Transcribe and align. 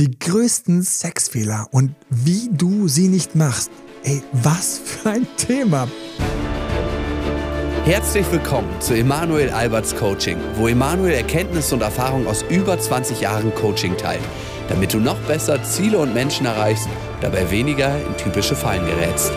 Die 0.00 0.18
größten 0.18 0.82
Sexfehler 0.82 1.68
und 1.72 1.94
wie 2.08 2.48
du 2.50 2.88
sie 2.88 3.08
nicht 3.08 3.34
machst. 3.34 3.70
Ey, 4.02 4.22
was 4.32 4.78
für 4.78 5.10
ein 5.10 5.26
Thema. 5.36 5.86
Herzlich 7.84 8.24
willkommen 8.32 8.70
zu 8.80 8.94
Emanuel 8.94 9.50
Alberts 9.50 9.94
Coaching, 9.94 10.38
wo 10.54 10.68
Emanuel 10.68 11.12
Erkenntnisse 11.12 11.74
und 11.74 11.82
Erfahrung 11.82 12.26
aus 12.26 12.42
über 12.48 12.80
20 12.80 13.20
Jahren 13.20 13.54
Coaching 13.54 13.94
teilt, 13.98 14.22
damit 14.70 14.94
du 14.94 15.00
noch 15.00 15.18
besser 15.26 15.62
Ziele 15.64 15.98
und 15.98 16.14
Menschen 16.14 16.46
erreichst, 16.46 16.88
dabei 17.20 17.50
weniger 17.50 17.94
in 18.02 18.16
typische 18.16 18.56
Fallen 18.56 18.86
gerätst. 18.86 19.30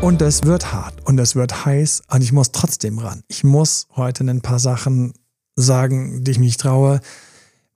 Und 0.00 0.20
es 0.20 0.42
wird 0.42 0.72
hart 0.72 0.94
und 1.04 1.20
es 1.20 1.36
wird 1.36 1.64
heiß 1.64 2.02
und 2.10 2.24
ich 2.24 2.32
muss 2.32 2.50
trotzdem 2.50 2.98
ran. 2.98 3.22
Ich 3.28 3.44
muss 3.44 3.86
heute 3.94 4.24
ein 4.24 4.40
paar 4.40 4.58
Sachen 4.58 5.12
sagen, 5.54 6.24
die 6.24 6.32
ich 6.32 6.38
mich 6.40 6.56
traue. 6.56 7.00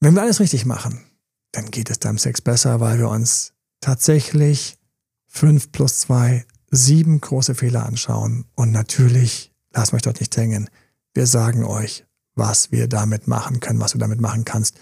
Wenn 0.01 0.15
wir 0.15 0.23
alles 0.23 0.41
richtig 0.41 0.65
machen, 0.65 1.05
dann 1.53 1.71
geht 1.71 1.91
es 1.91 1.99
deinem 1.99 2.17
Sex 2.17 2.41
besser, 2.41 2.81
weil 2.81 2.99
wir 2.99 3.11
uns 3.11 3.53
tatsächlich 3.81 4.79
fünf 5.27 5.73
plus 5.73 6.01
zwei, 6.01 6.47
sieben 6.71 7.21
große 7.21 7.55
Fehler 7.55 7.85
anschauen. 7.85 8.47
Und 8.55 8.73
natürlich, 8.73 9.53
lasst 9.73 9.93
euch 9.93 10.03
dort 10.03 10.21
nicht 10.21 10.35
hängen, 10.37 10.71
wir 11.13 11.27
sagen 11.27 11.65
euch, 11.65 12.07
was 12.35 12.73
wir 12.73 12.89
damit 12.89 13.29
machen 13.29 13.61
können, 13.61 13.81
was 13.81 13.93
du 13.93 13.99
damit 13.99 14.21
machen 14.21 14.45
kannst, 14.45 14.79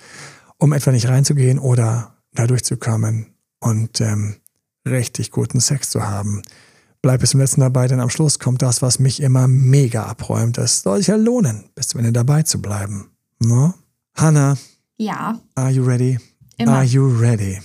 um 0.59 0.73
etwa 0.73 0.93
nicht 0.93 1.09
reinzugehen 1.09 1.59
oder 1.59 2.15
da 2.35 2.47
durchzukommen 2.47 3.35
und 3.59 4.01
ähm, 4.01 4.37
richtig 4.87 5.33
guten 5.33 5.59
Sex 5.59 5.91
zu 5.91 6.07
haben. 6.07 6.43
Bleib 7.03 7.21
bis 7.21 7.31
zum 7.31 7.41
letzten 7.41 7.61
dabei, 7.61 7.89
denn 7.89 8.01
am 8.01 8.11
Schluss 8.11 8.39
kommt 8.39 8.63
das, 8.63 8.83
was 8.83 8.99
mich 8.99 9.21
immer 9.21 9.49
mega 9.49 10.05
abräumt. 10.05 10.59
Es 10.59 10.83
soll 10.83 10.99
sich 10.99 11.09
ja 11.09 11.17
lohnen, 11.17 11.71
bis 11.75 11.89
zum 11.89 12.01
Ende 12.01 12.13
dabei 12.13 12.43
zu 12.43 12.61
bleiben. 12.61 13.11
No? 13.41 13.75
Hannah, 14.15 14.57
ja. 14.99 15.41
Are 15.55 15.71
you 15.71 15.85
ready? 15.85 16.19
Immer. 16.59 16.73
Are 16.73 16.85
you 16.85 17.07
ready? 17.21 17.61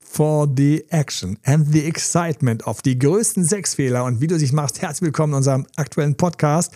For 0.00 0.46
the 0.46 0.84
action 0.90 1.38
and 1.44 1.72
the 1.72 1.86
excitement 1.86 2.66
of 2.66 2.82
die 2.82 2.98
größten 2.98 3.44
Sexfehler 3.44 4.04
und 4.04 4.20
wie 4.20 4.26
du 4.26 4.36
dich 4.36 4.52
machst. 4.52 4.82
Herzlich 4.82 5.06
willkommen 5.06 5.32
in 5.32 5.36
unserem 5.38 5.66
aktuellen 5.76 6.16
Podcast. 6.16 6.72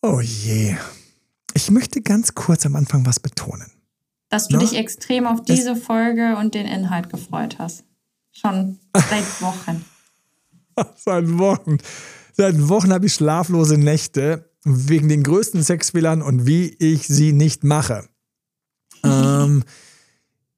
Oh 0.00 0.20
je. 0.20 0.76
Ich 1.54 1.70
möchte 1.70 2.02
ganz 2.02 2.34
kurz 2.34 2.66
am 2.66 2.76
Anfang 2.76 3.04
was 3.04 3.18
betonen. 3.18 3.70
Dass 4.28 4.48
du 4.48 4.56
Na? 4.56 4.62
dich 4.62 4.76
extrem 4.76 5.26
auf 5.26 5.42
diese 5.42 5.74
Folge 5.74 6.36
und 6.36 6.54
den 6.54 6.66
Inhalt 6.66 7.10
gefreut 7.10 7.56
hast. 7.58 7.84
Schon 8.30 8.78
seit 8.94 9.42
Wochen. 9.42 9.84
Seit 10.96 11.38
Wochen. 11.38 11.78
Seit 12.32 12.68
Wochen 12.68 12.92
habe 12.92 13.06
ich 13.06 13.14
schlaflose 13.14 13.78
Nächte 13.78 14.50
wegen 14.64 15.08
den 15.08 15.22
größten 15.22 15.62
Sexfehlern 15.62 16.22
und 16.22 16.46
wie 16.46 16.74
ich 16.78 17.06
sie 17.06 17.32
nicht 17.32 17.64
mache. 17.64 18.08
ähm, 19.04 19.64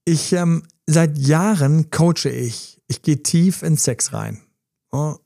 ich, 0.05 0.33
ähm, 0.33 0.63
seit 0.87 1.19
Jahren 1.19 1.91
coache 1.91 2.31
ich. 2.31 2.81
Ich 2.87 3.03
gehe 3.03 3.23
tief 3.23 3.63
in 3.63 3.77
Sex 3.77 4.13
rein. 4.13 4.41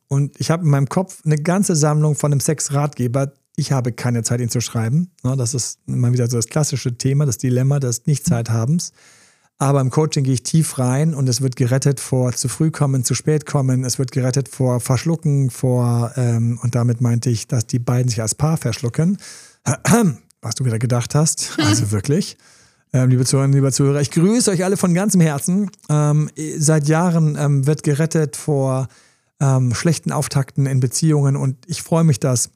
Und 0.08 0.40
ich 0.40 0.50
habe 0.50 0.64
in 0.64 0.70
meinem 0.70 0.88
Kopf 0.88 1.20
eine 1.24 1.36
ganze 1.36 1.76
Sammlung 1.76 2.16
von 2.16 2.32
einem 2.32 2.40
Sexratgeber. 2.40 3.32
Ich 3.56 3.72
habe 3.72 3.92
keine 3.92 4.22
Zeit, 4.22 4.40
ihn 4.40 4.48
zu 4.48 4.60
schreiben. 4.60 5.12
Das 5.22 5.54
ist 5.54 5.78
mal 5.86 6.12
wieder 6.12 6.28
so 6.28 6.36
das 6.38 6.46
klassische 6.46 6.96
Thema, 6.96 7.26
das 7.26 7.38
Dilemma 7.38 7.78
des 7.78 8.06
Nicht-Zeithabens. 8.06 8.92
Aber 9.60 9.82
im 9.82 9.90
Coaching 9.90 10.24
gehe 10.24 10.32
ich 10.32 10.42
tief 10.42 10.78
rein 10.78 11.12
und 11.12 11.28
es 11.28 11.42
wird 11.42 11.54
gerettet 11.54 12.00
vor 12.00 12.32
zu 12.32 12.48
früh 12.48 12.70
kommen, 12.70 13.04
zu 13.04 13.14
spät 13.14 13.44
kommen. 13.44 13.84
Es 13.84 13.98
wird 13.98 14.10
gerettet 14.10 14.48
vor 14.48 14.80
Verschlucken, 14.80 15.50
vor, 15.50 16.12
ähm, 16.16 16.58
und 16.62 16.74
damit 16.74 17.02
meinte 17.02 17.28
ich, 17.28 17.46
dass 17.46 17.66
die 17.66 17.78
beiden 17.78 18.08
sich 18.08 18.22
als 18.22 18.34
Paar 18.34 18.56
verschlucken. 18.56 19.18
Was 20.40 20.54
du 20.54 20.64
wieder 20.64 20.78
gedacht 20.78 21.14
hast. 21.14 21.58
Also 21.58 21.90
wirklich. 21.90 22.38
Ähm, 22.94 23.10
liebe 23.10 23.26
Zuhörerinnen, 23.26 23.54
liebe 23.54 23.70
Zuhörer, 23.70 24.00
ich 24.00 24.10
grüße 24.10 24.50
euch 24.50 24.64
alle 24.64 24.78
von 24.78 24.94
ganzem 24.94 25.20
Herzen. 25.20 25.70
Ähm, 25.90 26.30
seit 26.56 26.88
Jahren 26.88 27.36
ähm, 27.38 27.66
wird 27.66 27.82
gerettet 27.82 28.36
vor 28.36 28.88
ähm, 29.40 29.74
schlechten 29.74 30.10
Auftakten 30.10 30.64
in 30.64 30.80
Beziehungen 30.80 31.36
und 31.36 31.56
ich 31.66 31.82
freue 31.82 32.04
mich, 32.04 32.18
das 32.18 32.48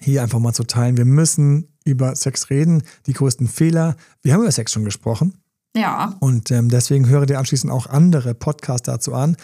hier 0.00 0.24
einfach 0.24 0.40
mal 0.40 0.52
zu 0.52 0.64
teilen. 0.64 0.96
Wir 0.96 1.04
müssen 1.04 1.68
über 1.84 2.16
Sex 2.16 2.50
reden, 2.50 2.82
die 3.06 3.12
größten 3.12 3.46
Fehler. 3.46 3.94
Wir 4.22 4.34
haben 4.34 4.40
über 4.40 4.50
Sex 4.50 4.72
schon 4.72 4.84
gesprochen. 4.84 5.41
Ja. 5.74 6.16
Und 6.20 6.50
ähm, 6.50 6.68
deswegen 6.68 7.08
höre 7.08 7.26
dir 7.26 7.38
anschließend 7.38 7.72
auch 7.72 7.86
andere 7.86 8.34
Podcasts 8.34 8.86
dazu 8.86 9.14
an. 9.14 9.36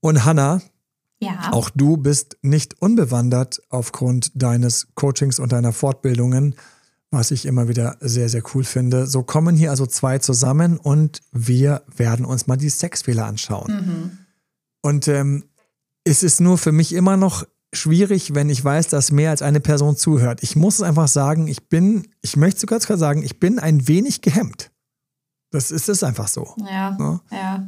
Und 0.00 0.24
Hanna, 0.24 0.60
Ja. 1.20 1.52
auch 1.52 1.70
du 1.70 1.96
bist 1.96 2.36
nicht 2.42 2.80
unbewandert 2.80 3.60
aufgrund 3.68 4.32
deines 4.34 4.88
Coachings 4.94 5.38
und 5.38 5.52
deiner 5.52 5.72
Fortbildungen, 5.72 6.54
was 7.10 7.30
ich 7.30 7.44
immer 7.46 7.68
wieder 7.68 7.96
sehr, 8.00 8.28
sehr 8.28 8.42
cool 8.54 8.64
finde. 8.64 9.06
So 9.06 9.22
kommen 9.22 9.56
hier 9.56 9.70
also 9.70 9.86
zwei 9.86 10.18
zusammen 10.18 10.76
und 10.78 11.20
wir 11.32 11.82
werden 11.94 12.24
uns 12.24 12.46
mal 12.46 12.56
die 12.56 12.68
Sexfehler 12.70 13.26
anschauen. 13.26 13.72
Mhm. 13.72 14.18
Und 14.82 15.08
ähm, 15.08 15.44
es 16.04 16.22
ist 16.22 16.40
nur 16.40 16.56
für 16.56 16.72
mich 16.72 16.92
immer 16.94 17.16
noch 17.16 17.44
schwierig, 17.72 18.34
wenn 18.34 18.48
ich 18.48 18.64
weiß, 18.64 18.88
dass 18.88 19.12
mehr 19.12 19.30
als 19.30 19.42
eine 19.42 19.60
Person 19.60 19.96
zuhört. 19.96 20.42
Ich 20.42 20.56
muss 20.56 20.76
es 20.76 20.82
einfach 20.82 21.08
sagen, 21.08 21.46
ich 21.46 21.68
bin, 21.68 22.08
ich 22.22 22.36
möchte 22.36 22.60
sogar 22.60 22.80
sogar 22.80 22.96
sagen, 22.96 23.22
ich 23.22 23.38
bin 23.38 23.58
ein 23.58 23.86
wenig 23.86 24.22
gehemmt. 24.22 24.69
Das 25.50 25.70
ist 25.70 25.88
es 25.88 26.02
einfach 26.02 26.28
so. 26.28 26.54
Ja. 26.70 26.90
Ne? 26.98 27.20
Ja. 27.32 27.66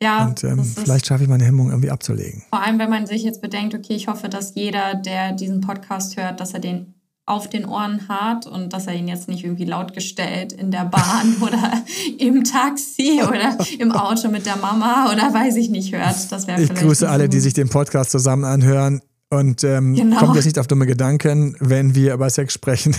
Ja. 0.00 0.26
Und 0.26 0.44
ähm, 0.44 0.62
vielleicht 0.64 1.06
schaffe 1.06 1.24
ich 1.24 1.28
meine 1.28 1.44
Hemmung 1.44 1.70
irgendwie 1.70 1.90
abzulegen. 1.90 2.44
Vor 2.50 2.62
allem, 2.62 2.78
wenn 2.78 2.88
man 2.90 3.06
sich 3.06 3.22
jetzt 3.24 3.42
bedenkt, 3.42 3.74
okay, 3.74 3.94
ich 3.94 4.06
hoffe, 4.06 4.28
dass 4.28 4.54
jeder, 4.54 4.94
der 4.94 5.32
diesen 5.32 5.60
Podcast 5.60 6.16
hört, 6.16 6.38
dass 6.40 6.54
er 6.54 6.60
den 6.60 6.94
auf 7.26 7.50
den 7.50 7.66
Ohren 7.66 8.08
hat 8.08 8.46
und 8.46 8.72
dass 8.72 8.86
er 8.86 8.94
ihn 8.94 9.06
jetzt 9.06 9.28
nicht 9.28 9.44
irgendwie 9.44 9.66
lautgestellt 9.66 10.52
in 10.52 10.70
der 10.70 10.84
Bahn 10.86 11.36
oder 11.42 11.82
im 12.18 12.44
Taxi 12.44 13.20
oder 13.26 13.58
im 13.78 13.92
Auto 13.92 14.28
mit 14.28 14.46
der 14.46 14.56
Mama 14.56 15.12
oder 15.12 15.34
weiß 15.34 15.56
ich 15.56 15.68
nicht 15.68 15.92
hört. 15.92 16.30
Das 16.32 16.46
wäre 16.46 16.60
Ich 16.62 16.68
vielleicht 16.68 16.86
grüße 16.86 17.08
alle, 17.08 17.28
die 17.28 17.40
sich 17.40 17.52
den 17.52 17.68
Podcast 17.68 18.12
zusammen 18.12 18.44
anhören. 18.44 19.02
Und 19.30 19.62
ähm, 19.62 19.94
Genau. 19.94 20.18
kommt 20.20 20.36
jetzt 20.36 20.46
nicht 20.46 20.58
auf 20.58 20.68
dumme 20.68 20.86
Gedanken, 20.86 21.54
wenn 21.60 21.94
wir 21.94 22.14
über 22.14 22.30
Sex 22.30 22.54
sprechen. 22.54 22.96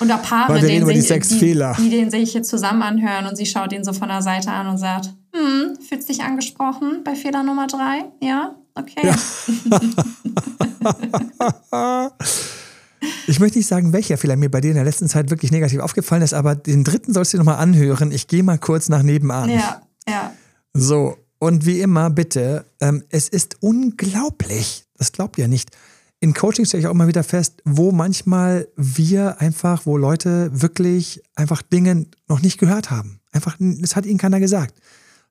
Und 0.00 0.08
Paare, 0.08 0.54
Weil 0.54 0.62
wir 0.62 0.62
reden 0.62 0.68
denen 0.68 0.82
über 0.82 0.92
die 0.92 1.00
sich, 1.00 1.08
Sexfehler. 1.08 1.74
Die, 1.78 1.82
die 1.82 1.90
den 1.90 2.10
sich 2.10 2.34
jetzt 2.34 2.48
zusammen 2.48 2.82
anhören 2.82 3.26
und 3.26 3.36
sie 3.36 3.46
schaut 3.46 3.72
ihn 3.72 3.84
so 3.84 3.92
von 3.92 4.08
der 4.08 4.22
Seite 4.22 4.50
an 4.50 4.68
und 4.68 4.78
sagt, 4.78 5.14
hm, 5.34 5.76
fühlst 5.86 6.08
dich 6.08 6.22
angesprochen 6.22 7.02
bei 7.04 7.14
Fehler 7.14 7.42
Nummer 7.42 7.66
drei? 7.66 8.04
Ja? 8.20 8.54
Okay. 8.74 9.02
Ich 13.26 13.40
möchte 13.40 13.58
nicht 13.58 13.66
sagen, 13.66 13.92
welcher 13.92 14.16
Fehler 14.16 14.36
mir 14.36 14.50
bei 14.50 14.60
dir 14.60 14.70
in 14.70 14.76
der 14.76 14.84
letzten 14.84 15.08
Zeit 15.08 15.30
wirklich 15.30 15.52
negativ 15.52 15.80
aufgefallen 15.80 16.22
ist, 16.22 16.34
aber 16.34 16.56
den 16.56 16.82
dritten 16.82 17.12
sollst 17.12 17.32
du 17.32 17.36
dir 17.36 17.44
nochmal 17.44 17.62
anhören. 17.62 18.10
Ich 18.10 18.26
gehe 18.26 18.42
mal 18.42 18.58
kurz 18.58 18.88
nach 18.88 19.02
nebenan. 19.02 19.50
Ja, 19.50 19.82
ja. 20.08 20.32
So, 20.72 21.16
und 21.38 21.66
wie 21.66 21.80
immer, 21.80 22.10
bitte, 22.10 22.64
ähm, 22.80 23.04
es 23.10 23.28
ist 23.28 23.56
unglaublich, 23.60 24.84
das 24.96 25.12
glaubt 25.12 25.38
ihr 25.38 25.46
nicht. 25.46 25.70
In 26.20 26.34
Coachings 26.34 26.68
stelle 26.68 26.80
ich 26.80 26.86
auch 26.88 26.92
immer 26.92 27.06
wieder 27.06 27.22
fest, 27.22 27.62
wo 27.64 27.92
manchmal 27.92 28.66
wir 28.76 29.40
einfach, 29.40 29.86
wo 29.86 29.96
Leute 29.96 30.50
wirklich 30.52 31.22
einfach 31.36 31.62
Dinge 31.62 32.06
noch 32.26 32.42
nicht 32.42 32.58
gehört 32.58 32.90
haben. 32.90 33.20
Einfach, 33.30 33.56
es 33.82 33.94
hat 33.94 34.04
ihnen 34.04 34.18
keiner 34.18 34.40
gesagt. 34.40 34.74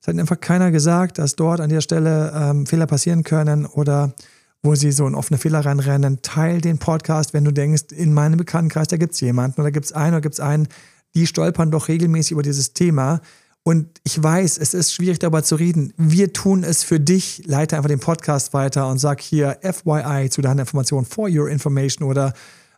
Es 0.00 0.06
hat 0.06 0.14
ihnen 0.14 0.20
einfach 0.20 0.40
keiner 0.40 0.70
gesagt, 0.70 1.18
dass 1.18 1.36
dort 1.36 1.60
an 1.60 1.68
der 1.68 1.82
Stelle 1.82 2.32
ähm, 2.34 2.66
Fehler 2.66 2.86
passieren 2.86 3.22
können 3.22 3.66
oder 3.66 4.14
wo 4.62 4.74
sie 4.74 4.90
so 4.92 5.06
in 5.06 5.14
offene 5.14 5.38
Fehler 5.38 5.60
reinrennen. 5.60 6.22
Teil 6.22 6.60
den 6.60 6.78
Podcast, 6.78 7.34
wenn 7.34 7.44
du 7.44 7.52
denkst, 7.52 7.92
in 7.92 8.14
meinem 8.14 8.38
Bekanntenkreis, 8.38 8.88
da 8.88 8.96
gibt 8.96 9.12
es 9.12 9.20
jemanden 9.20 9.60
oder 9.60 9.70
gibt 9.70 9.86
es 9.86 9.92
einen 9.92 10.14
oder 10.14 10.22
gibt 10.22 10.34
es 10.34 10.40
einen, 10.40 10.68
die 11.14 11.26
stolpern 11.26 11.70
doch 11.70 11.88
regelmäßig 11.88 12.32
über 12.32 12.42
dieses 12.42 12.72
Thema. 12.72 13.20
Und 13.68 14.00
ich 14.02 14.22
weiß, 14.22 14.56
es 14.56 14.72
ist 14.72 14.94
schwierig 14.94 15.18
darüber 15.18 15.42
zu 15.42 15.56
reden. 15.56 15.92
Wir 15.98 16.32
tun 16.32 16.64
es 16.64 16.84
für 16.84 16.98
dich. 16.98 17.42
Leite 17.44 17.76
einfach 17.76 17.90
den 17.90 18.00
Podcast 18.00 18.54
weiter 18.54 18.88
und 18.88 18.96
sag 18.96 19.20
hier 19.20 19.58
FYI 19.60 20.30
zu 20.30 20.40
deiner 20.40 20.62
Information, 20.62 21.04
for 21.04 21.28
your 21.28 21.50
information 21.50 22.08
oder 22.08 22.32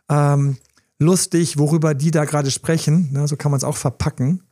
ähm, 0.09 0.57
lustig, 0.99 1.57
worüber 1.57 1.93
die 1.93 2.11
da 2.11 2.25
gerade 2.25 2.51
sprechen. 2.51 3.07
Ne, 3.13 3.25
so 3.25 3.37
kann 3.37 3.51
man 3.51 3.59
es 3.59 3.63
auch 3.63 3.77
verpacken. 3.77 4.43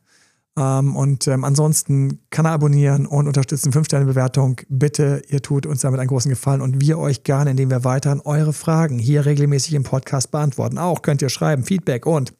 Ähm, 0.56 0.96
und 0.96 1.28
ähm, 1.28 1.44
ansonsten 1.44 2.20
Kanal 2.30 2.54
abonnieren 2.54 3.04
und 3.04 3.26
unterstützen. 3.26 3.70
5-Sterne-Bewertung. 3.70 4.62
Bitte, 4.70 5.22
ihr 5.28 5.42
tut 5.42 5.66
uns 5.66 5.82
damit 5.82 6.00
einen 6.00 6.08
großen 6.08 6.30
Gefallen 6.30 6.62
und 6.62 6.80
wir 6.80 6.98
euch 6.98 7.22
gerne, 7.22 7.50
indem 7.50 7.68
wir 7.68 7.84
weiterhin 7.84 8.22
eure 8.22 8.54
Fragen 8.54 8.98
hier 8.98 9.26
regelmäßig 9.26 9.74
im 9.74 9.82
Podcast 9.82 10.30
beantworten. 10.30 10.78
Auch 10.78 11.02
könnt 11.02 11.20
ihr 11.20 11.28
schreiben, 11.28 11.64
Feedback 11.64 12.06
und 12.06 12.32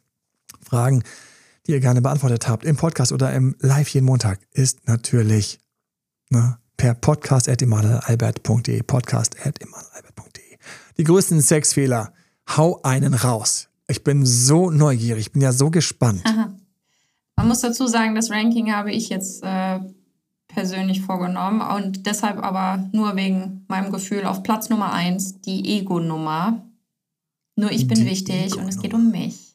Fragen, 0.67 1.03
die 1.67 1.73
ihr 1.73 1.79
gerne 1.79 2.01
beantwortet 2.01 2.47
habt 2.47 2.65
im 2.65 2.75
Podcast 2.75 3.11
oder 3.11 3.33
im 3.33 3.55
Live 3.59 3.89
jeden 3.89 4.05
Montag, 4.05 4.39
ist 4.51 4.87
natürlich 4.87 5.59
ne, 6.29 6.57
per 6.77 6.95
podcast.emanuelalbert.de 6.95 8.81
podcast.emanuelalbert.de 8.83 10.57
Die 10.97 11.03
größten 11.03 11.41
Sexfehler. 11.41 12.13
Hau 12.57 12.81
einen 12.83 13.13
raus. 13.13 13.69
Ich 13.87 14.03
bin 14.03 14.25
so 14.25 14.71
neugierig, 14.71 15.27
ich 15.27 15.31
bin 15.31 15.41
ja 15.41 15.51
so 15.51 15.69
gespannt. 15.69 16.23
Man 17.35 17.47
muss 17.47 17.61
dazu 17.61 17.87
sagen, 17.87 18.15
das 18.15 18.29
Ranking 18.29 18.73
habe 18.73 18.91
ich 18.91 19.09
jetzt 19.09 19.43
äh, 19.43 19.79
persönlich 20.47 21.01
vorgenommen 21.01 21.61
und 21.61 22.05
deshalb 22.05 22.37
aber 22.37 22.89
nur 22.91 23.15
wegen 23.15 23.65
meinem 23.67 23.91
Gefühl 23.91 24.25
auf 24.25 24.43
Platz 24.43 24.69
Nummer 24.69 24.93
eins 24.93 25.41
die 25.41 25.77
Ego-Nummer. 25.77 26.65
Nur 27.55 27.71
ich 27.71 27.87
bin 27.87 27.99
Die 27.99 28.05
wichtig 28.05 28.57
und 28.57 28.67
es 28.67 28.79
geht 28.79 28.93
um 28.93 29.11
mich. 29.11 29.50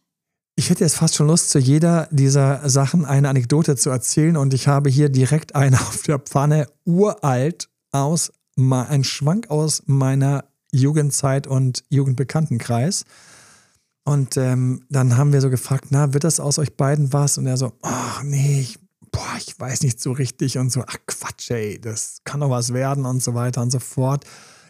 Ich 0.56 0.70
hätte 0.70 0.84
jetzt 0.84 0.96
fast 0.96 1.14
schon 1.14 1.26
Lust, 1.26 1.50
zu 1.50 1.58
jeder 1.58 2.08
dieser 2.10 2.68
Sachen 2.68 3.04
eine 3.04 3.28
Anekdote 3.28 3.76
zu 3.76 3.90
erzählen 3.90 4.38
und 4.38 4.54
ich 4.54 4.66
habe 4.66 4.88
hier 4.88 5.10
direkt 5.10 5.54
eine 5.54 5.78
auf 5.80 6.02
der 6.02 6.18
Pfanne, 6.18 6.66
uralt 6.84 7.68
aus, 7.92 8.32
ein 8.56 9.04
Schwank 9.04 9.50
aus 9.50 9.82
meiner 9.86 10.44
Jugendzeit 10.72 11.46
und 11.46 11.84
Jugendbekanntenkreis. 11.90 13.04
Und 14.04 14.36
ähm, 14.36 14.84
dann 14.88 15.16
haben 15.16 15.32
wir 15.32 15.40
so 15.40 15.50
gefragt, 15.50 15.86
na, 15.90 16.14
wird 16.14 16.24
das 16.24 16.40
aus 16.40 16.58
euch 16.58 16.76
beiden 16.76 17.12
was? 17.12 17.38
Und 17.38 17.46
er 17.46 17.56
so, 17.56 17.72
ach 17.82 18.22
nee, 18.22 18.60
ich, 18.60 18.78
boah, 19.10 19.36
ich 19.38 19.58
weiß 19.58 19.82
nicht 19.82 20.00
so 20.00 20.12
richtig 20.12 20.58
und 20.58 20.70
so, 20.70 20.84
ach 20.86 20.96
Quatsch, 21.06 21.50
ey, 21.50 21.80
das 21.80 22.18
kann 22.24 22.40
doch 22.40 22.50
was 22.50 22.72
werden 22.72 23.04
und 23.04 23.22
so 23.22 23.34
weiter 23.34 23.60
und 23.62 23.70
so 23.70 23.80
fort. 23.80 24.24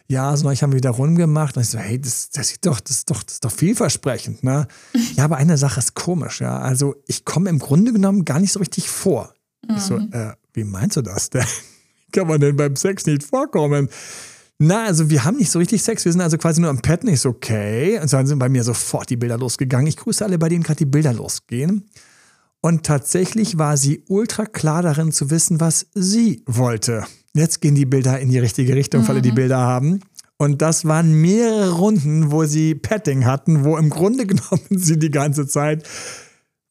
Ja, 0.09 0.35
so 0.37 0.49
ich 0.49 0.63
haben 0.63 0.71
wir 0.71 0.77
wieder 0.77 0.91
rumgemacht 0.91 1.57
und 1.57 1.63
ich 1.63 1.69
so, 1.69 1.77
hey, 1.77 1.99
das, 1.99 2.29
das 2.29 2.49
sieht 2.49 2.65
doch, 2.65 2.79
das 2.79 2.97
ist 2.97 3.09
doch, 3.09 3.23
das 3.23 3.35
ist 3.35 3.45
doch 3.45 3.51
vielversprechend, 3.51 4.41
ne? 4.43 4.67
ja, 5.15 5.25
aber 5.25 5.35
eine 5.35 5.57
Sache 5.57 5.79
ist 5.79 5.95
komisch, 5.95 6.39
ja. 6.39 6.59
Also 6.59 6.95
ich 7.07 7.25
komme 7.25 7.49
im 7.49 7.59
Grunde 7.59 7.91
genommen 7.91 8.23
gar 8.23 8.39
nicht 8.39 8.53
so 8.53 8.59
richtig 8.59 8.89
vor. 8.89 9.33
Mhm. 9.67 9.75
Ich 9.75 9.83
so, 9.83 9.99
mhm. 9.99 10.13
äh, 10.13 10.33
wie 10.53 10.63
meinst 10.63 10.95
du 10.95 11.01
das 11.01 11.29
denn? 11.29 11.45
kann 12.13 12.27
man 12.27 12.39
denn 12.39 12.55
beim 12.55 12.75
Sex 12.75 13.05
nicht 13.05 13.23
vorkommen? 13.23 13.89
Na, 14.59 14.85
also 14.85 15.09
wir 15.09 15.23
haben 15.23 15.37
nicht 15.37 15.51
so 15.51 15.59
richtig 15.59 15.83
Sex, 15.83 16.03
wir 16.05 16.11
sind 16.11 16.21
also 16.21 16.37
quasi 16.37 16.61
nur 16.61 16.69
am 16.69 16.81
Petten. 16.81 17.09
Ich 17.09 17.21
so, 17.21 17.29
okay. 17.29 17.99
Und 17.99 18.11
dann 18.11 18.25
sind 18.25 18.39
bei 18.39 18.49
mir 18.49 18.63
sofort 18.63 19.09
die 19.09 19.17
Bilder 19.17 19.37
losgegangen. 19.37 19.87
Ich 19.87 19.97
grüße 19.97 20.25
alle, 20.25 20.39
bei 20.39 20.49
denen 20.49 20.63
gerade 20.63 20.79
die 20.79 20.85
Bilder 20.85 21.13
losgehen. 21.13 21.89
Und 22.61 22.83
tatsächlich 22.83 23.59
war 23.59 23.77
sie 23.77 24.03
ultra 24.07 24.45
klar 24.45 24.81
darin 24.81 25.11
zu 25.11 25.29
wissen, 25.29 25.59
was 25.59 25.85
sie 25.93 26.43
wollte. 26.47 27.05
Jetzt 27.37 27.61
gehen 27.61 27.75
die 27.75 27.85
Bilder 27.85 28.19
in 28.19 28.29
die 28.29 28.39
richtige 28.39 28.75
Richtung, 28.75 29.03
mhm. 29.03 29.09
alle 29.09 29.21
die 29.21 29.31
Bilder 29.31 29.57
haben. 29.57 30.01
Und 30.37 30.61
das 30.61 30.85
waren 30.85 31.19
mehrere 31.19 31.71
Runden, 31.71 32.31
wo 32.31 32.45
sie 32.45 32.75
Petting 32.75 33.25
hatten, 33.25 33.63
wo 33.63 33.77
im 33.77 33.89
Grunde 33.89 34.25
genommen 34.27 34.67
sie 34.69 34.97
die 34.97 35.11
ganze 35.11 35.47
Zeit, 35.47 35.87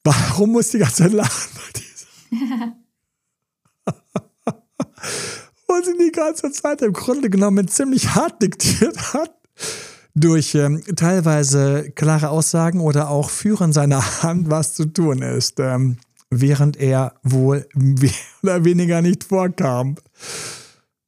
warum 0.05 0.53
muss 0.53 0.71
die 0.71 0.79
ganze 0.79 1.05
Zeit 1.05 1.13
lachen 1.13 1.51
bei 1.55 1.81
dieser? 1.81 2.77
wo 5.69 5.75
sie 5.85 5.99
die 5.99 6.13
ganze 6.13 6.53
Zeit 6.53 6.83
im 6.83 6.93
Grunde 6.93 7.29
genommen 7.29 7.67
ziemlich 7.69 8.15
hart 8.15 8.41
diktiert 8.43 9.15
hat. 9.15 9.33
Durch 10.19 10.55
ähm, 10.55 10.83
teilweise 10.97 11.91
klare 11.95 12.31
Aussagen 12.31 12.81
oder 12.81 13.11
auch 13.11 13.29
Führen 13.29 13.75
seiner 13.75 14.23
Hand, 14.23 14.49
was 14.49 14.73
zu 14.73 14.87
tun 14.87 15.21
ist, 15.21 15.61
ähm, 15.61 15.99
während 16.31 16.79
er 16.79 17.15
wohl 17.23 17.67
mehr 17.75 18.11
oder 18.43 18.65
weniger 18.65 19.03
nicht 19.03 19.25
vorkam. 19.25 19.97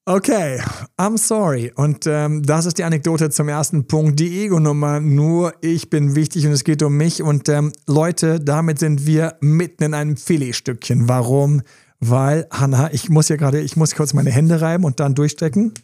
Okay, 0.09 0.63
I'm 0.97 1.19
sorry. 1.19 1.71
Und 1.77 2.07
ähm, 2.07 2.43
das 2.43 2.65
ist 2.65 2.79
die 2.79 2.85
Anekdote 2.85 3.29
zum 3.29 3.49
ersten 3.49 3.87
Punkt. 3.87 4.19
Die 4.19 4.45
Ego-Nummer, 4.45 5.01
nur 5.01 5.53
ich 5.61 5.91
bin 5.91 6.15
wichtig 6.15 6.47
und 6.47 6.53
es 6.53 6.65
geht 6.65 6.83
um 6.83 6.97
mich. 6.97 7.23
Und 7.23 7.49
ähm, 7.51 7.73
Leute, 7.87 8.41
damit 8.41 8.79
sind 8.79 9.05
wir 9.05 9.37
mitten 9.41 9.85
in 9.85 9.95
einem 9.95 10.17
Filetstückchen. 10.17 11.09
Warum? 11.09 11.63
weil, 12.01 12.47
Hanna, 12.51 12.93
ich 12.93 13.09
muss 13.09 13.29
ja 13.29 13.37
gerade, 13.37 13.61
ich 13.61 13.77
muss 13.77 13.95
kurz 13.95 14.15
meine 14.15 14.31
Hände 14.31 14.61
reiben 14.61 14.85
und 14.85 15.01
dann 15.01 15.15
durchstrecken. 15.15 15.75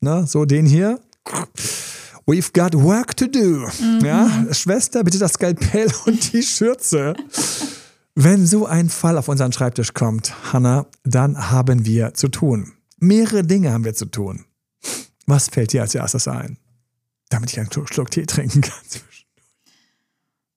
Ne, 0.00 0.26
so 0.26 0.44
den 0.44 0.66
hier. 0.66 1.00
We've 2.26 2.52
got 2.52 2.74
work 2.74 3.16
to 3.16 3.26
do. 3.26 3.66
Mhm. 3.80 4.04
Ja, 4.04 4.46
Schwester, 4.52 5.04
bitte 5.04 5.18
das 5.18 5.34
Skalpell 5.34 5.90
und 6.06 6.32
die 6.32 6.42
Schürze. 6.42 7.14
Wenn 8.14 8.46
so 8.46 8.66
ein 8.66 8.88
Fall 8.88 9.16
auf 9.16 9.28
unseren 9.28 9.52
Schreibtisch 9.52 9.94
kommt, 9.94 10.34
Hanna, 10.52 10.86
dann 11.04 11.50
haben 11.50 11.86
wir 11.86 12.14
zu 12.14 12.28
tun. 12.28 12.72
Mehrere 13.02 13.42
Dinge 13.42 13.72
haben 13.72 13.84
wir 13.84 13.94
zu 13.94 14.06
tun. 14.06 14.44
Was 15.26 15.48
fällt 15.48 15.72
dir 15.72 15.82
als 15.82 15.94
erstes 15.96 16.28
ein? 16.28 16.56
Damit 17.30 17.50
ich 17.50 17.58
einen 17.58 17.68
Schluck 17.72 18.12
Tee 18.12 18.26
trinken 18.26 18.60
kann. 18.60 18.78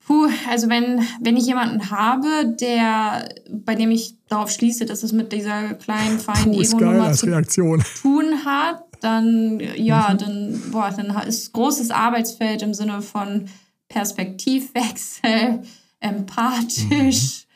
Puh, 0.06 0.28
also 0.48 0.70
wenn, 0.70 1.02
wenn 1.22 1.38
ich 1.38 1.48
jemanden 1.48 1.90
habe, 1.90 2.56
der, 2.60 3.30
bei 3.50 3.74
dem 3.74 3.90
ich 3.90 4.18
darauf 4.28 4.52
schließe, 4.52 4.86
dass 4.86 5.02
es 5.02 5.12
mit 5.12 5.34
dieser 5.34 5.74
kleinen, 5.74 6.20
feinen 6.20 6.54
Ego-Nummer 6.54 7.14
zu 7.14 7.26
Reaktion. 7.26 7.84
tun 8.00 8.46
hat, 8.46 8.84
dann, 9.02 9.60
ja, 9.76 10.10
mhm. 10.14 10.18
dann, 10.20 10.62
boah, 10.72 10.94
dann 10.96 11.28
ist 11.28 11.52
großes 11.52 11.90
Arbeitsfeld 11.90 12.62
im 12.62 12.76
Sinne 12.76 13.02
von 13.02 13.46
Perspektivwechsel, 13.88 15.64
empathisch. 16.00 17.48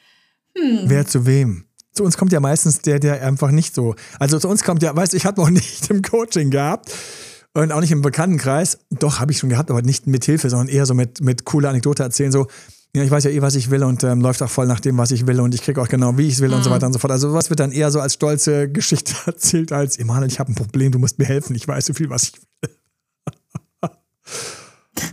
Mhm. 0.58 0.80
Hm. 0.80 0.80
Wer 0.86 1.06
zu 1.06 1.28
wem? 1.28 1.69
Zu 1.94 2.04
uns 2.04 2.18
kommt 2.18 2.32
ja 2.32 2.40
meistens 2.40 2.80
der, 2.80 3.00
der 3.00 3.22
einfach 3.24 3.52
nicht 3.52 3.76
so. 3.76 3.96
Also 4.20 4.40
zu 4.40 4.48
uns 4.48 4.64
kommt 4.64 4.84
ja, 4.84 4.96
weißt 4.96 5.14
du, 5.14 5.18
ich 5.18 5.26
habe 5.26 5.42
noch 5.42 5.50
nicht 5.52 5.90
im 5.90 6.02
Coaching 6.02 6.50
gehabt 6.50 6.92
und 7.54 7.72
auch 7.72 7.82
nicht 7.82 7.92
im 7.92 8.02
Bekanntenkreis. 8.02 8.80
Doch, 8.90 9.20
habe 9.20 9.32
ich 9.32 9.40
schon 9.40 9.50
gehabt, 9.50 9.72
aber 9.72 9.82
nicht 9.82 10.08
mit 10.08 10.26
Hilfe, 10.26 10.50
sondern 10.50 10.68
eher 10.68 10.86
so 10.86 10.94
mit, 10.94 11.22
mit 11.22 11.46
cooler 11.46 11.70
Anekdote 11.70 12.04
erzählen. 12.04 12.32
So, 12.32 12.48
ja, 12.96 13.04
ich 13.04 13.12
weiß 13.12 13.24
ja 13.24 13.30
eh, 13.32 13.42
was 13.42 13.56
ich 13.56 13.70
will 13.70 13.84
und 13.84 14.04
ähm, 14.04 14.22
läuft 14.22 14.42
auch 14.42 14.50
voll 14.50 14.66
nach 14.66 14.80
dem, 14.80 14.98
was 14.98 15.12
ich 15.12 15.28
will 15.28 15.40
und 15.40 15.54
ich 15.54 15.62
kriege 15.62 15.80
auch 15.82 15.88
genau, 15.88 16.18
wie 16.18 16.28
ich 16.28 16.34
es 16.34 16.40
will 16.42 16.50
mhm. 16.50 16.56
und 16.56 16.64
so 16.64 16.70
mhm. 16.70 16.76
weiter 16.76 16.88
und 16.88 16.94
so 16.94 17.00
fort. 17.00 17.12
Also 17.12 17.34
was 17.34 17.50
wird 17.50 17.60
dann 17.60 17.72
eher 17.72 17.92
so 17.92 18.00
als 18.00 18.16
stolze 18.16 18.70
Geschichte 18.70 19.14
erzählt, 19.26 19.72
als 19.72 19.98
Emanuel, 19.98 20.32
ich 20.32 20.40
habe 20.40 20.52
ein 20.52 20.56
Problem, 20.56 20.92
du 20.92 21.00
musst 21.00 21.20
mir 21.20 21.26
helfen, 21.26 21.56
ich 21.56 21.68
weiß 21.68 21.86
so 21.86 21.94
viel, 21.94 22.10
was 22.10 22.24
ich 22.24 22.34
will. 22.62 22.72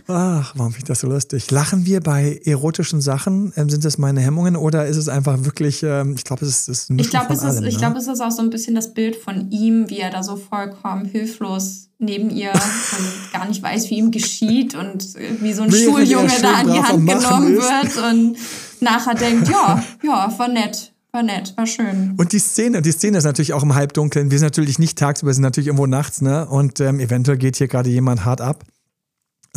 Ach, 0.07 0.53
warum 0.55 0.71
finde 0.71 0.85
ich 0.85 0.87
das 0.87 1.01
so 1.01 1.07
lustig? 1.07 1.51
Lachen 1.51 1.85
wir 1.85 2.01
bei 2.01 2.39
erotischen 2.45 3.01
Sachen? 3.01 3.53
Ähm, 3.55 3.69
sind 3.69 3.83
das 3.83 3.97
meine 3.97 4.21
Hemmungen 4.21 4.55
oder 4.55 4.85
ist 4.87 4.97
es 4.97 5.09
einfach 5.09 5.43
wirklich, 5.43 5.83
ähm, 5.83 6.15
ich 6.15 6.23
glaube, 6.23 6.45
es 6.45 6.67
ist, 6.67 6.89
ist 6.89 6.99
Ich 6.99 7.09
glaube, 7.09 7.33
es, 7.33 7.43
ist, 7.43 7.61
ne? 7.61 7.69
glaub, 7.69 7.95
es 7.95 8.07
ist 8.07 8.21
auch 8.21 8.31
so 8.31 8.41
ein 8.41 8.49
bisschen 8.49 8.75
das 8.75 8.93
Bild 8.93 9.15
von 9.15 9.51
ihm, 9.51 9.89
wie 9.89 9.99
er 9.99 10.09
da 10.09 10.23
so 10.23 10.35
vollkommen 10.35 11.05
hilflos 11.05 11.89
neben 11.99 12.29
ihr 12.29 12.51
und 12.53 13.33
gar 13.33 13.47
nicht 13.47 13.61
weiß, 13.61 13.89
wie 13.89 13.97
ihm 13.97 14.11
geschieht 14.11 14.75
und 14.75 15.13
wie 15.41 15.53
so 15.53 15.63
ein 15.63 15.71
Während 15.71 15.97
Schuljunge 15.97 16.31
da 16.41 16.53
an 16.53 16.67
die 16.67 16.79
Hand 16.79 17.07
genommen 17.07 17.57
ist. 17.57 17.63
wird 17.63 18.11
und 18.11 18.37
nachher 18.81 19.15
denkt, 19.15 19.49
ja, 19.49 19.83
ja, 20.03 20.33
war 20.37 20.47
nett. 20.47 20.93
War 21.13 21.23
nett, 21.23 21.53
war 21.55 21.65
schön. 21.65 22.15
Und 22.17 22.33
die 22.33 22.39
Szene, 22.39 22.81
die 22.81 22.91
Szene 22.91 23.17
ist 23.17 23.23
natürlich 23.23 23.53
auch 23.53 23.63
im 23.63 23.73
Halbdunkeln. 23.73 24.29
Wir 24.29 24.37
sind 24.39 24.45
natürlich 24.45 24.77
nicht 24.77 24.97
tagsüber, 24.97 25.29
wir 25.29 25.33
sind 25.33 25.43
natürlich 25.43 25.67
irgendwo 25.67 25.87
nachts, 25.87 26.21
ne? 26.21 26.45
Und 26.45 26.79
ähm, 26.81 26.99
eventuell 26.99 27.37
geht 27.37 27.55
hier 27.55 27.67
gerade 27.67 27.89
jemand 27.89 28.25
hart 28.25 28.41
ab. 28.41 28.65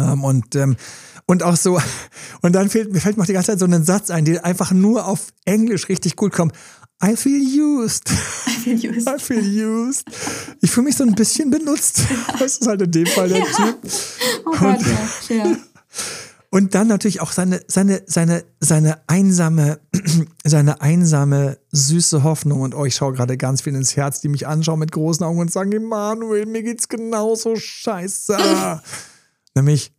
Ähm, 0.01 0.25
und, 0.25 0.57
ähm, 0.57 0.77
und 1.27 1.43
auch 1.43 1.57
so, 1.57 1.81
und 2.43 2.55
dann 2.55 2.71
fällt, 2.71 2.93
mir 2.93 3.01
fällt 3.01 3.17
mir 3.17 3.23
auch 3.23 3.27
die 3.27 3.33
ganze 3.33 3.53
Zeit 3.53 3.61
so 3.61 3.67
ein 3.67 3.85
Satz 3.85 4.11
ein, 4.11 4.25
der 4.25 4.45
einfach 4.45 4.73
nur 4.73 5.07
auf 5.07 5.29
Englisch 5.45 5.89
richtig 5.89 6.17
gut 6.17 6.33
kommt. 6.33 6.55
I 7.03 7.17
feel 7.17 7.41
used. 7.41 8.11
I 8.47 8.51
feel 8.51 8.91
used. 8.91 9.09
I 9.17 9.19
feel 9.19 9.65
used. 9.67 10.05
Ich 10.61 10.71
fühle 10.71 10.85
mich 10.85 10.97
so 10.97 11.05
ein 11.05 11.15
bisschen 11.15 11.51
benutzt. 11.51 12.03
Das 12.39 12.59
ist 12.59 12.67
halt 12.67 12.83
in 12.83 12.91
dem 12.91 13.07
Fall 13.07 13.29
der 13.29 13.39
ja. 13.39 13.45
Typ. 13.45 13.79
Oh 14.45 14.51
Gott, 14.51 14.79
und, 14.79 14.87
ja. 15.29 15.47
ja. 15.47 15.57
Und 16.51 16.75
dann 16.75 16.89
natürlich 16.89 17.21
auch 17.21 17.33
seine, 17.33 17.63
seine, 17.69 18.03
seine, 18.07 18.45
seine 18.59 18.99
einsame, 19.07 19.79
seine 20.45 20.81
einsame, 20.81 21.59
süße 21.71 22.23
Hoffnung. 22.23 22.61
Und 22.61 22.75
euch 22.75 22.95
oh, 22.95 22.99
schaue 22.99 23.13
gerade 23.15 23.37
ganz 23.37 23.63
viel 23.63 23.75
ins 23.75 23.97
Herz, 23.97 24.21
die 24.21 24.29
mich 24.29 24.47
anschauen 24.47 24.81
mit 24.81 24.91
großen 24.91 25.25
Augen 25.25 25.39
und 25.39 25.53
sagen, 25.53 25.73
Emanuel, 25.73 26.47
mir 26.47 26.63
geht's 26.63 26.89
genauso 26.89 27.57
scheiße. 27.57 28.37
Nämlich, 29.61 29.93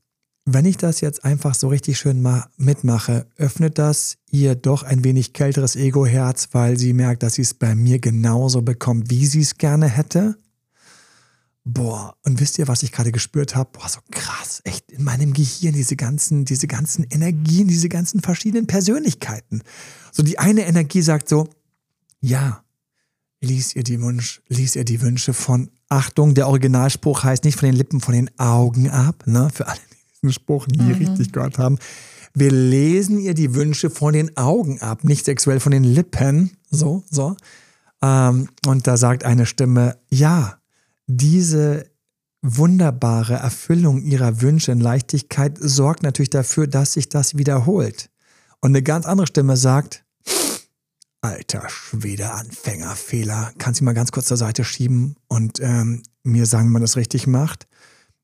wenn 0.46 0.66
ich 0.66 0.78
das 0.78 1.02
jetzt 1.02 1.24
einfach 1.24 1.54
so 1.54 1.68
richtig 1.68 2.00
schön 2.00 2.28
mitmache, 2.58 3.28
öffnet 3.38 3.78
das 3.78 4.18
ihr 4.32 4.56
doch 4.56 4.82
ein 4.82 5.04
wenig 5.04 5.34
kälteres 5.34 5.76
Ego-Herz, 5.76 6.50
weil 6.54 6.80
sie 6.80 6.94
merkt, 6.94 7.22
dass 7.22 7.36
sie 7.36 7.44
es 7.44 7.54
bei 7.54 7.76
mir 7.76 8.00
genauso 8.00 8.64
bekommt, 8.64 9.12
wie 9.12 9.28
sie 9.28 9.42
es 9.42 9.60
gerne 9.60 9.88
hätte. 9.88 10.40
Boah, 11.64 12.18
und 12.24 12.40
wisst 12.40 12.58
ihr, 12.58 12.68
was 12.68 12.82
ich 12.82 12.92
gerade 12.92 13.12
gespürt 13.12 13.56
habe? 13.56 13.70
Boah, 13.72 13.88
so 13.88 14.00
krass, 14.10 14.62
echt 14.64 14.92
in 14.92 15.04
meinem 15.04 15.32
Gehirn 15.34 15.76
diese 15.76 15.96
ganzen, 15.96 16.44
diese 16.44 16.66
ganzen 16.66 17.04
Energien, 17.04 17.68
diese 17.68 17.88
ganzen 17.88 18.20
verschiedenen 18.20 18.66
Persönlichkeiten. 18.66 19.62
So 20.12 20.24
die 20.24 20.40
eine 20.40 20.66
Energie 20.66 21.04
sagt 21.04 21.30
so, 21.30 21.48
ja, 22.20 22.64
lies 23.42 23.76
ihr 23.76 23.84
die 23.84 24.02
Wunsch, 24.02 24.42
lies 24.48 24.76
ihr 24.76 24.86
die 24.86 25.02
Wünsche 25.02 25.36
von 25.36 25.70
Achtung, 25.92 26.34
der 26.34 26.48
Originalspruch 26.48 27.24
heißt 27.24 27.44
nicht 27.44 27.60
von 27.60 27.68
den 27.68 27.76
Lippen, 27.76 28.00
von 28.00 28.14
den 28.14 28.30
Augen 28.40 28.90
ab, 28.90 29.24
ne? 29.26 29.50
Für 29.54 29.68
alle, 29.68 29.80
die 29.92 29.98
diesen 30.22 30.34
Spruch 30.34 30.68
nie 30.68 30.82
mhm. 30.82 30.94
richtig 30.94 31.34
gehört 31.34 31.58
haben. 31.58 31.78
Wir 32.34 32.52
lesen 32.52 33.20
ihr 33.20 33.34
die 33.34 33.54
Wünsche 33.56 33.90
von 33.90 34.14
den 34.14 34.38
Augen 34.38 34.82
ab, 34.82 35.04
nicht 35.04 35.26
sexuell 35.26 35.60
von 35.60 35.74
den 35.74 35.84
Lippen. 35.84 36.52
So, 36.70 37.04
so. 37.10 37.36
Ähm, 38.02 38.48
und 38.66 38.88
da 38.88 38.96
sagt 38.96 39.26
eine 39.26 39.46
Stimme, 39.46 39.98
ja, 40.10 40.60
diese 41.08 41.86
wunderbare 42.42 43.34
Erfüllung 43.34 44.02
ihrer 44.02 44.42
Wünsche 44.42 44.72
in 44.72 44.80
Leichtigkeit 44.80 45.58
sorgt 45.60 46.04
natürlich 46.04 46.30
dafür, 46.30 46.68
dass 46.68 46.94
sich 46.94 47.10
das 47.10 47.38
wiederholt. 47.38 48.10
Und 48.62 48.72
eine 48.72 48.82
ganz 48.82 49.06
andere 49.06 49.28
Stimme 49.28 49.58
sagt, 49.58 50.06
Alter 51.22 51.70
Schwede, 51.70 52.32
Anfängerfehler. 52.32 53.54
Kannst 53.60 53.80
du 53.80 53.84
mal 53.86 53.94
ganz 53.94 54.12
kurz 54.12 54.26
zur 54.26 54.38
Seite 54.38 54.64
schieben 54.64 55.16
und 55.28 55.60
ähm, 55.60 56.02
mir 56.24 56.48
sagen, 56.48 56.68
wie 56.68 56.74
man 56.74 56.82
das 56.82 56.98
richtig 56.98 57.28
macht? 57.28 57.68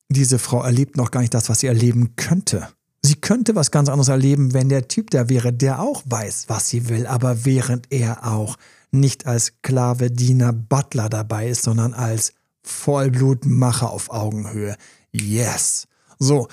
Diese 0.09 0.39
Frau 0.39 0.63
erlebt 0.63 0.97
noch 0.97 1.11
gar 1.11 1.19
nicht 1.21 1.33
das, 1.33 1.47
was 1.47 1.59
sie 1.59 1.67
erleben 1.67 2.15
könnte. 2.15 2.69
Sie 3.03 3.15
könnte 3.15 3.53
was 3.55 3.69
ganz 3.69 3.89
anderes 3.89 4.07
erleben, 4.07 4.53
wenn 4.53 4.69
der 4.69 4.87
Typ 4.87 5.11
da 5.11 5.29
wäre, 5.29 5.53
der 5.53 5.79
auch 5.79 6.01
weiß, 6.05 6.45
was 6.47 6.69
sie 6.69 6.89
will, 6.89 7.05
aber 7.05 7.45
während 7.45 7.91
er 7.91 8.25
auch 8.25 8.57
nicht 8.91 9.27
als 9.27 9.45
Sklave, 9.45 10.09
Diener, 10.09 10.51
Butler 10.51 11.07
dabei 11.07 11.49
ist, 11.49 11.63
sondern 11.63 11.93
als 11.93 12.33
Vollblutmacher 12.63 13.91
auf 13.91 14.09
Augenhöhe. 14.09 14.75
Yes. 15.11 15.87
So. 16.17 16.47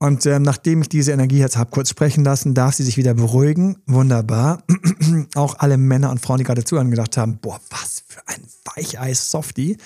Und 0.00 0.26
ähm, 0.26 0.42
nachdem 0.42 0.82
ich 0.82 0.88
diese 0.88 1.12
Energie 1.12 1.38
jetzt 1.38 1.56
habe 1.56 1.70
kurz 1.70 1.90
sprechen 1.90 2.22
lassen, 2.22 2.54
darf 2.54 2.74
sie 2.74 2.84
sich 2.84 2.96
wieder 2.96 3.14
beruhigen. 3.14 3.78
Wunderbar. 3.86 4.62
Auch 5.34 5.58
alle 5.58 5.76
Männer 5.76 6.10
und 6.10 6.20
Frauen, 6.20 6.38
die 6.38 6.44
gerade 6.44 6.64
zuhören, 6.64 6.90
gedacht 6.90 7.16
haben, 7.16 7.38
boah, 7.38 7.60
was 7.70 8.04
für 8.06 8.20
ein 8.26 8.42
Weicheis-Softie. 8.76 9.76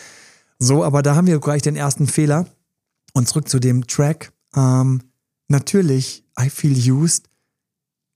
So, 0.58 0.84
aber 0.84 1.02
da 1.02 1.16
haben 1.16 1.26
wir 1.26 1.40
gleich 1.40 1.62
den 1.62 1.76
ersten 1.76 2.06
Fehler. 2.06 2.46
Und 3.14 3.28
zurück 3.28 3.48
zu 3.48 3.58
dem 3.58 3.86
Track. 3.86 4.32
Ähm, 4.54 5.02
natürlich, 5.48 6.24
I 6.38 6.50
Feel 6.50 6.92
Used, 6.92 7.28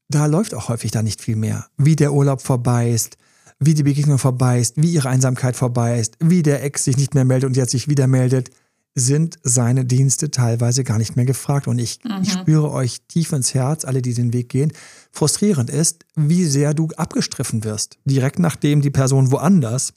da 0.08 0.26
läuft 0.26 0.54
auch 0.54 0.68
häufig 0.68 0.90
da 0.90 1.02
nicht 1.02 1.22
viel 1.22 1.36
mehr. 1.36 1.66
Wie 1.76 1.96
der 1.96 2.12
Urlaub 2.12 2.42
vorbei 2.42 2.90
ist, 2.90 3.16
wie 3.58 3.74
die 3.74 3.82
Begegnung 3.82 4.18
vorbei 4.18 4.60
ist, 4.60 4.80
wie 4.80 4.92
ihre 4.92 5.08
Einsamkeit 5.08 5.56
vorbei 5.56 5.98
ist, 5.98 6.16
wie 6.20 6.42
der 6.42 6.62
Ex 6.62 6.84
sich 6.84 6.96
nicht 6.98 7.14
mehr 7.14 7.24
meldet 7.24 7.48
und 7.48 7.56
jetzt 7.56 7.72
sich 7.72 7.88
wieder 7.88 8.06
meldet 8.06 8.50
sind 8.98 9.38
seine 9.42 9.84
Dienste 9.84 10.30
teilweise 10.30 10.82
gar 10.82 10.96
nicht 10.96 11.16
mehr 11.16 11.26
gefragt. 11.26 11.68
Und 11.68 11.78
ich, 11.78 12.00
mhm. 12.02 12.22
ich, 12.22 12.32
spüre 12.32 12.70
euch 12.70 13.02
tief 13.08 13.30
ins 13.32 13.52
Herz, 13.52 13.84
alle, 13.84 14.00
die 14.00 14.14
den 14.14 14.32
Weg 14.32 14.48
gehen. 14.48 14.72
Frustrierend 15.12 15.68
ist, 15.68 16.06
wie 16.16 16.46
sehr 16.46 16.72
du 16.72 16.88
abgestriffen 16.96 17.62
wirst. 17.62 17.98
Direkt 18.06 18.38
nachdem 18.38 18.80
die 18.80 18.90
Person 18.90 19.30
woanders 19.30 19.92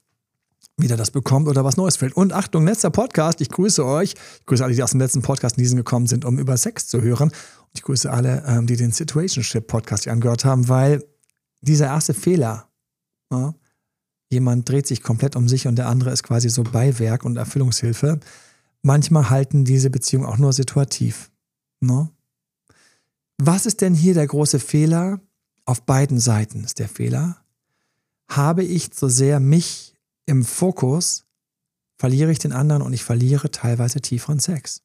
wieder 0.75 0.97
das 0.97 1.11
bekommt 1.11 1.47
oder 1.47 1.63
was 1.63 1.77
Neues 1.77 1.95
fällt. 1.95 2.15
Und 2.15 2.33
Achtung, 2.33 2.65
letzter 2.65 2.89
Podcast. 2.89 3.39
Ich 3.39 3.49
grüße 3.49 3.85
euch. 3.85 4.15
Ich 4.39 4.45
grüße 4.45 4.63
alle, 4.63 4.75
die 4.75 4.83
aus 4.83 4.91
dem 4.91 4.99
letzten 4.99 5.21
Podcast 5.21 5.57
in 5.57 5.63
diesen 5.63 5.77
gekommen 5.77 6.07
sind, 6.07 6.25
um 6.25 6.37
über 6.37 6.57
Sex 6.57 6.87
zu 6.87 7.01
hören. 7.01 7.29
Und 7.29 7.69
ich 7.73 7.83
grüße 7.83 8.11
alle, 8.11 8.43
ähm, 8.47 8.67
die 8.67 8.75
den 8.75 8.91
Situationship 8.91 9.65
Podcast 9.65 10.03
hier 10.03 10.13
angehört 10.13 10.43
haben, 10.43 10.67
weil 10.67 11.03
dieser 11.61 11.87
erste 11.87 12.13
Fehler, 12.13 12.67
ja, 13.31 13.53
jemand 14.29 14.67
dreht 14.67 14.87
sich 14.87 15.03
komplett 15.03 15.37
um 15.37 15.47
sich 15.47 15.67
und 15.67 15.77
der 15.77 15.87
andere 15.87 16.11
ist 16.11 16.23
quasi 16.23 16.49
so 16.49 16.63
Beiwerk 16.63 17.23
und 17.23 17.37
Erfüllungshilfe 17.37 18.19
manchmal 18.81 19.29
halten 19.29 19.65
diese 19.65 19.89
Beziehungen 19.89 20.25
auch 20.25 20.37
nur 20.37 20.53
situativ. 20.53 21.31
Ne? 21.81 22.09
Was 23.37 23.65
ist 23.65 23.81
denn 23.81 23.93
hier 23.93 24.13
der 24.13 24.27
große 24.27 24.59
Fehler? 24.59 25.21
Auf 25.65 25.83
beiden 25.83 26.19
Seiten 26.19 26.63
ist 26.63 26.79
der 26.79 26.89
Fehler. 26.89 27.37
Habe 28.29 28.63
ich 28.63 28.91
zu 28.91 29.07
sehr 29.07 29.39
mich 29.39 29.95
im 30.25 30.43
Fokus, 30.43 31.25
verliere 31.97 32.31
ich 32.31 32.39
den 32.39 32.53
anderen 32.53 32.81
und 32.81 32.93
ich 32.93 33.03
verliere 33.03 33.51
teilweise 33.51 34.01
tieferen 34.01 34.39
Sex. 34.39 34.81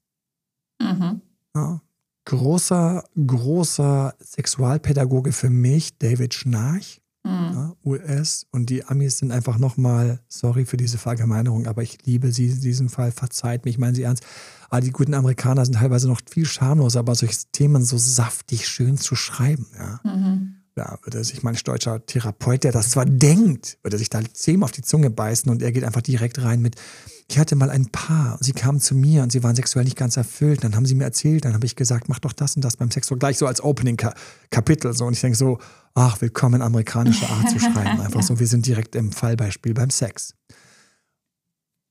Mhm. 0.81 1.21
Ja. 1.55 1.81
Großer, 2.27 3.05
großer 3.15 4.15
Sexualpädagoge 4.19 5.33
für 5.33 5.51
mich, 5.51 5.99
David 5.99 6.33
Schnarch, 6.33 7.03
Mhm. 7.25 7.53
Ja, 7.55 7.73
US 7.85 8.47
und 8.51 8.69
die 8.69 8.85
Amis 8.85 9.19
sind 9.19 9.33
einfach 9.33 9.59
nochmal, 9.59 10.21
sorry 10.29 10.67
für 10.67 10.77
diese 10.77 10.99
Verallgemeinerung, 10.99 11.67
aber 11.67 11.83
ich 11.83 11.99
liebe 12.05 12.31
sie 12.33 12.49
in 12.49 12.61
diesem 12.61 12.89
Fall, 12.91 13.13
verzeiht 13.13 13.65
mich, 13.65 13.79
meinen 13.79 13.95
Sie 13.95 14.03
ernst. 14.03 14.25
Aber 14.69 14.81
die 14.81 14.91
guten 14.91 15.15
Amerikaner 15.15 15.65
sind 15.65 15.75
teilweise 15.77 16.09
noch 16.09 16.21
viel 16.29 16.45
schamloser, 16.45 17.01
aber 17.01 17.15
solche 17.15 17.37
Themen 17.53 17.85
so 17.85 17.97
saftig 17.97 18.69
schön 18.69 18.99
zu 18.99 19.15
schreiben. 19.17 19.67
Ja. 19.79 20.01
Mhm. 20.05 20.54
Da 20.77 20.99
würde 21.05 21.23
sich 21.23 21.45
mein 21.45 21.55
deutscher 21.55 22.05
Therapeut, 22.05 22.65
der 22.65 22.73
das 22.73 22.91
zwar 22.91 23.07
denkt, 23.07 23.79
würde 23.85 23.97
sich 23.97 24.11
da 24.11 24.21
zehnmal 24.33 24.67
auf 24.67 24.73
die 24.73 24.83
Zunge 24.83 25.09
beißen 25.09 25.49
und 25.49 25.63
er 25.63 25.71
geht 25.71 25.85
einfach 25.85 26.03
direkt 26.03 26.43
rein 26.43 26.61
mit, 26.61 26.75
ich 27.31 27.39
hatte 27.39 27.55
mal 27.55 27.71
ein 27.71 27.87
Paar, 27.91 28.39
sie 28.41 28.53
kamen 28.53 28.81
zu 28.81 28.97
mir 28.97 29.23
und 29.23 29.31
sie 29.31 29.45
waren 29.45 29.55
sexuell 29.55 29.85
nicht 29.85 29.97
ganz 29.97 30.17
erfüllt. 30.17 30.65
Dann 30.65 30.75
haben 30.75 30.85
sie 30.85 30.97
mir 30.97 31.05
erzählt, 31.05 31.45
dann 31.45 31.55
habe 31.55 31.65
ich 31.65 31.77
gesagt, 31.77 32.09
mach 32.09 32.19
doch 32.19 32.33
das 32.33 32.57
und 32.57 32.65
das 32.65 32.77
beim 32.77 32.91
Sex, 32.91 33.07
so 33.07 33.17
gleich 33.17 33.39
so 33.39 33.47
als 33.47 33.63
Opening-Kapitel. 33.63 34.93
So. 34.95 35.07
Und 35.07 35.13
ich 35.13 35.21
denke 35.21 35.39
so, 35.39 35.59
ach, 35.95 36.21
willkommen 36.21 36.61
amerikanische 36.61 37.29
Art 37.29 37.51
zu 37.51 37.61
schreiben. 37.61 38.01
Einfach 38.01 38.23
so, 38.23 38.41
wir 38.41 38.47
sind 38.49 38.67
direkt 38.67 38.97
im 38.97 39.13
Fallbeispiel 39.13 39.75
beim 39.75 39.91
Sex. 39.91 40.35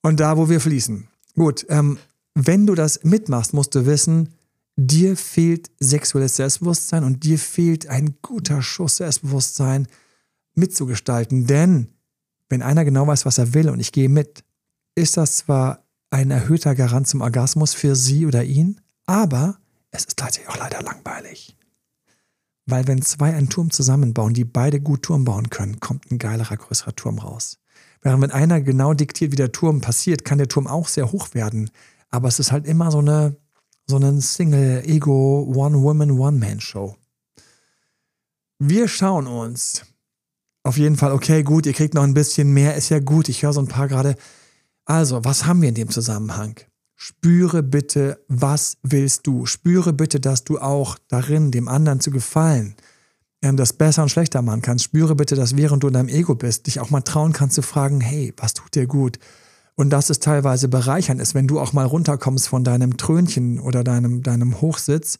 Und 0.01 0.19
da, 0.19 0.37
wo 0.37 0.49
wir 0.49 0.59
fließen. 0.59 1.07
Gut, 1.35 1.65
ähm, 1.69 1.97
wenn 2.35 2.67
du 2.67 2.75
das 2.75 3.03
mitmachst, 3.03 3.53
musst 3.53 3.73
du 3.75 3.85
wissen, 3.85 4.33
dir 4.75 5.15
fehlt 5.17 5.69
sexuelles 5.79 6.35
Selbstbewusstsein 6.37 7.03
und 7.03 7.23
dir 7.23 7.37
fehlt 7.37 7.87
ein 7.87 8.17
guter 8.21 8.61
Schuss 8.61 8.97
Selbstbewusstsein 8.97 9.87
mitzugestalten. 10.55 11.45
Denn 11.45 11.89
wenn 12.49 12.61
einer 12.61 12.85
genau 12.85 13.07
weiß, 13.07 13.25
was 13.25 13.37
er 13.37 13.53
will 13.53 13.69
und 13.69 13.79
ich 13.79 13.91
gehe 13.91 14.09
mit, 14.09 14.43
ist 14.95 15.17
das 15.17 15.37
zwar 15.37 15.83
ein 16.09 16.31
erhöhter 16.31 16.75
Garant 16.75 17.07
zum 17.07 17.21
Orgasmus 17.21 17.73
für 17.73 17.95
sie 17.95 18.25
oder 18.25 18.43
ihn, 18.43 18.79
aber 19.05 19.57
es 19.91 20.05
ist 20.05 20.17
gleichzeitig 20.17 20.49
auch 20.49 20.57
leider 20.57 20.81
langweilig. 20.81 21.57
Weil 22.65 22.87
wenn 22.87 23.01
zwei 23.01 23.33
einen 23.33 23.49
Turm 23.49 23.71
zusammenbauen, 23.71 24.33
die 24.33 24.45
beide 24.45 24.79
gut 24.79 25.03
Turm 25.03 25.25
bauen 25.25 25.49
können, 25.49 25.79
kommt 25.79 26.09
ein 26.11 26.17
geilerer, 26.17 26.55
größerer 26.55 26.95
Turm 26.95 27.19
raus. 27.19 27.59
Während 28.01 28.21
wenn 28.21 28.31
einer 28.31 28.61
genau 28.61 28.93
diktiert, 28.93 29.31
wie 29.31 29.37
der 29.37 29.51
Turm 29.51 29.81
passiert, 29.81 30.23
kann 30.23 30.37
der 30.37 30.47
Turm 30.47 30.67
auch 30.67 30.87
sehr 30.87 31.11
hoch 31.11 31.33
werden. 31.33 31.69
Aber 32.09 32.27
es 32.27 32.39
ist 32.39 32.51
halt 32.51 32.67
immer 32.67 32.91
so 32.91 32.99
eine, 32.99 33.35
so 33.87 33.97
eine 33.97 34.19
Single-Ego, 34.21 35.53
One-Woman, 35.55 36.11
One-Man-Show. 36.11 36.95
Wir 38.59 38.87
schauen 38.87 39.27
uns 39.27 39.83
auf 40.63 40.77
jeden 40.77 40.95
Fall, 40.95 41.11
okay, 41.11 41.43
gut, 41.43 41.65
ihr 41.65 41.73
kriegt 41.73 41.93
noch 41.93 42.03
ein 42.03 42.13
bisschen 42.13 42.53
mehr, 42.53 42.75
ist 42.75 42.89
ja 42.89 42.99
gut. 42.99 43.27
Ich 43.27 43.43
höre 43.43 43.51
so 43.51 43.59
ein 43.59 43.67
paar 43.67 43.89
gerade, 43.89 44.15
also, 44.85 45.23
was 45.25 45.45
haben 45.45 45.61
wir 45.61 45.69
in 45.69 45.75
dem 45.75 45.89
Zusammenhang? 45.89 46.55
Spüre 46.95 47.63
bitte, 47.63 48.23
was 48.29 48.77
willst 48.81 49.27
du? 49.27 49.45
Spüre 49.45 49.91
bitte, 49.91 50.21
dass 50.21 50.45
du 50.45 50.59
auch 50.59 50.97
darin, 51.09 51.51
dem 51.51 51.67
anderen 51.67 51.99
zu 51.99 52.11
gefallen, 52.11 52.75
ähm, 53.41 53.57
das 53.57 53.73
besser 53.73 54.03
und 54.03 54.09
schlechter 54.09 54.41
machen 54.41 54.61
kannst. 54.61 54.85
Spüre 54.85 55.15
bitte, 55.15 55.35
dass 55.35 55.57
während 55.57 55.83
du 55.83 55.87
in 55.87 55.93
deinem 55.93 56.07
Ego 56.07 56.33
bist, 56.33 56.67
dich 56.67 56.79
auch 56.79 56.89
mal 56.89 57.01
trauen 57.01 57.33
kannst 57.33 57.55
zu 57.55 57.61
fragen, 57.61 57.99
hey, 57.99 58.33
was 58.37 58.53
tut 58.53 58.73
dir 58.75 58.87
gut? 58.87 59.19
Und 59.75 59.89
dass 59.89 60.09
es 60.09 60.19
teilweise 60.19 60.67
bereichernd 60.67 61.19
ist, 61.19 61.33
wenn 61.33 61.47
du 61.47 61.59
auch 61.59 61.73
mal 61.73 61.85
runterkommst 61.85 62.47
von 62.47 62.63
deinem 62.63 62.97
Trönchen 62.97 63.59
oder 63.59 63.83
deinem, 63.83 64.21
deinem 64.21 64.61
Hochsitz 64.61 65.17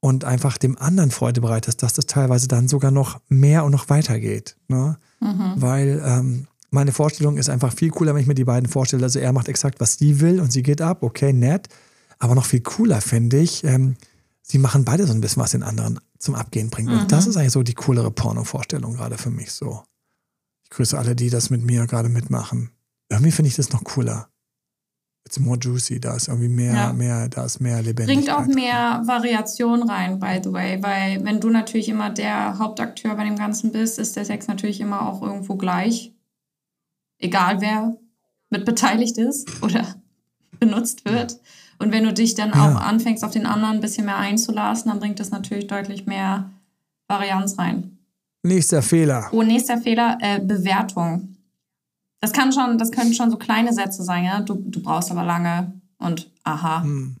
und 0.00 0.24
einfach 0.24 0.58
dem 0.58 0.78
anderen 0.78 1.10
Freude 1.10 1.40
bereitest, 1.40 1.82
dass 1.82 1.92
das 1.92 2.06
teilweise 2.06 2.48
dann 2.48 2.68
sogar 2.68 2.90
noch 2.90 3.20
mehr 3.28 3.64
und 3.64 3.72
noch 3.72 3.88
weiter 3.88 4.18
geht. 4.20 4.56
Ne? 4.68 4.98
Mhm. 5.20 5.52
Weil 5.56 6.02
ähm, 6.04 6.46
meine 6.70 6.92
Vorstellung 6.92 7.36
ist 7.36 7.50
einfach 7.50 7.74
viel 7.74 7.90
cooler, 7.90 8.14
wenn 8.14 8.22
ich 8.22 8.28
mir 8.28 8.34
die 8.34 8.44
beiden 8.44 8.68
vorstelle. 8.68 9.02
Also 9.02 9.18
er 9.18 9.32
macht 9.32 9.48
exakt, 9.48 9.80
was 9.80 9.98
sie 9.98 10.20
will 10.20 10.40
und 10.40 10.52
sie 10.52 10.62
geht 10.62 10.80
ab, 10.80 11.02
okay, 11.02 11.32
nett. 11.32 11.68
Aber 12.18 12.34
noch 12.34 12.46
viel 12.46 12.60
cooler 12.60 13.00
finde 13.00 13.38
ich, 13.38 13.64
ähm, 13.64 13.96
sie 14.42 14.58
machen 14.58 14.84
beide 14.84 15.06
so 15.06 15.12
ein 15.12 15.20
bisschen 15.20 15.42
was 15.42 15.50
den 15.50 15.62
anderen 15.62 15.98
zum 16.18 16.34
Abgehen 16.34 16.70
bringen. 16.70 16.94
Mhm. 16.94 17.00
Und 17.02 17.12
das 17.12 17.26
ist 17.26 17.36
eigentlich 17.36 17.52
so 17.52 17.62
die 17.62 17.74
coolere 17.74 18.10
Porno-Vorstellung 18.10 18.94
gerade 18.94 19.18
für 19.18 19.30
mich 19.30 19.52
so. 19.52 19.82
Ich 20.64 20.70
grüße 20.70 20.96
alle, 20.96 21.16
die 21.16 21.30
das 21.30 21.50
mit 21.50 21.62
mir 21.64 21.86
gerade 21.86 22.08
mitmachen. 22.08 22.70
Irgendwie 23.10 23.32
finde 23.32 23.48
ich 23.48 23.56
das 23.56 23.70
noch 23.70 23.84
cooler. 23.84 24.28
It's 25.26 25.38
more 25.38 25.58
juicy, 25.58 26.00
da 26.00 26.16
ist 26.16 26.28
irgendwie 26.28 26.48
mehr, 26.48 26.72
ja. 26.72 26.92
mehr, 26.92 27.28
da 27.28 27.44
ist 27.44 27.60
mehr 27.60 27.82
Lebendigkeit. 27.82 28.24
Bringt 28.24 28.30
auch 28.30 28.46
mehr 28.54 29.02
Variation 29.04 29.82
rein, 29.82 30.18
by 30.18 30.40
the 30.42 30.52
way, 30.52 30.82
weil 30.82 31.22
wenn 31.24 31.40
du 31.40 31.50
natürlich 31.50 31.90
immer 31.90 32.08
der 32.08 32.58
Hauptakteur 32.58 33.14
bei 33.14 33.24
dem 33.24 33.36
Ganzen 33.36 33.70
bist, 33.70 33.98
ist 33.98 34.16
der 34.16 34.24
Sex 34.24 34.48
natürlich 34.48 34.80
immer 34.80 35.06
auch 35.06 35.22
irgendwo 35.22 35.56
gleich 35.56 36.14
egal 37.20 37.60
wer 37.60 37.96
mit 38.50 38.64
beteiligt 38.64 39.18
ist 39.18 39.48
oder 39.62 39.86
benutzt 40.58 41.04
wird. 41.04 41.38
Und 41.78 41.92
wenn 41.92 42.04
du 42.04 42.12
dich 42.12 42.34
dann 42.34 42.50
ja. 42.50 42.72
auch 42.72 42.80
anfängst, 42.80 43.24
auf 43.24 43.30
den 43.30 43.46
anderen 43.46 43.76
ein 43.76 43.80
bisschen 43.80 44.04
mehr 44.04 44.18
einzulassen, 44.18 44.90
dann 44.90 45.00
bringt 45.00 45.20
das 45.20 45.30
natürlich 45.30 45.66
deutlich 45.66 46.06
mehr 46.06 46.50
Varianz 47.08 47.58
rein. 47.58 47.98
Nächster 48.42 48.82
Fehler. 48.82 49.28
Oh, 49.32 49.42
nächster 49.42 49.78
Fehler, 49.78 50.18
äh, 50.20 50.40
Bewertung. 50.40 51.36
Das 52.20 52.32
kann 52.32 52.52
schon, 52.52 52.78
das 52.78 52.90
können 52.90 53.14
schon 53.14 53.30
so 53.30 53.36
kleine 53.36 53.72
Sätze 53.72 54.02
sein, 54.02 54.24
ja. 54.24 54.40
Du, 54.40 54.54
du 54.54 54.82
brauchst 54.82 55.10
aber 55.10 55.24
lange 55.24 55.80
und 55.98 56.30
aha. 56.44 56.82
Hm. 56.82 57.16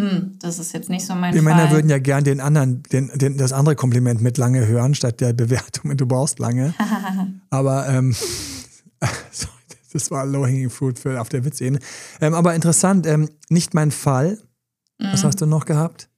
Hm, 0.00 0.38
das 0.38 0.60
ist 0.60 0.72
jetzt 0.72 0.90
nicht 0.90 1.04
so 1.04 1.14
mein 1.14 1.32
Die 1.32 1.40
Fall. 1.40 1.56
Männer 1.56 1.72
würden 1.72 1.90
ja 1.90 1.98
gern 1.98 2.22
den 2.22 2.40
anderen, 2.40 2.84
den, 2.84 3.10
den, 3.16 3.36
das 3.36 3.52
andere 3.52 3.74
Kompliment 3.74 4.20
mit 4.20 4.38
lange 4.38 4.64
hören, 4.66 4.94
statt 4.94 5.20
der 5.20 5.32
Bewertung, 5.32 5.96
du 5.96 6.06
brauchst 6.06 6.38
lange. 6.38 6.72
aber 7.50 7.88
ähm, 7.88 8.14
das 9.92 10.10
war 10.12 10.24
Low-Hanging 10.24 10.70
Fruit 10.70 10.98
für 10.98 11.20
auf 11.20 11.28
der 11.28 11.44
Witzebene. 11.44 11.80
Ähm, 12.20 12.34
aber 12.34 12.54
interessant, 12.54 13.08
ähm, 13.08 13.28
nicht 13.48 13.74
mein 13.74 13.90
Fall. 13.90 14.38
Mhm. 15.00 15.12
Was 15.12 15.24
hast 15.24 15.40
du 15.40 15.46
noch 15.46 15.64
gehabt? 15.64 16.08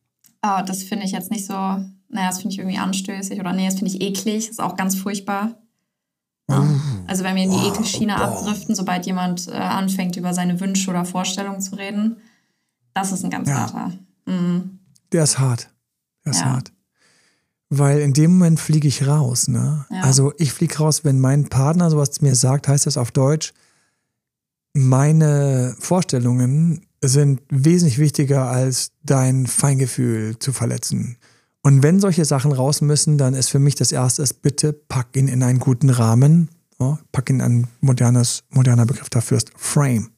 Oh, 0.42 0.60
das 0.66 0.82
finde 0.82 1.06
ich 1.06 1.12
jetzt 1.12 1.30
nicht 1.30 1.46
so, 1.46 1.54
naja, 1.54 2.28
das 2.28 2.40
finde 2.40 2.52
ich 2.52 2.58
irgendwie 2.58 2.78
anstößig 2.78 3.40
oder 3.40 3.54
nee, 3.54 3.66
das 3.66 3.78
finde 3.78 3.94
ich 3.94 4.00
eklig, 4.02 4.44
das 4.44 4.52
ist 4.52 4.60
auch 4.60 4.76
ganz 4.76 4.94
furchtbar. 4.94 5.58
Oh. 6.48 6.64
Also 7.10 7.24
wenn 7.24 7.34
wir 7.34 7.42
in 7.42 7.50
die 7.50 7.56
oh, 7.56 7.72
Ekelschiene 7.72 8.14
oh, 8.14 8.22
abdriften, 8.22 8.76
sobald 8.76 9.04
jemand 9.04 9.48
äh, 9.48 9.50
anfängt, 9.50 10.16
über 10.16 10.32
seine 10.32 10.60
Wünsche 10.60 10.90
oder 10.90 11.04
Vorstellungen 11.04 11.60
zu 11.60 11.74
reden, 11.74 12.18
das 12.94 13.10
ist 13.10 13.24
ein 13.24 13.30
ganz 13.30 13.48
ja. 13.48 13.56
harter. 13.56 13.92
Mhm. 14.26 14.78
Der 15.10 15.24
ist 15.24 15.40
hart. 15.40 15.70
Der 16.24 16.30
ist 16.30 16.38
ja. 16.38 16.46
hart. 16.52 16.70
Weil 17.68 17.98
in 17.98 18.12
dem 18.12 18.38
Moment 18.38 18.60
fliege 18.60 18.86
ich 18.86 19.08
raus. 19.08 19.48
Ne? 19.48 19.86
Ja. 19.90 20.02
Also 20.02 20.32
ich 20.38 20.52
fliege 20.52 20.78
raus, 20.78 21.04
wenn 21.04 21.18
mein 21.18 21.48
Partner 21.48 21.90
sowas 21.90 22.12
zu 22.12 22.24
mir 22.24 22.36
sagt, 22.36 22.68
heißt 22.68 22.86
das 22.86 22.96
auf 22.96 23.10
Deutsch, 23.10 23.54
meine 24.72 25.74
Vorstellungen 25.80 26.86
sind 27.02 27.40
wesentlich 27.48 27.98
wichtiger 27.98 28.48
als 28.48 28.92
dein 29.02 29.48
Feingefühl 29.48 30.38
zu 30.38 30.52
verletzen. 30.52 31.16
Und 31.62 31.82
wenn 31.82 31.98
solche 31.98 32.24
Sachen 32.24 32.52
raus 32.52 32.82
müssen, 32.82 33.18
dann 33.18 33.34
ist 33.34 33.48
für 33.48 33.58
mich 33.58 33.74
das 33.74 33.90
Erste, 33.90 34.24
bitte 34.42 34.72
pack 34.72 35.16
ihn 35.16 35.26
in 35.26 35.42
einen 35.42 35.58
guten 35.58 35.90
Rahmen. 35.90 36.50
Pack 37.12 37.30
ihn 37.30 37.36
in 37.36 37.42
ein 37.42 37.66
modernes, 37.80 38.44
moderner 38.50 38.86
Begriff 38.86 39.10
dafür 39.10 39.36
ist 39.36 39.50
Frame. 39.56 40.10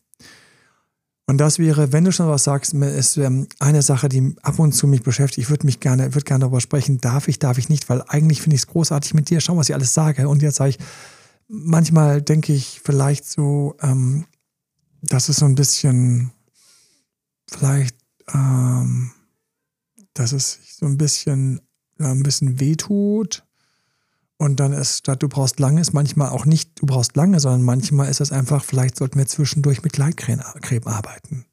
Und 1.26 1.38
das 1.38 1.58
wäre, 1.58 1.92
wenn 1.92 2.04
du 2.04 2.12
schon 2.12 2.28
was 2.28 2.44
sagst, 2.44 2.74
ist 2.74 3.16
ähm, 3.16 3.46
eine 3.58 3.82
Sache, 3.82 4.08
die 4.08 4.34
ab 4.42 4.58
und 4.58 4.72
zu 4.72 4.86
mich 4.86 5.02
beschäftigt. 5.02 5.46
Ich 5.46 5.50
würde 5.50 5.66
mich 5.66 5.80
gerne, 5.80 6.14
würde 6.14 6.24
gerne 6.24 6.42
darüber 6.42 6.60
sprechen. 6.60 6.98
Darf 6.98 7.28
ich, 7.28 7.38
darf 7.38 7.58
ich 7.58 7.68
nicht? 7.68 7.88
Weil 7.88 8.02
eigentlich 8.08 8.42
finde 8.42 8.56
ich 8.56 8.62
es 8.62 8.66
großartig 8.66 9.14
mit 9.14 9.30
dir. 9.30 9.40
Schau, 9.40 9.56
was 9.56 9.68
ich 9.68 9.74
alles 9.74 9.94
sage. 9.94 10.28
Und 10.28 10.42
jetzt 10.42 10.56
sage 10.56 10.70
ich, 10.70 10.78
manchmal 11.48 12.22
denke 12.22 12.52
ich 12.52 12.80
vielleicht 12.84 13.24
so, 13.24 13.76
ähm, 13.80 14.26
dass 15.00 15.28
es 15.28 15.36
so 15.36 15.46
ein 15.46 15.54
bisschen, 15.54 16.32
vielleicht, 17.50 17.96
ähm, 18.34 19.12
dass 20.14 20.32
es 20.32 20.58
so 20.76 20.86
ein 20.86 20.98
bisschen, 20.98 21.60
ja, 21.98 22.10
ein 22.10 22.22
bisschen 22.22 22.60
wehtut 22.60 23.44
und 24.42 24.58
dann 24.58 24.72
ist 24.72 24.98
statt 24.98 25.22
du 25.22 25.28
brauchst 25.28 25.60
lange, 25.60 25.80
ist 25.80 25.92
manchmal 25.92 26.30
auch 26.30 26.46
nicht 26.46 26.80
du 26.80 26.86
brauchst 26.86 27.16
lange, 27.16 27.38
sondern 27.38 27.62
manchmal 27.62 28.08
ist 28.08 28.20
es 28.20 28.32
einfach, 28.32 28.64
vielleicht 28.64 28.96
sollten 28.96 29.16
wir 29.16 29.26
zwischendurch 29.26 29.84
mit 29.84 29.92
Gleitcreme 29.92 30.42
arbeiten. 30.84 31.46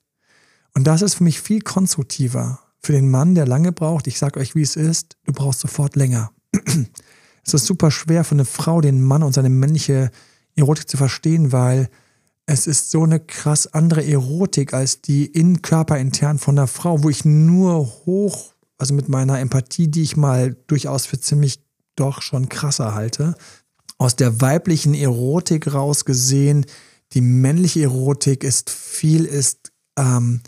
Und 0.73 0.87
das 0.87 1.03
ist 1.03 1.13
für 1.13 1.23
mich 1.23 1.39
viel 1.39 1.61
konstruktiver. 1.61 2.59
Für 2.81 2.93
den 2.93 3.11
Mann, 3.11 3.35
der 3.35 3.45
lange 3.45 3.71
braucht, 3.71 4.07
ich 4.07 4.17
sage 4.17 4.39
euch, 4.39 4.55
wie 4.55 4.63
es 4.63 4.75
ist, 4.75 5.17
du 5.25 5.33
brauchst 5.33 5.59
sofort 5.59 5.95
länger. 5.95 6.31
es 7.45 7.53
ist 7.53 7.67
super 7.67 7.91
schwer 7.91 8.23
für 8.23 8.33
eine 8.33 8.45
Frau, 8.45 8.81
den 8.81 9.03
Mann 9.03 9.21
und 9.21 9.33
seine 9.33 9.51
männliche 9.51 10.09
Erotik 10.55 10.89
zu 10.89 10.97
verstehen, 10.97 11.51
weil 11.51 11.89
es 12.47 12.65
ist 12.65 12.89
so 12.89 13.03
eine 13.03 13.19
krass 13.19 13.67
andere 13.67 14.03
Erotik 14.03 14.73
als 14.73 15.01
die 15.01 15.27
in 15.27 15.61
körperintern 15.61 16.39
von 16.39 16.55
der 16.55 16.65
Frau, 16.65 17.03
wo 17.03 17.09
ich 17.11 17.23
nur 17.23 17.85
hoch, 18.07 18.55
also 18.79 18.95
mit 18.95 19.09
meiner 19.09 19.37
Empathie, 19.37 19.89
die 19.89 20.01
ich 20.01 20.17
mal 20.17 20.55
durchaus 20.65 21.05
für 21.05 21.19
ziemlich 21.19 21.68
doch 21.99 22.21
schon 22.21 22.49
krasser 22.49 22.93
halte. 22.93 23.35
Aus 23.97 24.15
der 24.15 24.41
weiblichen 24.41 24.93
Erotik 24.93 25.73
raus 25.73 26.05
gesehen, 26.05 26.65
die 27.13 27.21
männliche 27.21 27.83
Erotik 27.83 28.43
ist 28.43 28.69
viel, 28.69 29.25
ist, 29.25 29.71
ähm, 29.97 30.41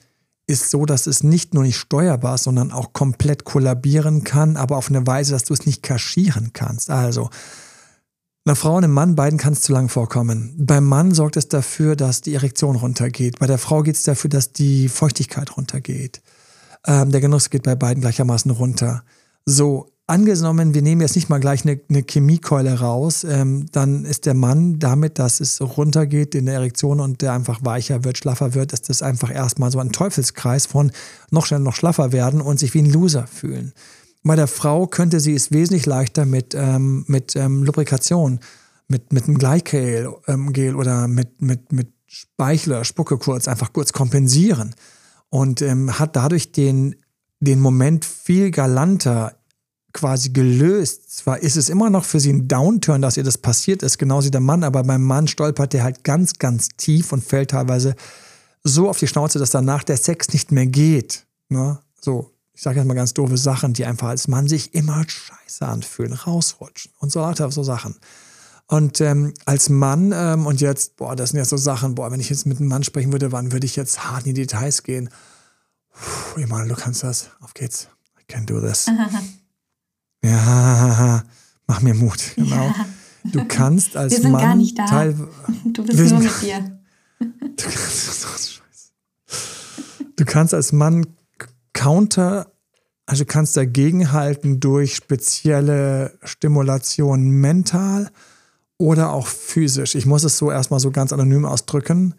ist 0.48 0.70
so, 0.70 0.86
dass 0.86 1.08
es 1.08 1.24
nicht 1.24 1.54
nur 1.54 1.64
nicht 1.64 1.78
steuerbar 1.78 2.36
ist, 2.36 2.44
sondern 2.44 2.72
auch 2.72 2.94
komplett 2.94 3.44
kollabieren 3.44 4.24
kann, 4.24 4.58
aber 4.58 4.78
auf 4.78 4.90
eine 4.90 5.06
Weise, 5.08 5.32
dass 5.34 5.44
du 5.44 5.54
es 5.54 5.66
nicht 5.66 5.84
kaschieren 5.84 6.52
kannst. 6.54 6.90
Also, 6.90 7.30
einer 8.44 8.56
Frau 8.56 8.76
und 8.76 8.84
einem 8.84 8.94
Mann, 8.94 9.16
beiden 9.16 9.38
kann 9.38 9.54
es 9.54 9.62
zu 9.62 9.72
lang 9.72 9.88
vorkommen. 9.88 10.56
Beim 10.58 10.86
Mann 10.86 11.14
sorgt 11.14 11.38
es 11.38 11.48
dafür, 11.48 11.96
dass 11.96 12.22
die 12.22 12.34
Erektion 12.34 12.76
runtergeht. 12.76 13.38
Bei 13.38 13.46
der 13.46 13.60
Frau 13.60 13.84
geht 13.84 13.96
es 13.96 14.04
dafür, 14.04 14.30
dass 14.30 14.52
die 14.52 14.90
Feuchtigkeit 14.90 15.56
runtergeht. 15.58 16.22
Ähm, 16.88 17.12
der 17.12 17.22
Genuss 17.22 17.52
geht 17.52 17.64
bei 17.64 17.76
beiden 17.76 18.02
gleichermaßen 18.02 18.50
runter. 18.50 19.04
So, 19.46 19.92
angenommen, 20.12 20.74
wir 20.74 20.82
nehmen 20.82 21.00
jetzt 21.00 21.16
nicht 21.16 21.30
mal 21.30 21.40
gleich 21.40 21.66
eine, 21.66 21.80
eine 21.90 22.04
Chemiekeule 22.04 22.80
raus, 22.80 23.24
ähm, 23.24 23.68
dann 23.72 24.04
ist 24.04 24.26
der 24.26 24.34
Mann 24.34 24.78
damit, 24.78 25.20
dass 25.20 25.40
es 25.40 25.62
runtergeht 25.62 26.36
in 26.36 26.48
der 26.48 26.56
Erektion 26.56 27.00
und 27.00 27.22
der 27.22 27.32
einfach 27.32 27.62
weicher 27.64 28.04
wird, 28.04 28.18
schlaffer 28.18 28.54
wird, 28.54 28.74
ist 28.74 28.90
das 28.90 29.02
einfach 29.02 29.34
erstmal 29.34 29.72
so 29.72 29.80
ein 29.80 29.94
Teufelskreis 29.94 30.66
von 30.66 30.92
noch 31.32 31.46
schneller, 31.46 31.64
noch 31.64 31.76
schlaffer 31.76 32.12
werden 32.12 32.42
und 32.42 32.60
sich 32.60 32.74
wie 32.74 32.82
ein 32.82 32.92
Loser 32.92 33.26
fühlen. 33.26 33.72
Bei 34.24 34.36
der 34.36 34.48
Frau 34.48 34.86
könnte 34.86 35.22
sie 35.22 35.34
es 35.34 35.52
wesentlich 35.52 35.86
leichter 35.86 36.26
mit, 36.26 36.54
ähm, 36.56 37.06
mit 37.08 37.38
ähm, 37.38 37.64
Lubrikation, 37.64 38.42
mit, 38.90 39.14
mit 39.14 39.24
einem 39.24 39.38
Gleitgel 39.38 40.14
ähm, 40.28 40.52
Gel 40.52 40.76
oder 40.76 41.08
mit, 41.08 41.42
mit, 41.42 41.72
mit 41.72 41.88
Speichler, 42.06 42.84
Spucke 42.84 43.18
kurz, 43.18 43.48
einfach 43.48 43.72
kurz 43.72 43.94
kompensieren 43.94 44.76
und 45.30 45.62
ähm, 45.62 45.98
hat 45.98 46.18
dadurch 46.18 46.52
den, 46.52 46.98
den 47.40 47.62
Moment 47.62 48.04
viel 48.04 48.52
galanter 48.52 49.38
quasi 49.94 50.30
gelöst. 50.30 51.16
Zwar 51.18 51.40
ist 51.40 51.58
es 51.58 51.70
immer 51.70 51.90
noch 51.90 52.06
für 52.06 52.20
sie 52.20 52.32
ein 52.32 52.48
Downturn, 52.48 53.02
dass 53.02 53.18
ihr 53.18 53.24
das 53.24 53.38
passiert 53.38 53.84
ist, 53.84 53.98
genauso 53.98 54.28
wie 54.28 54.32
der 54.32 54.42
Mann, 54.42 54.64
aber 54.64 54.84
beim 54.84 55.04
Mann 55.04 55.28
stolpert 55.28 55.74
der 55.74 55.84
halt 55.84 56.04
ganz, 56.04 56.34
ganz 56.40 56.70
tief 56.78 57.12
und 57.12 57.24
fällt 57.24 57.52
teilweise 57.52 57.96
so 58.64 58.90
auf 58.90 59.00
die 59.00 59.08
Schnauze, 59.08 59.40
dass 59.40 59.50
danach 59.50 59.84
der 59.84 59.98
Sex 59.98 60.32
nicht 60.34 60.52
mehr 60.52 60.68
geht. 60.68 61.26
Ne? 61.50 61.80
So, 62.00 62.32
ich 62.54 62.62
sage 62.62 62.80
jetzt 62.80 62.88
mal 62.88 62.94
ganz 62.94 63.14
doofe 63.14 63.38
Sachen, 63.38 63.74
die 63.74 63.86
einfach 63.86 64.10
als 64.10 64.28
Mann 64.28 64.48
sich 64.48 64.74
immer 64.76 65.04
scheiße 65.08 65.66
anfühlen, 65.66 66.14
rausrutschen 66.14 66.92
und 67.00 67.12
so 67.12 67.22
weiter, 67.22 67.52
so 67.52 67.64
Sachen. 67.64 67.96
Und 68.68 69.02
ähm, 69.02 69.34
als 69.46 69.70
Mann, 69.70 70.14
ähm, 70.16 70.46
und 70.46 70.62
jetzt, 70.62 70.96
boah, 70.96 71.16
das 71.16 71.32
sind 71.32 71.40
ja 71.40 71.46
so 71.46 71.58
Sachen, 71.58 71.96
boah, 71.96 72.12
wenn 72.12 72.22
ich 72.22 72.30
jetzt 72.30 72.46
mit 72.46 72.60
einem 72.60 72.70
Mann 72.70 72.84
sprechen 72.84 73.12
würde, 73.12 73.32
wann 73.32 73.52
würde 73.52 73.66
ich 73.66 73.76
jetzt 73.76 74.06
hart 74.06 74.26
in 74.26 74.34
die 74.34 74.42
Details 74.42 74.84
gehen? 74.84 75.10
Puh, 75.92 76.40
Emanuel, 76.40 76.70
du 76.70 76.76
kannst 76.76 77.04
das. 77.04 77.32
Auf 77.42 77.54
geht's. 77.54 77.90
I 78.18 78.24
can 78.32 78.46
do 78.46 78.62
this. 78.62 78.90
Ja, 80.24 81.24
mach 81.68 81.82
mir 81.82 81.94
Mut, 81.94 82.34
genau. 82.36 82.68
Ja. 82.68 82.86
Du 83.24 83.46
kannst 83.48 83.96
als 83.96 84.14
wir 84.14 84.22
sind 84.22 84.32
Mann 84.32 84.42
gar 84.42 84.56
nicht 84.56 84.78
da. 84.78 84.86
Teil, 84.86 85.16
du 85.66 85.86
bist 85.86 86.12
nur 86.12 86.20
mit 86.20 86.42
dir. 86.42 86.78
Du 87.56 87.66
kannst, 87.66 88.26
du 90.16 90.26
kannst 90.26 90.54
als 90.56 90.72
Mann 90.72 91.06
counter, 91.74 92.52
also 93.06 93.26
kannst 93.26 93.56
dagegenhalten 93.58 94.60
durch 94.60 94.96
spezielle 94.96 96.18
Stimulation 96.24 97.30
mental 97.30 98.10
oder 98.80 99.12
auch 99.12 99.28
physisch. 99.28 99.94
Ich 99.94 100.08
muss 100.08 100.24
es 100.24 100.40
so 100.40 100.50
erstmal 100.50 100.80
so 100.80 100.90
ganz 100.90 101.14
anonym 101.14 101.46
ausdrücken. 101.46 102.16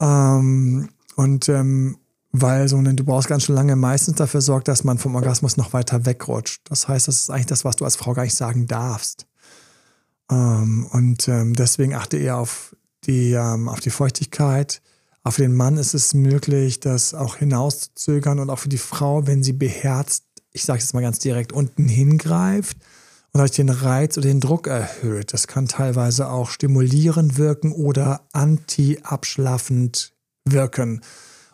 Ähm, 0.00 0.88
und 1.16 1.50
ähm, 1.50 1.98
weil 2.32 2.68
so 2.68 2.76
eine, 2.76 2.94
du 2.94 3.04
brauchst 3.04 3.28
ganz 3.28 3.44
schön 3.44 3.54
lange 3.54 3.76
meistens 3.76 4.16
dafür 4.16 4.40
sorgt, 4.40 4.68
dass 4.68 4.84
man 4.84 4.98
vom 4.98 5.14
Orgasmus 5.14 5.56
noch 5.56 5.72
weiter 5.72 6.06
wegrutscht. 6.06 6.62
Das 6.68 6.86
heißt, 6.86 7.08
das 7.08 7.20
ist 7.20 7.30
eigentlich 7.30 7.46
das, 7.46 7.64
was 7.64 7.76
du 7.76 7.84
als 7.84 7.96
Frau 7.96 8.12
gar 8.14 8.22
nicht 8.22 8.36
sagen 8.36 8.66
darfst. 8.66 9.26
Ähm, 10.30 10.86
und 10.92 11.26
ähm, 11.28 11.54
deswegen 11.54 11.94
achte 11.94 12.16
eher 12.16 12.36
auf 12.36 12.76
die, 13.04 13.32
ähm, 13.32 13.68
auf 13.68 13.80
die 13.80 13.90
Feuchtigkeit. 13.90 14.80
Auch 15.22 15.32
für 15.32 15.42
den 15.42 15.54
Mann 15.54 15.76
ist 15.76 15.94
es 15.94 16.14
möglich, 16.14 16.80
das 16.80 17.14
auch 17.14 17.36
hinauszuzögern 17.36 18.38
und 18.38 18.48
auch 18.48 18.60
für 18.60 18.68
die 18.68 18.78
Frau, 18.78 19.26
wenn 19.26 19.42
sie 19.42 19.52
beherzt, 19.52 20.24
ich 20.52 20.64
sage 20.64 20.80
es 20.80 20.92
mal 20.94 21.02
ganz 21.02 21.18
direkt, 21.18 21.52
unten 21.52 21.88
hingreift 21.88 22.78
und 23.32 23.40
euch 23.40 23.50
den 23.50 23.68
Reiz 23.68 24.16
oder 24.16 24.28
den 24.28 24.40
Druck 24.40 24.66
erhöht. 24.66 25.32
Das 25.32 25.46
kann 25.46 25.68
teilweise 25.68 26.30
auch 26.30 26.50
stimulierend 26.50 27.38
wirken 27.38 27.72
oder 27.72 28.22
anti-abschlaffend 28.32 30.12
wirken. 30.44 31.02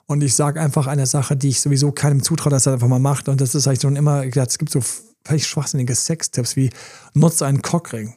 Und 0.09 0.23
ich 0.23 0.35
sage 0.35 0.61
einfach 0.61 0.87
eine 0.87 1.07
Sache, 1.07 1.37
die 1.37 1.49
ich 1.49 1.61
sowieso 1.61 1.91
keinem 1.91 2.23
zutraue, 2.23 2.51
dass 2.51 2.67
er 2.67 2.75
einfach 2.75 2.89
mal 2.89 3.01
macht. 3.01 3.29
Und 3.29 3.41
das 3.41 3.55
ist 3.55 3.67
eigentlich 3.67 3.81
schon 3.81 3.97
immer, 3.97 4.25
es 4.25 4.59
gibt 4.59 4.71
so 4.71 4.81
völlig 5.27 5.47
schwachsinnige 5.47 5.95
Sextipps 5.95 6.55
wie 6.57 6.71
nutze 7.15 7.45
einen 7.45 7.63
Cockring. 7.63 8.15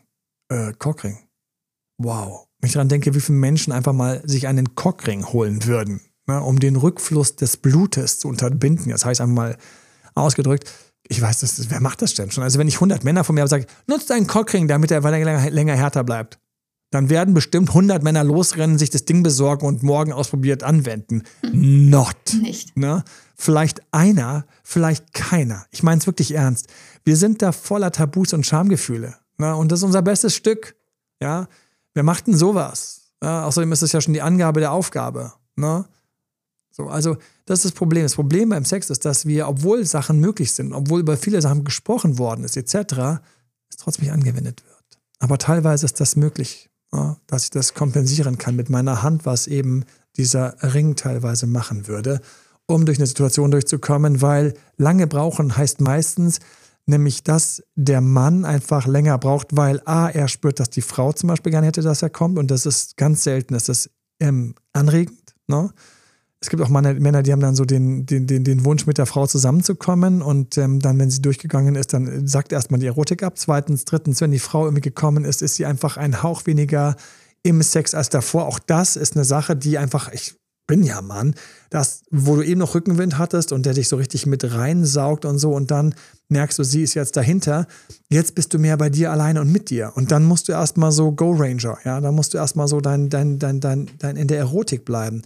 Äh, 0.50 0.74
Cockring. 0.74 1.18
Wow. 1.98 2.48
Wenn 2.60 2.68
ich 2.68 2.74
daran 2.74 2.90
denke, 2.90 3.16
wie 3.16 3.20
viele 3.20 3.40
Menschen 3.40 3.74
einfach 3.74 3.94
mal 3.94 4.22
sich 4.26 4.48
einen 4.48 4.76
Cockring 4.76 5.26
holen 5.26 5.66
würden, 5.66 6.02
ne, 6.28 6.42
um 6.42 6.60
den 6.60 6.76
Rückfluss 6.76 7.36
des 7.36 7.58
Blutes 7.58 8.20
zu 8.20 8.28
unterbinden. 8.28 8.92
Das 8.92 9.06
heißt 9.06 9.22
einfach 9.22 9.36
mal 9.36 9.58
ausgedrückt, 10.14 10.70
ich 11.08 11.22
weiß, 11.22 11.40
das, 11.40 11.72
wer 11.72 11.80
macht 11.80 12.04
das 12.04 12.14
denn 12.14 12.30
schon? 12.30 12.44
Also 12.44 12.60
wenn 12.60 12.68
ich 12.68 12.76
100 12.76 13.04
Männer 13.04 13.24
von 13.24 13.34
mir 13.34 13.42
habe, 13.42 13.50
sage, 13.50 13.66
nutzt 13.88 14.12
einen 14.12 14.28
Cockring, 14.28 14.68
damit 14.68 14.92
er 14.92 15.02
länger, 15.02 15.50
länger 15.50 15.76
härter 15.76 16.04
bleibt 16.04 16.40
dann 16.92 17.10
werden 17.10 17.34
bestimmt 17.34 17.70
100 17.70 18.04
Männer 18.04 18.24
losrennen, 18.24 18.78
sich 18.78 18.90
das 18.90 19.06
Ding 19.06 19.22
besorgen 19.22 19.66
und 19.66 19.84
morgen 19.84 20.12
ausprobiert 20.12 20.64
anwenden. 20.64 21.24
Hm. 21.42 21.90
Not. 21.90 22.16
Nicht. 22.42 22.76
Ne? 22.76 23.04
Vielleicht 23.36 23.82
einer, 23.92 24.46
vielleicht 24.64 25.14
keiner. 25.14 25.66
Ich 25.72 25.84
meine 25.84 26.00
es 26.00 26.08
wirklich 26.08 26.34
ernst. 26.34 26.68
Wir 27.04 27.16
sind 27.16 27.42
da 27.42 27.52
voller 27.52 27.92
Tabus 27.92 28.34
und 28.34 28.46
Schamgefühle. 28.46 29.16
Ne? 29.38 29.56
Und 29.56 29.72
das 29.72 29.80
ist 29.80 29.84
unser 29.84 30.02
bestes 30.02 30.36
Stück. 30.36 30.76
Ja, 31.22 31.48
wer 31.94 32.04
macht 32.04 32.28
denn 32.28 32.36
sowas? 32.36 33.14
Ja, 33.22 33.46
außerdem 33.46 33.72
ist 33.72 33.84
es 33.84 33.92
ja 33.92 34.02
schon 34.02 34.14
die 34.14 34.22
Angabe 34.22 34.60
der 34.60 34.72
Aufgabe. 34.72 35.34
Ne? 35.56 35.86
So, 36.72 36.88
also 36.88 37.18
das 37.46 37.60
ist 37.60 37.66
das 37.66 37.72
Problem. 37.74 38.04
Das 38.04 38.16
Problem 38.16 38.50
beim 38.50 38.66
Sex 38.66 38.90
ist, 38.90 39.06
dass 39.06 39.26
wir, 39.26 39.48
obwohl 39.48 39.86
Sachen 39.86 40.20
möglich 40.20 40.54
sind, 40.54 40.74
obwohl 40.74 41.02
über 41.02 41.18
viele 41.18 41.42
Sachen 41.42 41.66
gesprochen 41.66 42.18
worden 42.18 42.46
ist, 42.46 42.58
etc., 42.58 43.22
es 43.70 43.78
trotzdem 43.78 44.06
nicht 44.06 44.14
angewendet 44.14 44.64
wird. 44.66 45.02
Aber 45.20 45.38
teilweise 45.38 45.86
ist 45.86 46.00
das 46.00 46.16
möglich 46.16 46.69
dass 47.28 47.46
ich 47.46 47.50
das 47.52 47.74
kompensieren 47.74 48.38
kann 48.38 48.56
mit 48.56 48.70
meiner 48.70 49.04
Hand, 49.04 49.26
was 49.26 49.48
eben 49.48 49.86
dieser 50.18 50.56
Ring 50.74 50.96
teilweise 50.96 51.48
machen 51.48 51.88
würde, 51.88 52.22
um 52.66 52.86
durch 52.86 52.98
eine 52.98 53.08
Situation 53.08 53.52
durchzukommen, 53.52 54.22
weil 54.22 54.54
lange 54.78 55.08
brauchen 55.08 55.56
heißt 55.56 55.82
meistens, 55.82 56.40
nämlich 56.86 57.24
dass 57.24 57.64
der 57.76 58.02
Mann 58.02 58.46
einfach 58.46 58.88
länger 58.88 59.18
braucht, 59.18 59.56
weil 59.56 59.82
A, 59.86 60.10
er 60.10 60.28
spürt, 60.28 60.60
dass 60.60 60.70
die 60.70 60.82
Frau 60.82 61.14
zum 61.14 61.30
Beispiel 61.30 61.52
gerne 61.52 61.68
hätte, 61.68 61.82
dass 61.82 62.02
er 62.02 62.10
kommt 62.10 62.38
und 62.38 62.52
das 62.52 62.66
ist 62.66 62.98
ganz 62.98 63.24
selten, 63.24 63.54
das 63.54 63.70
ist 63.70 63.92
ähm, 64.20 64.56
anregend. 64.74 65.36
Ne? 65.48 65.72
Es 66.42 66.50
gibt 66.50 66.62
auch 66.62 66.70
Männer, 66.70 67.22
die 67.22 67.34
haben 67.34 67.42
dann 67.42 67.56
so 67.56 67.66
den, 67.66 68.06
den, 68.06 68.26
den, 68.26 68.46
den 68.46 68.64
Wunsch, 68.64 68.86
mit 68.86 68.98
der 68.98 69.06
Frau 69.06 69.28
zusammenzukommen 69.28 70.22
und 70.22 70.58
ähm, 70.58 70.80
dann, 70.80 70.98
wenn 70.98 71.10
sie 71.10 71.22
durchgegangen 71.22 71.76
ist, 71.76 71.92
dann 71.92 72.28
sagt 72.28 72.54
erstmal 72.54 72.80
die 72.80 72.86
Erotik 72.86 73.24
ab. 73.24 73.34
Zweitens, 73.36 73.84
drittens, 73.84 74.22
wenn 74.22 74.32
die 74.32 74.40
Frau 74.40 74.64
irgendwie 74.64 74.82
gekommen 74.82 75.26
ist, 75.26 75.42
ist 75.42 75.56
sie 75.56 75.66
einfach 75.66 75.98
ein 75.98 76.24
Hauch 76.24 76.46
weniger 76.46 76.96
im 77.44 77.62
Sex 77.62 77.94
als 77.94 78.10
davor. 78.10 78.46
Auch 78.46 78.60
das 78.60 78.96
ist 78.96 79.16
eine 79.16 79.26
Sache, 79.26 79.58
die 79.58 79.78
einfach, 79.78 80.14
ich 80.14 80.36
bin 80.66 80.84
ja 80.84 81.02
Mann, 81.02 81.34
das, 81.72 82.04
wo 82.10 82.38
du 82.38 82.44
eben 82.44 82.60
noch 82.60 82.76
Rückenwind 82.76 83.18
hattest 83.18 83.52
und 83.52 83.66
der 83.66 83.74
dich 83.74 83.90
so 83.90 83.98
richtig 83.98 84.26
mit 84.26 84.54
reinsaugt 84.54 85.26
und 85.26 85.40
so 85.40 85.52
und 85.54 85.72
dann 85.72 85.96
merkst 86.30 86.58
du, 86.60 86.64
sie 86.64 86.84
ist 86.84 86.94
jetzt 86.94 87.18
dahinter. 87.18 87.68
Jetzt 88.10 88.36
bist 88.36 88.54
du 88.54 88.60
mehr 88.60 88.78
bei 88.78 88.90
dir 88.90 89.12
alleine 89.12 89.42
und 89.42 89.52
mit 89.52 89.72
dir. 89.72 89.92
Und 89.96 90.12
dann 90.12 90.24
musst 90.24 90.48
du 90.48 90.54
erstmal 90.54 90.92
so 90.92 91.12
Go 91.12 91.32
Ranger, 91.32 91.80
ja, 91.84 92.00
dann 92.00 92.16
musst 92.16 92.34
du 92.34 92.38
erstmal 92.38 92.68
so 92.70 92.80
dein, 92.80 93.10
dein, 93.10 93.40
dein, 93.40 93.60
dein, 93.60 93.90
dein 93.98 94.16
in 94.16 94.28
der 94.28 94.38
Erotik 94.38 94.86
bleiben. 94.86 95.24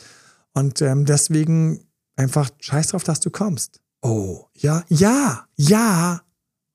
Und 0.53 0.81
ähm, 0.81 1.05
deswegen 1.05 1.79
einfach 2.15 2.49
scheiß 2.59 2.89
drauf, 2.89 3.03
dass 3.03 3.19
du 3.19 3.29
kommst. 3.29 3.81
Oh, 4.01 4.45
ja, 4.55 4.83
ja, 4.89 5.45
ja. 5.55 6.21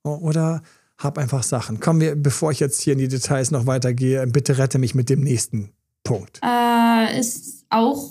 Oder 0.02 0.62
hab 0.98 1.18
einfach 1.18 1.42
Sachen. 1.42 1.80
Komm 1.80 2.00
wir, 2.00 2.16
bevor 2.16 2.50
ich 2.50 2.60
jetzt 2.60 2.80
hier 2.80 2.94
in 2.94 2.98
die 2.98 3.08
Details 3.08 3.50
noch 3.50 3.66
weitergehe, 3.66 4.26
bitte 4.26 4.58
rette 4.58 4.78
mich 4.78 4.94
mit 4.94 5.10
dem 5.10 5.20
nächsten 5.20 5.70
Punkt. 6.02 6.40
Äh, 6.42 7.20
ist 7.20 7.66
auch 7.70 8.10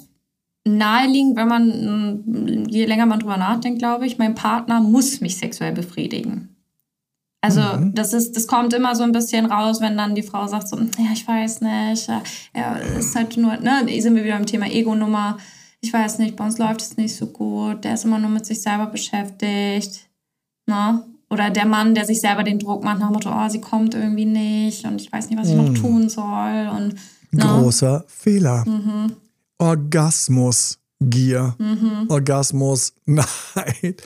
naheliegend, 0.63 1.35
wenn 1.35 1.47
man, 1.47 2.67
je 2.67 2.85
länger 2.85 3.05
man 3.05 3.19
drüber 3.19 3.37
nachdenkt, 3.37 3.79
glaube 3.79 4.05
ich, 4.05 4.17
mein 4.17 4.35
Partner 4.35 4.81
muss 4.81 5.21
mich 5.21 5.37
sexuell 5.37 5.71
befriedigen. 5.73 6.55
Also 7.41 7.61
mhm. 7.61 7.93
das 7.93 8.13
ist, 8.13 8.35
das 8.35 8.47
kommt 8.47 8.73
immer 8.73 8.95
so 8.95 9.03
ein 9.03 9.11
bisschen 9.11 9.45
raus, 9.45 9.79
wenn 9.79 9.95
dann 9.95 10.15
die 10.15 10.23
Frau 10.23 10.47
sagt 10.47 10.67
so, 10.67 10.77
ja, 10.77 11.11
ich 11.13 11.27
weiß 11.27 11.61
nicht, 11.61 12.07
ja, 12.55 12.75
ist 12.99 13.15
halt 13.15 13.37
nur, 13.37 13.57
ne, 13.57 13.85
sind 14.01 14.15
wir 14.15 14.23
wieder 14.23 14.37
im 14.37 14.45
Thema 14.45 14.67
Ego-Nummer. 14.67 15.37
Ich 15.87 15.93
weiß 15.93 16.19
nicht, 16.19 16.35
bei 16.35 16.43
uns 16.43 16.57
läuft 16.57 16.81
es 16.81 16.97
nicht 16.97 17.15
so 17.15 17.27
gut, 17.27 17.85
der 17.85 17.93
ist 17.93 18.03
immer 18.03 18.19
nur 18.19 18.29
mit 18.29 18.45
sich 18.45 18.61
selber 18.61 18.87
beschäftigt. 18.87 20.09
Ne? 20.65 21.01
Oder 21.29 21.49
der 21.49 21.65
Mann, 21.65 21.95
der 21.95 22.03
sich 22.03 22.19
selber 22.19 22.43
den 22.43 22.59
Druck 22.59 22.83
macht 22.83 22.99
nach 22.99 23.07
dem 23.07 23.13
Motto, 23.13 23.31
oh, 23.33 23.47
sie 23.47 23.61
kommt 23.61 23.95
irgendwie 23.95 24.25
nicht 24.25 24.83
und 24.83 24.99
ich 24.99 25.09
weiß 25.09 25.29
nicht, 25.29 25.39
was 25.39 25.47
ich 25.47 25.55
mhm. 25.55 25.65
noch 25.65 25.79
tun 25.79 26.09
soll. 26.09 26.69
Und, 26.75 26.95
ne? 27.31 27.41
Großer 27.41 28.03
Fehler. 28.05 28.65
Mhm. 28.67 29.13
Orgasmus, 29.59 30.77
Gier. 30.99 31.55
Mhm. 31.57 32.07
Orgasmus, 32.09 32.93
Neid. 33.05 34.03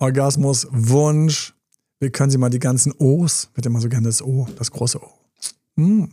Orgasmus, 0.00 0.66
Wunsch, 0.72 1.54
wir 2.00 2.10
können 2.10 2.32
sie 2.32 2.38
mal 2.38 2.50
die 2.50 2.58
ganzen 2.58 2.92
O's, 2.98 3.50
wird 3.54 3.66
immer 3.66 3.80
so 3.80 3.88
gerne 3.88 4.08
das 4.08 4.20
O, 4.20 4.48
das 4.56 4.72
große 4.72 5.00
O. 5.00 5.12
Hm. 5.76 6.10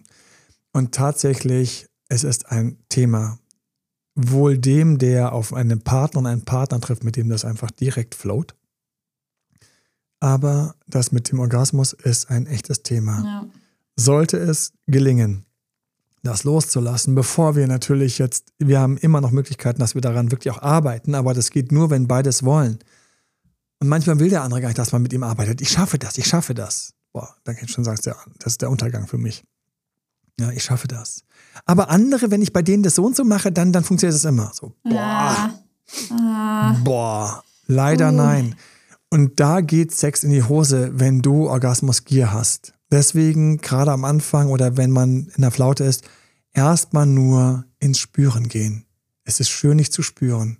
Und 0.73 0.91
tatsächlich, 0.93 1.87
es 2.07 2.23
ist 2.23 2.51
ein 2.51 2.77
Thema. 2.89 3.39
Wohl 4.19 4.57
dem, 4.57 4.97
der 4.97 5.31
auf 5.31 5.53
einen 5.53 5.81
Partner 5.81 6.19
und 6.19 6.25
einen 6.25 6.43
Partner 6.43 6.81
trifft, 6.81 7.03
mit 7.03 7.15
dem 7.15 7.29
das 7.29 7.45
einfach 7.45 7.69
direkt 7.69 8.15
float. 8.15 8.55
Aber 10.19 10.75
das 10.87 11.11
mit 11.11 11.31
dem 11.31 11.39
Orgasmus 11.39 11.93
ist 11.93 12.31
ein 12.31 12.47
echtes 12.47 12.81
Thema. 12.81 13.23
Ja. 13.23 13.45
Sollte 13.95 14.37
es 14.37 14.73
gelingen, 14.87 15.45
das 16.23 16.43
loszulassen, 16.43 17.13
bevor 17.13 17.55
wir 17.55 17.67
natürlich 17.67 18.17
jetzt, 18.17 18.51
wir 18.57 18.79
haben 18.79 18.97
immer 18.97 19.21
noch 19.21 19.31
Möglichkeiten, 19.31 19.79
dass 19.79 19.93
wir 19.93 20.01
daran 20.01 20.31
wirklich 20.31 20.51
auch 20.51 20.63
arbeiten, 20.63 21.13
aber 21.13 21.35
das 21.35 21.51
geht 21.51 21.71
nur, 21.71 21.91
wenn 21.91 22.07
beides 22.07 22.43
wollen. 22.43 22.79
Und 23.79 23.87
manchmal 23.87 24.19
will 24.19 24.29
der 24.29 24.41
andere 24.41 24.61
gar 24.61 24.69
nicht, 24.69 24.79
dass 24.79 24.91
man 24.91 25.03
mit 25.03 25.13
ihm 25.13 25.23
arbeitet. 25.23 25.61
Ich 25.61 25.69
schaffe 25.69 25.99
das, 25.99 26.17
ich 26.17 26.25
schaffe 26.25 26.55
das. 26.55 26.95
Boah, 27.13 27.35
dann 27.43 27.55
kann 27.55 27.65
ich 27.65 27.71
schon 27.71 27.83
sagen, 27.83 27.99
das 28.39 28.53
ist 28.53 28.61
der 28.61 28.71
Untergang 28.71 29.07
für 29.07 29.19
mich. 29.19 29.43
Ja, 30.39 30.51
ich 30.51 30.63
schaffe 30.63 30.87
das. 30.87 31.23
Aber 31.65 31.89
andere, 31.89 32.29
wenn 32.31 32.41
ich 32.41 32.53
bei 32.53 32.61
denen 32.61 32.83
das 32.83 32.95
so 32.95 33.05
und 33.05 33.15
so 33.15 33.23
mache, 33.23 33.51
dann, 33.51 33.73
dann 33.73 33.83
funktioniert 33.83 34.15
es 34.15 34.25
immer. 34.25 34.51
So, 34.53 34.73
boah. 34.83 35.53
Ah. 36.11 36.73
Boah. 36.83 37.43
Leider 37.67 38.09
uh. 38.09 38.15
nein. 38.15 38.55
Und 39.09 39.39
da 39.39 39.61
geht 39.61 39.93
Sex 39.93 40.23
in 40.23 40.31
die 40.31 40.43
Hose, 40.43 40.91
wenn 40.93 41.21
du 41.21 41.47
Orgasmusgier 41.47 42.33
hast. 42.33 42.73
Deswegen, 42.91 43.57
gerade 43.57 43.91
am 43.91 44.05
Anfang 44.05 44.49
oder 44.49 44.77
wenn 44.77 44.91
man 44.91 45.27
in 45.35 45.41
der 45.41 45.51
Flaute 45.51 45.83
ist, 45.83 46.03
erstmal 46.53 47.05
nur 47.05 47.65
ins 47.79 47.99
Spüren 47.99 48.47
gehen. 48.47 48.85
Es 49.23 49.39
ist 49.39 49.49
schön, 49.49 49.77
nicht 49.77 49.93
zu 49.93 50.03
spüren. 50.03 50.57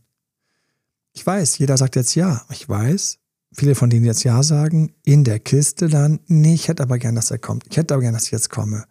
Ich 1.13 1.25
weiß, 1.25 1.57
jeder 1.57 1.77
sagt 1.77 1.95
jetzt 1.95 2.15
ja. 2.15 2.45
Ich 2.51 2.67
weiß, 2.67 3.17
viele 3.53 3.75
von 3.75 3.89
denen 3.89 4.05
jetzt 4.05 4.23
ja 4.23 4.43
sagen, 4.43 4.93
in 5.03 5.23
der 5.23 5.39
Kiste 5.39 5.87
dann, 5.87 6.19
nee, 6.27 6.53
ich 6.53 6.67
hätte 6.67 6.83
aber 6.83 6.99
gern, 6.99 7.15
dass 7.15 7.31
er 7.31 7.39
kommt. 7.39 7.65
Ich 7.69 7.77
hätte 7.77 7.93
aber 7.93 8.01
gern, 8.01 8.13
dass 8.13 8.25
ich 8.25 8.31
jetzt 8.31 8.49
komme. 8.49 8.85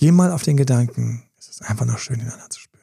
Geh 0.00 0.12
mal 0.12 0.32
auf 0.32 0.42
den 0.42 0.56
Gedanken, 0.56 1.24
es 1.38 1.50
ist 1.50 1.60
einfach 1.60 1.84
noch 1.84 1.98
schön, 1.98 2.20
ihn 2.20 2.30
anderen 2.30 2.50
zu 2.50 2.58
spüren. 2.58 2.82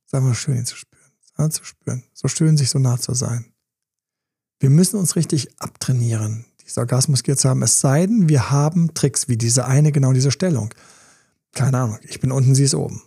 Es 0.00 0.06
ist 0.08 0.14
einfach 0.14 0.26
nur 0.26 0.34
schön, 0.34 0.56
ihn 0.56 0.66
zu 0.66 0.74
spüren. 0.74 1.52
Zu 1.52 1.62
spüren. 1.62 2.02
So 2.14 2.26
schön, 2.26 2.56
sich 2.56 2.68
so 2.68 2.80
nah 2.80 2.98
zu 2.98 3.14
sein. 3.14 3.52
Wir 4.58 4.70
müssen 4.70 4.98
uns 4.98 5.14
richtig 5.14 5.60
abtrainieren, 5.60 6.44
diese 6.66 6.80
Orgasmusgier 6.80 7.36
zu 7.36 7.48
haben. 7.48 7.62
Es 7.62 7.78
sei 7.78 8.06
denn, 8.06 8.28
wir 8.28 8.50
haben 8.50 8.92
Tricks 8.92 9.28
wie 9.28 9.36
diese 9.36 9.66
eine, 9.66 9.92
genau 9.92 10.12
diese 10.12 10.32
Stellung. 10.32 10.74
Keine 11.52 11.78
Ahnung, 11.78 11.98
ich 12.02 12.18
bin 12.18 12.32
unten, 12.32 12.56
sie 12.56 12.64
ist 12.64 12.74
oben. 12.74 13.02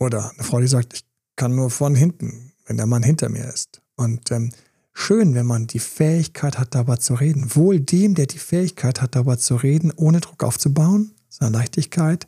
Oder 0.00 0.32
eine 0.32 0.42
Frau, 0.42 0.58
die 0.58 0.66
sagt, 0.66 0.94
ich 0.94 1.04
kann 1.36 1.54
nur 1.54 1.70
von 1.70 1.94
hinten, 1.94 2.54
wenn 2.66 2.76
der 2.76 2.86
Mann 2.86 3.04
hinter 3.04 3.28
mir 3.28 3.44
ist. 3.44 3.82
Und 3.94 4.32
ähm, 4.32 4.50
schön, 4.92 5.36
wenn 5.36 5.46
man 5.46 5.68
die 5.68 5.78
Fähigkeit 5.78 6.58
hat, 6.58 6.74
darüber 6.74 6.98
zu 6.98 7.14
reden. 7.14 7.54
Wohl 7.54 7.78
dem, 7.78 8.16
der 8.16 8.26
die 8.26 8.40
Fähigkeit 8.40 9.00
hat, 9.00 9.14
darüber 9.14 9.38
zu 9.38 9.54
reden, 9.54 9.92
ohne 9.94 10.18
Druck 10.18 10.42
aufzubauen, 10.42 11.14
sondern 11.28 11.60
Leichtigkeit. 11.60 12.26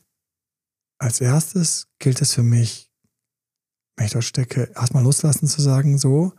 Als 1.05 1.21
erstes 1.21 1.89
gilt 1.99 2.23
es 2.23 2.33
für 2.33 2.43
mich, 2.43 2.91
wenn 3.95 4.07
ich 4.07 4.13
dort 4.13 4.25
stecke, 4.25 4.71
erstmal 4.75 5.03
loslassen 5.03 5.47
zu 5.47 5.61
sagen, 5.61 5.99
so, 5.99 6.33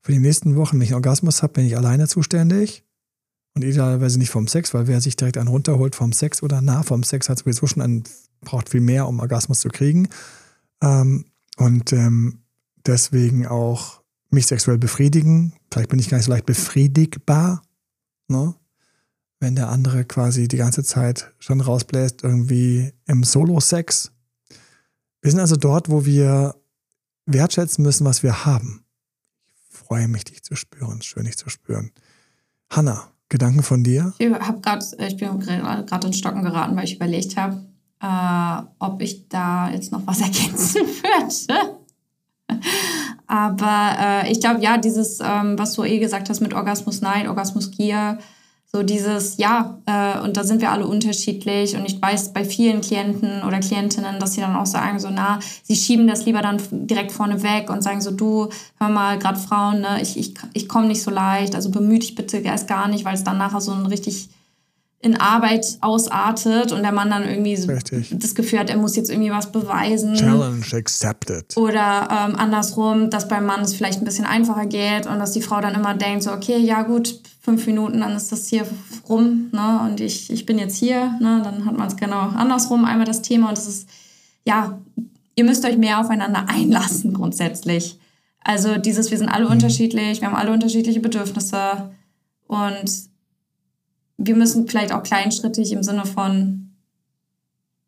für 0.00 0.12
die 0.12 0.20
nächsten 0.20 0.56
Wochen, 0.56 0.76
wenn 0.76 0.84
ich 0.84 0.88
einen 0.88 1.04
Orgasmus 1.04 1.42
habe, 1.42 1.52
bin 1.52 1.66
ich 1.66 1.76
alleine 1.76 2.08
zuständig. 2.08 2.82
Und 3.54 3.62
idealerweise 3.62 4.18
nicht 4.18 4.30
vom 4.30 4.48
Sex, 4.48 4.72
weil 4.72 4.86
wer 4.86 5.02
sich 5.02 5.16
direkt 5.16 5.36
einen 5.36 5.48
runterholt 5.48 5.94
vom 5.94 6.14
Sex 6.14 6.42
oder 6.42 6.62
nah 6.62 6.82
vom 6.82 7.02
Sex 7.02 7.28
hat 7.28 7.40
sowieso 7.40 7.66
schon 7.66 7.82
einen, 7.82 8.04
braucht 8.40 8.70
viel 8.70 8.80
mehr, 8.80 9.06
um 9.06 9.20
Orgasmus 9.20 9.60
zu 9.60 9.68
kriegen. 9.68 10.08
Ähm, 10.80 11.26
und 11.58 11.92
ähm, 11.92 12.38
deswegen 12.86 13.46
auch 13.46 14.00
mich 14.30 14.46
sexuell 14.46 14.78
befriedigen. 14.78 15.52
Vielleicht 15.70 15.90
bin 15.90 15.98
ich 15.98 16.08
gar 16.08 16.16
nicht 16.16 16.24
so 16.24 16.32
leicht 16.32 16.46
befriedigbar, 16.46 17.60
ne? 18.28 18.54
Wenn 19.40 19.54
der 19.54 19.68
andere 19.68 20.04
quasi 20.04 20.48
die 20.48 20.56
ganze 20.56 20.82
Zeit 20.82 21.32
schon 21.38 21.60
rausbläst, 21.60 22.22
irgendwie 22.22 22.92
im 23.06 23.22
Solo-Sex. 23.22 24.12
Wir 25.20 25.30
sind 25.30 25.40
also 25.40 25.56
dort, 25.56 25.90
wo 25.90 26.04
wir 26.04 26.54
wertschätzen 27.26 27.84
müssen, 27.84 28.04
was 28.04 28.22
wir 28.22 28.44
haben. 28.46 28.84
Ich 29.70 29.76
freue 29.76 30.08
mich, 30.08 30.24
dich 30.24 30.42
zu 30.42 30.54
spüren. 30.54 31.02
Schön, 31.02 31.24
dich 31.24 31.36
zu 31.36 31.50
spüren. 31.50 31.92
Hanna, 32.70 33.10
Gedanken 33.28 33.62
von 33.62 33.82
dir? 33.82 34.14
Ich, 34.18 34.32
grad, 34.62 34.84
ich 34.98 35.16
bin 35.16 35.40
gerade 35.40 36.06
in 36.06 36.12
Stocken 36.12 36.42
geraten, 36.42 36.76
weil 36.76 36.84
ich 36.84 36.96
überlegt 36.96 37.36
habe, 37.36 37.66
äh, 38.00 38.66
ob 38.78 39.02
ich 39.02 39.28
da 39.28 39.70
jetzt 39.70 39.92
noch 39.92 40.06
was 40.06 40.20
ergänzen 40.22 40.82
würde. 40.82 41.78
Aber 43.26 43.96
äh, 43.98 44.32
ich 44.32 44.40
glaube, 44.40 44.60
ja, 44.60 44.78
dieses, 44.78 45.18
ähm, 45.20 45.58
was 45.58 45.72
du 45.72 45.82
eh 45.82 45.98
gesagt 45.98 46.30
hast 46.30 46.40
mit 46.40 46.54
Orgasmus 46.54 47.00
Nein, 47.00 47.26
Orgasmus 47.26 47.72
Gier, 47.72 48.18
so 48.72 48.82
dieses, 48.82 49.38
ja, 49.38 49.78
äh, 49.86 50.20
und 50.20 50.36
da 50.36 50.44
sind 50.44 50.60
wir 50.60 50.70
alle 50.72 50.86
unterschiedlich. 50.86 51.76
Und 51.76 51.86
ich 51.86 52.00
weiß 52.02 52.32
bei 52.32 52.44
vielen 52.44 52.80
Klienten 52.80 53.42
oder 53.44 53.60
Klientinnen, 53.60 54.18
dass 54.18 54.34
sie 54.34 54.40
dann 54.40 54.56
auch 54.56 54.66
sagen, 54.66 54.98
so, 54.98 55.08
na, 55.10 55.38
sie 55.62 55.76
schieben 55.76 56.06
das 56.06 56.26
lieber 56.26 56.42
dann 56.42 56.60
direkt 56.70 57.12
vorne 57.12 57.42
weg 57.42 57.70
und 57.70 57.82
sagen 57.82 58.00
so, 58.00 58.10
du, 58.10 58.48
hör 58.78 58.88
mal, 58.88 59.18
gerade 59.18 59.38
Frauen, 59.38 59.80
ne, 59.80 60.00
ich, 60.02 60.18
ich, 60.18 60.34
ich 60.52 60.68
komme 60.68 60.88
nicht 60.88 61.02
so 61.02 61.10
leicht, 61.10 61.54
also 61.54 61.70
bemühe 61.70 62.00
dich 62.00 62.14
bitte 62.14 62.38
erst 62.38 62.68
gar 62.68 62.88
nicht, 62.88 63.04
weil 63.04 63.14
es 63.14 63.24
dann 63.24 63.38
nachher 63.38 63.60
so 63.60 63.72
ein 63.72 63.86
richtig 63.86 64.28
in 65.06 65.16
Arbeit 65.16 65.78
ausartet 65.80 66.72
und 66.72 66.82
der 66.82 66.90
Mann 66.90 67.10
dann 67.10 67.22
irgendwie 67.22 67.54
Richtig. 67.54 68.12
das 68.18 68.34
Gefühl 68.34 68.58
hat, 68.58 68.70
er 68.70 68.76
muss 68.76 68.96
jetzt 68.96 69.08
irgendwie 69.08 69.30
was 69.30 69.52
beweisen. 69.52 70.14
Challenge 70.14 70.64
accepted. 70.72 71.56
Oder 71.56 72.08
ähm, 72.10 72.36
andersrum, 72.36 73.08
dass 73.08 73.28
beim 73.28 73.46
Mann 73.46 73.60
es 73.60 73.74
vielleicht 73.74 74.00
ein 74.00 74.04
bisschen 74.04 74.26
einfacher 74.26 74.66
geht 74.66 75.06
und 75.06 75.20
dass 75.20 75.30
die 75.30 75.42
Frau 75.42 75.60
dann 75.60 75.74
immer 75.74 75.94
denkt, 75.94 76.24
so, 76.24 76.32
okay, 76.32 76.58
ja 76.58 76.82
gut, 76.82 77.20
fünf 77.40 77.64
Minuten, 77.66 78.00
dann 78.00 78.16
ist 78.16 78.32
das 78.32 78.48
hier 78.48 78.66
rum 79.08 79.50
ne? 79.52 79.80
und 79.86 80.00
ich, 80.00 80.30
ich 80.32 80.44
bin 80.44 80.58
jetzt 80.58 80.76
hier. 80.76 81.16
Ne? 81.20 81.40
Dann 81.44 81.64
hat 81.64 81.78
man 81.78 81.86
es 81.86 81.96
genau 81.96 82.18
andersrum, 82.18 82.84
einmal 82.84 83.06
das 83.06 83.22
Thema 83.22 83.50
und 83.50 83.56
das 83.56 83.68
ist, 83.68 83.88
ja, 84.44 84.76
ihr 85.36 85.44
müsst 85.44 85.64
euch 85.64 85.78
mehr 85.78 86.00
aufeinander 86.00 86.46
einlassen 86.48 87.14
grundsätzlich. 87.14 87.96
Also 88.40 88.76
dieses, 88.76 89.12
wir 89.12 89.18
sind 89.18 89.28
alle 89.28 89.44
mhm. 89.44 89.52
unterschiedlich, 89.52 90.20
wir 90.20 90.28
haben 90.28 90.36
alle 90.36 90.52
unterschiedliche 90.52 90.98
Bedürfnisse 90.98 91.92
und 92.48 93.15
wir 94.18 94.36
müssen 94.36 94.66
vielleicht 94.66 94.92
auch 94.92 95.02
kleinschrittig 95.02 95.72
im 95.72 95.82
Sinne 95.82 96.06
von, 96.06 96.70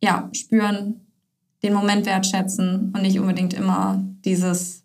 ja, 0.02 0.28
spüren, 0.32 1.00
den 1.62 1.74
Moment 1.74 2.06
wertschätzen 2.06 2.92
und 2.94 3.02
nicht 3.02 3.18
unbedingt 3.18 3.54
immer 3.54 4.02
dieses, 4.24 4.82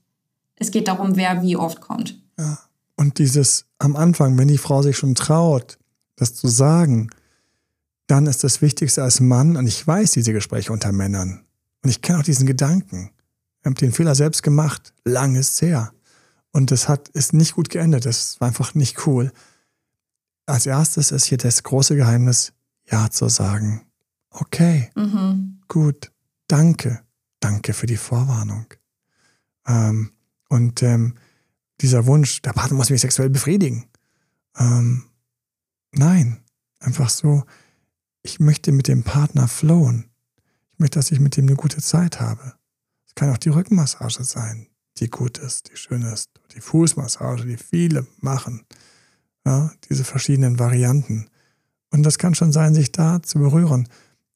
es 0.56 0.72
geht 0.72 0.88
darum, 0.88 1.16
wer 1.16 1.42
wie 1.44 1.56
oft 1.56 1.82
kommt. 1.82 2.20
Ja. 2.38 2.60
Und 2.96 3.20
dieses 3.20 3.66
am 3.80 3.96
Anfang, 3.96 4.38
wenn 4.38 4.48
die 4.48 4.58
Frau 4.58 4.82
sich 4.82 4.98
schon 4.98 5.16
traut, 5.16 5.78
das 6.16 6.36
zu 6.36 6.48
sagen, 6.48 7.10
dann 8.08 8.28
ist 8.28 8.44
das 8.44 8.62
Wichtigste 8.62 9.04
als 9.04 9.20
Mann, 9.20 9.56
und 9.58 9.68
ich 9.68 9.86
weiß 9.86 10.12
diese 10.12 10.34
Gespräche 10.34 10.72
unter 10.72 10.92
Männern, 10.92 11.44
und 11.84 11.90
ich 11.90 12.02
kenne 12.02 12.20
auch 12.20 12.24
diesen 12.24 12.46
Gedanken. 12.46 13.12
Wir 13.62 13.70
haben 13.70 13.76
den 13.76 13.92
Fehler 13.92 14.16
selbst 14.16 14.42
gemacht, 14.42 14.94
lang 15.04 15.36
ist 15.36 15.62
her. 15.62 15.92
Und 16.52 16.72
das 16.72 16.88
hat, 16.88 17.10
ist 17.10 17.34
nicht 17.34 17.56
gut 17.56 17.70
geendet, 17.70 18.06
das 18.06 18.40
war 18.40 18.48
einfach 18.48 18.74
nicht 18.74 19.06
cool 19.06 19.32
als 20.46 20.66
erstes 20.66 21.12
ist 21.12 21.26
hier 21.26 21.38
das 21.38 21.64
große 21.64 21.96
Geheimnis, 21.96 22.54
Ja 22.90 23.10
zu 23.10 23.30
sagen. 23.30 23.86
Okay, 24.30 24.90
mhm. 24.96 25.62
gut, 25.68 26.12
danke, 26.48 27.04
danke 27.40 27.74
für 27.74 27.86
die 27.86 27.98
Vorwarnung. 27.98 28.66
Ähm, 29.68 30.12
und 30.50 30.84
ähm, 30.84 31.16
dieser 31.82 32.06
Wunsch, 32.06 32.42
der 32.42 32.54
Partner 32.54 32.78
muss 32.78 32.90
mich 32.90 33.02
sexuell 33.02 33.30
befriedigen. 33.30 33.90
Ähm, 34.58 35.06
nein, 35.92 36.44
einfach 36.80 37.10
so, 37.10 37.44
ich 38.22 38.40
möchte 38.40 38.72
mit 38.72 38.88
dem 38.88 39.04
Partner 39.04 39.48
flowen. 39.48 40.10
Ich 40.72 40.80
möchte, 40.80 41.00
dass 41.00 41.12
ich 41.12 41.20
mit 41.20 41.38
dem 41.38 41.48
eine 41.48 41.56
gute 41.56 41.82
Zeit 41.82 42.20
habe. 42.20 42.54
Es 43.06 43.16
kann 43.16 43.30
auch 43.30 43.38
die 43.38 43.50
Rückenmassage 43.50 44.24
sein. 44.24 44.68
die 45.00 45.10
gut 45.10 45.40
ist, 45.40 45.72
die 45.72 45.78
schön 45.78 46.04
ist. 46.04 46.30
Die 46.56 46.62
Fußmassage, 46.62 47.46
die 47.46 47.58
viele 47.58 48.06
machen. 48.20 48.66
Ja, 49.46 49.72
diese 49.90 50.04
verschiedenen 50.04 50.60
Varianten. 50.60 51.28
Und 51.92 52.04
das 52.04 52.18
kann 52.18 52.34
schon 52.34 52.52
sein, 52.52 52.74
sich 52.74 52.92
da 52.92 53.22
zu 53.22 53.40
berühren 53.40 53.88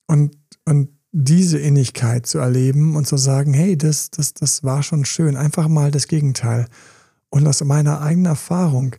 und, 0.08 0.38
und 0.65 0.89
diese 1.12 1.58
Innigkeit 1.58 2.26
zu 2.26 2.38
erleben 2.38 2.96
und 2.96 3.08
zu 3.08 3.17
sagen, 3.17 3.54
hey, 3.54 3.78
das, 3.78 4.12
das, 4.12 4.34
das 4.34 4.63
war 4.63 4.84
schon 4.84 5.06
schön. 5.06 5.36
Einfach 5.36 5.67
mal 5.67 5.89
das 5.89 6.08
Gegenteil. 6.08 6.67
Und 7.30 7.48
aus 7.48 7.63
meiner 7.63 8.02
eigenen 8.02 8.28
Erfahrung, 8.28 8.96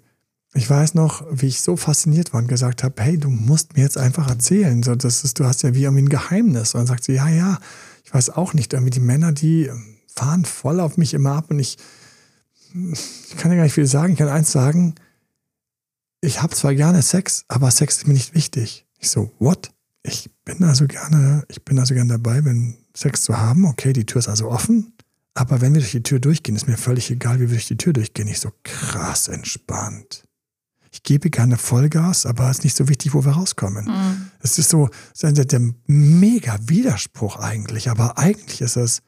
ich 0.55 0.69
weiß 0.69 0.95
noch, 0.95 1.25
wie 1.31 1.47
ich 1.47 1.61
so 1.61 1.77
fasziniert 1.77 2.33
war 2.33 2.41
und 2.41 2.49
gesagt 2.49 2.83
habe, 2.83 3.01
hey, 3.03 3.19
du 3.19 3.31
musst 3.31 3.77
mir 3.77 3.83
jetzt 3.83 3.99
einfach 3.99 4.29
erzählen. 4.29 4.83
So, 4.83 4.95
das 4.95 5.23
ist, 5.23 5.39
du 5.39 5.45
hast 5.45 5.63
ja 5.63 5.75
wie 5.75 5.85
irgendwie 5.85 6.05
ein 6.05 6.09
Geheimnis. 6.09 6.75
Und 6.75 6.81
dann 6.81 6.87
sagt 6.87 7.05
sie, 7.05 7.13
ja, 7.13 7.29
ja, 7.29 7.59
ich 8.05 8.13
weiß 8.13 8.31
auch 8.31 8.55
nicht. 8.55 8.73
Irgendwie 8.73 8.91
die 8.91 9.01
Männer, 9.01 9.33
die 9.33 9.71
fahren 10.09 10.45
voll 10.45 10.81
auf 10.81 10.97
mich 10.97 11.15
immer 11.15 11.33
ab 11.33 11.51
und 11.51 11.61
ich, 11.61 11.77
ich 12.75 13.37
kann 13.37 13.53
ja 13.53 13.59
gar 13.59 13.65
nicht 13.65 13.75
viel 13.75 13.87
sagen. 13.87 14.15
Ich 14.15 14.19
kann 14.19 14.29
eins 14.29 14.51
sagen, 14.51 14.95
ich 16.21 16.43
habe 16.43 16.55
zwar 16.55 16.75
gerne 16.75 17.03
Sex, 17.03 17.45
aber 17.49 17.71
Sex 17.71 17.99
ist 17.99 18.07
mir 18.07 18.15
nicht 18.15 18.35
wichtig. 18.35 18.87
Ich 18.99 19.11
so, 19.11 19.33
what? 19.39 19.71
Ich 20.03 20.31
bin 20.45 20.63
also 20.65 20.87
gerne, 20.87 21.45
ich 21.49 21.65
bin 21.65 21.79
also 21.79 21.95
gerne 21.95 22.13
dabei, 22.13 22.45
wenn 22.45 22.79
Sex 22.95 23.23
zu 23.23 23.39
haben. 23.39 23.65
Okay, 23.67 23.93
die 23.93 24.07
Tür 24.07 24.21
ist 24.21 24.29
also 24.29 24.51
offen. 24.51 24.93
Aber 25.35 25.61
wenn 25.61 25.75
wir 25.75 25.81
durch 25.81 25.93
die 25.93 26.03
Tür 26.03 26.19
durchgehen, 26.19 26.57
ist 26.57 26.67
mir 26.67 26.77
völlig 26.77 27.11
egal, 27.11 27.37
wie 27.37 27.43
wir 27.43 27.49
durch 27.51 27.69
die 27.69 27.77
Tür 27.77 27.93
durchgehen. 27.93 28.27
Ich 28.27 28.41
so 28.41 28.51
krass 28.65 29.29
entspannt. 29.29 30.25
Ich 30.91 31.03
gebe 31.03 31.31
gerne 31.31 31.57
Vollgas, 31.57 32.27
aber 32.27 32.51
es 32.51 32.59
ist 32.59 32.65
nicht 32.65 32.77
so 32.77 32.89
wichtig, 32.89 33.15
wo 33.15 33.25
wir 33.25 33.33
rauskommen. 33.33 33.85
Mhm. 33.85 34.31
Es 34.41 34.59
ist 34.59 34.71
so 34.71 34.89
der, 35.23 35.33
der 35.33 35.61
mega 35.87 36.59
Widerspruch 36.63 37.37
eigentlich. 37.37 37.91
Aber 37.91 38.19
eigentlich 38.19 38.63
ist 38.63 38.77
es 38.77 39.03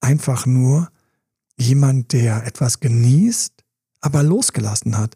einfach 0.00 0.46
nur 0.46 0.90
jemand, 1.56 2.12
der 2.12 2.44
etwas 2.46 2.80
genießt, 2.80 3.52
aber 4.00 4.22
losgelassen 4.22 4.96
hat. 4.98 5.14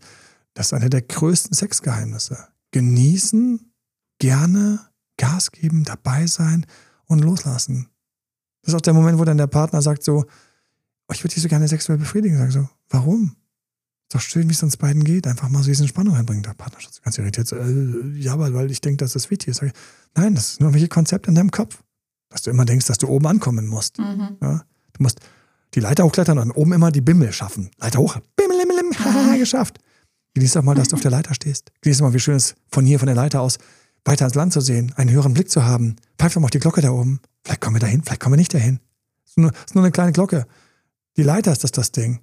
Das 0.55 0.67
ist 0.67 0.73
einer 0.73 0.91
der 0.91 1.03
größten 1.03 1.55
Sexgeheimnisse. 1.55 2.49
Genießen, 2.73 3.73
gerne, 4.19 4.81
Gas 5.17 5.53
geben, 5.53 5.85
dabei 5.85 6.27
sein 6.27 6.67
und 7.07 7.21
loslassen. 7.21 7.89
Das 8.63 8.73
ist 8.73 8.77
auch 8.77 8.83
der 8.83 8.95
Moment, 8.95 9.19
wo 9.19 9.25
dann 9.25 9.39
der 9.39 9.47
Partner 9.47 9.83
sagt 9.83 10.03
so, 10.03 10.25
oh, 11.09 11.13
ich 11.13 11.23
würde 11.23 11.35
dich 11.35 11.43
so 11.43 11.49
gerne 11.49 11.69
sexuell 11.69 11.99
befriedigen. 11.99 12.39
Sag 12.39 12.53
so, 12.53 12.69
warum? 12.89 13.37
Ist 14.09 14.15
doch 14.15 14.21
schön, 14.21 14.49
wie 14.49 14.53
es 14.55 14.63
uns 14.63 14.77
beiden 14.77 15.05
geht. 15.05 15.27
Einfach 15.27 15.49
mal 15.49 15.63
so 15.63 15.69
diese 15.69 15.87
Spannung 15.87 16.15
reinbringen. 16.15 16.43
Der 16.43 16.55
Partner 16.55 16.81
schaut 16.81 17.01
ganz 17.03 17.17
irritiert. 17.19 17.47
So, 17.47 17.57
äh, 17.57 18.19
ja, 18.19 18.39
weil, 18.39 18.55
weil 18.55 18.71
ich 18.71 18.81
denke, 18.81 18.99
dass 18.99 19.13
das 19.13 19.31
wichtig 19.31 19.49
ist. 19.49 19.59
Sag 19.59 19.69
ich, 19.69 19.73
nein, 20.15 20.35
das 20.35 20.53
ist 20.53 20.61
nur 20.61 20.73
welche 20.75 20.89
Konzept 20.89 21.29
in 21.29 21.35
deinem 21.35 21.51
Kopf. 21.51 21.83
Dass 22.29 22.43
du 22.43 22.51
immer 22.51 22.65
denkst, 22.65 22.87
dass 22.87 22.99
du 22.99 23.09
oben 23.09 23.27
ankommen 23.27 23.67
musst. 23.67 23.99
Mhm. 23.99 24.37
Ja? 24.41 24.65
Du 24.93 25.03
musst 25.03 25.21
die 25.75 25.81
Leiter 25.81 26.05
hochklettern 26.05 26.39
und 26.39 26.51
oben 26.53 26.73
immer 26.73 26.91
die 26.91 27.01
Bimmel 27.01 27.33
schaffen. 27.33 27.71
Leiter 27.79 28.01
hoch, 28.01 28.19
Bimmel, 28.37 28.59
Bimmel, 28.59 28.77
Bimmel, 28.77 29.39
geschafft. 29.39 29.79
Genieß 30.35 30.53
doch 30.53 30.63
mal, 30.63 30.75
dass 30.75 30.89
du 30.89 30.97
auf 30.97 31.03
der 31.03 31.11
Leiter 31.11 31.35
stehst. 31.35 31.73
Genieß 31.81 31.99
doch 31.99 32.07
mal, 32.07 32.15
wie 32.15 32.21
schön 32.21 32.37
es 32.37 32.55
von 32.71 32.85
hier, 32.85 32.99
von 32.99 33.07
der 33.07 33.17
Leiter 33.17 33.41
aus, 33.41 33.59
weiter 34.05 34.25
ans 34.25 34.35
Land 34.35 34.53
zu 34.53 34.61
sehen, 34.61 34.93
einen 34.97 35.11
höheren 35.11 35.35
Blick 35.35 35.51
zu 35.51 35.65
haben. 35.65 35.97
Pfeif 36.19 36.35
doch 36.35 36.41
mal 36.41 36.47
auf 36.47 36.51
die 36.51 36.59
Glocke 36.59 36.81
da 36.81 36.91
oben. 36.91 37.21
Vielleicht 37.45 37.61
kommen 37.61 37.77
wir 37.77 37.81
dahin, 37.81 38.03
vielleicht 38.03 38.21
kommen 38.21 38.35
wir 38.35 38.39
nicht 38.39 38.55
dahin. 38.55 38.81
Es 39.25 39.33
ist 39.33 39.39
nur, 39.39 39.51
ist 39.53 39.75
nur 39.75 39.85
eine 39.85 39.93
kleine 39.93 40.13
Glocke. 40.13 40.47
Die 41.17 41.23
Leiter 41.23 41.53
ist 41.53 41.65
das 41.65 41.73
das 41.73 41.93
Ding. 41.93 42.21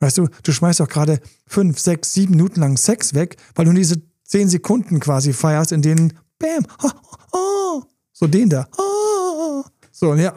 Weißt 0.00 0.18
du, 0.18 0.28
du 0.42 0.52
schmeißt 0.52 0.80
doch 0.80 0.88
gerade 0.88 1.20
fünf, 1.46 1.78
sechs, 1.78 2.14
sieben 2.14 2.32
Minuten 2.32 2.60
lang 2.60 2.76
Sex 2.76 3.14
weg, 3.14 3.36
weil 3.54 3.64
du 3.64 3.72
diese 3.72 4.00
zehn 4.24 4.48
Sekunden 4.48 5.00
quasi 5.00 5.32
feierst, 5.32 5.72
in 5.72 5.82
denen, 5.82 6.12
bam, 6.38 6.64
oh, 6.82 6.90
oh, 7.32 7.82
so 8.12 8.26
den 8.26 8.48
da. 8.48 8.68
Oh, 8.76 9.64
so, 9.90 10.14
ja, 10.14 10.32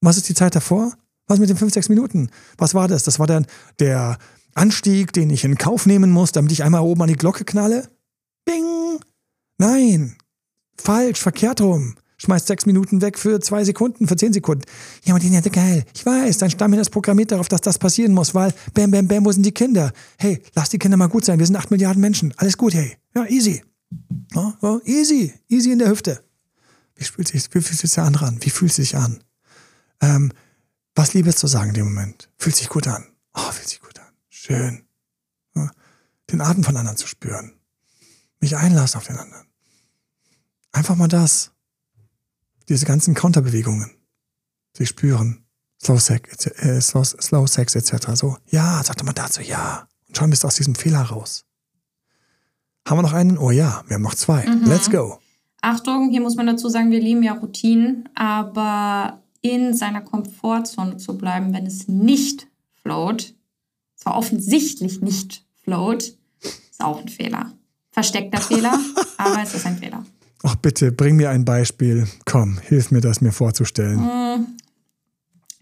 was 0.00 0.16
ist 0.16 0.28
die 0.28 0.34
Zeit 0.34 0.56
davor? 0.56 0.92
Was 1.28 1.38
mit 1.38 1.48
den 1.48 1.56
fünf, 1.56 1.72
sechs 1.72 1.88
Minuten? 1.88 2.30
Was 2.58 2.74
war 2.74 2.88
das? 2.88 3.04
Das 3.04 3.18
war 3.18 3.28
dann 3.28 3.46
der 3.78 4.18
Anstieg, 4.54 5.12
den 5.12 5.30
ich 5.30 5.44
in 5.44 5.58
Kauf 5.58 5.86
nehmen 5.86 6.10
muss, 6.10 6.32
damit 6.32 6.52
ich 6.52 6.62
einmal 6.62 6.82
oben 6.82 7.02
an 7.02 7.08
die 7.08 7.16
Glocke 7.16 7.44
knalle? 7.44 7.88
Bing! 8.44 9.00
Nein! 9.58 10.16
Falsch, 10.76 11.20
verkehrt 11.20 11.60
rum. 11.60 11.94
Schmeißt 12.18 12.46
sechs 12.46 12.66
Minuten 12.66 13.02
weg 13.02 13.18
für 13.18 13.40
zwei 13.40 13.64
Sekunden, 13.64 14.06
für 14.06 14.16
zehn 14.16 14.32
Sekunden. 14.32 14.64
Ja, 15.04 15.14
und 15.14 15.22
die 15.22 15.30
nette 15.30 15.50
geil. 15.50 15.84
Ich 15.92 16.06
weiß, 16.06 16.38
dein 16.38 16.50
Stamm 16.50 16.72
ist 16.74 16.90
programmiert 16.90 17.32
darauf, 17.32 17.48
dass 17.48 17.60
das 17.62 17.78
passieren 17.78 18.14
muss, 18.14 18.32
weil 18.32 18.54
bam, 18.74 18.92
bam, 18.92 19.08
bam, 19.08 19.24
wo 19.24 19.32
sind 19.32 19.44
die 19.44 19.52
Kinder? 19.52 19.92
Hey, 20.18 20.40
lass 20.54 20.68
die 20.68 20.78
Kinder 20.78 20.96
mal 20.96 21.08
gut 21.08 21.24
sein. 21.24 21.40
Wir 21.40 21.46
sind 21.46 21.56
acht 21.56 21.72
Milliarden 21.72 22.00
Menschen. 22.00 22.32
Alles 22.36 22.56
gut, 22.56 22.74
hey. 22.74 22.96
Ja, 23.16 23.26
easy. 23.26 23.62
Ja, 24.34 24.56
ja, 24.62 24.80
easy. 24.84 25.34
Easy 25.48 25.72
in 25.72 25.80
der 25.80 25.88
Hüfte. 25.88 26.22
Wie 26.94 27.04
fühlt 27.04 27.26
sich, 27.26 27.52
wie 27.52 27.60
sich 27.60 27.90
der 27.90 28.04
andere 28.04 28.26
an? 28.26 28.38
Wie 28.40 28.50
fühlt 28.50 28.72
sich 28.72 28.96
an? 28.96 29.24
Ähm, 30.00 30.32
was 30.94 31.14
Liebe 31.14 31.34
zu 31.34 31.48
sagen 31.48 31.70
in 31.70 31.74
dem 31.74 31.86
Moment? 31.86 32.30
Fühlt 32.38 32.54
sich 32.54 32.68
gut 32.68 32.86
an. 32.86 33.04
Oh, 33.34 33.50
fühlt 33.50 33.68
sich 33.68 33.80
gut. 33.80 33.91
Schön. 34.44 34.82
Ja, 35.54 35.70
den 36.32 36.40
Atem 36.40 36.64
von 36.64 36.76
anderen 36.76 36.96
zu 36.96 37.06
spüren. 37.06 37.52
Mich 38.40 38.56
einlassen 38.56 38.98
auf 38.98 39.06
den 39.06 39.16
anderen. 39.16 39.46
Einfach 40.72 40.96
mal 40.96 41.06
das. 41.06 41.52
Diese 42.68 42.84
ganzen 42.84 43.14
Counterbewegungen. 43.14 43.92
Sie 44.76 44.86
spüren. 44.86 45.44
Slow 45.80 46.00
Sex, 46.00 46.46
äh, 46.46 46.80
Slow, 46.80 47.04
Slow 47.04 47.46
Sex 47.46 47.76
etc. 47.76 48.14
So, 48.14 48.36
ja, 48.48 48.82
sag 48.82 48.96
doch 48.96 49.04
mal 49.04 49.12
dazu 49.12 49.42
ja. 49.42 49.86
Und 50.08 50.16
schon 50.16 50.30
bist 50.30 50.42
du 50.42 50.48
aus 50.48 50.56
diesem 50.56 50.74
Fehler 50.74 51.02
raus. 51.02 51.44
Haben 52.88 52.98
wir 52.98 53.02
noch 53.02 53.12
einen? 53.12 53.38
Oh 53.38 53.52
ja, 53.52 53.84
wir 53.86 53.94
haben 53.94 54.02
noch 54.02 54.16
zwei. 54.16 54.44
Mhm. 54.44 54.64
Let's 54.64 54.90
go. 54.90 55.20
Achtung, 55.60 56.10
hier 56.10 56.20
muss 56.20 56.34
man 56.34 56.48
dazu 56.48 56.68
sagen, 56.68 56.90
wir 56.90 57.00
lieben 57.00 57.22
ja 57.22 57.34
Routinen, 57.34 58.08
aber 58.16 59.22
in 59.40 59.72
seiner 59.76 60.00
Komfortzone 60.00 60.96
zu 60.96 61.16
bleiben, 61.16 61.52
wenn 61.54 61.66
es 61.66 61.86
nicht 61.86 62.48
float, 62.82 63.36
zwar 64.02 64.16
offensichtlich 64.16 65.00
nicht 65.00 65.44
float, 65.62 66.02
ist 66.42 66.80
auch 66.80 67.00
ein 67.00 67.08
Fehler. 67.08 67.52
Versteckter 67.92 68.40
Fehler, 68.40 68.78
aber 69.16 69.42
es 69.42 69.54
ist 69.54 69.66
ein 69.66 69.78
Fehler. 69.78 70.04
Ach 70.42 70.56
bitte, 70.56 70.90
bring 70.90 71.16
mir 71.16 71.30
ein 71.30 71.44
Beispiel. 71.44 72.08
Komm, 72.24 72.58
hilf 72.58 72.90
mir 72.90 73.00
das 73.00 73.20
mir 73.20 73.30
vorzustellen. 73.30 74.00
Mm, 74.00 74.46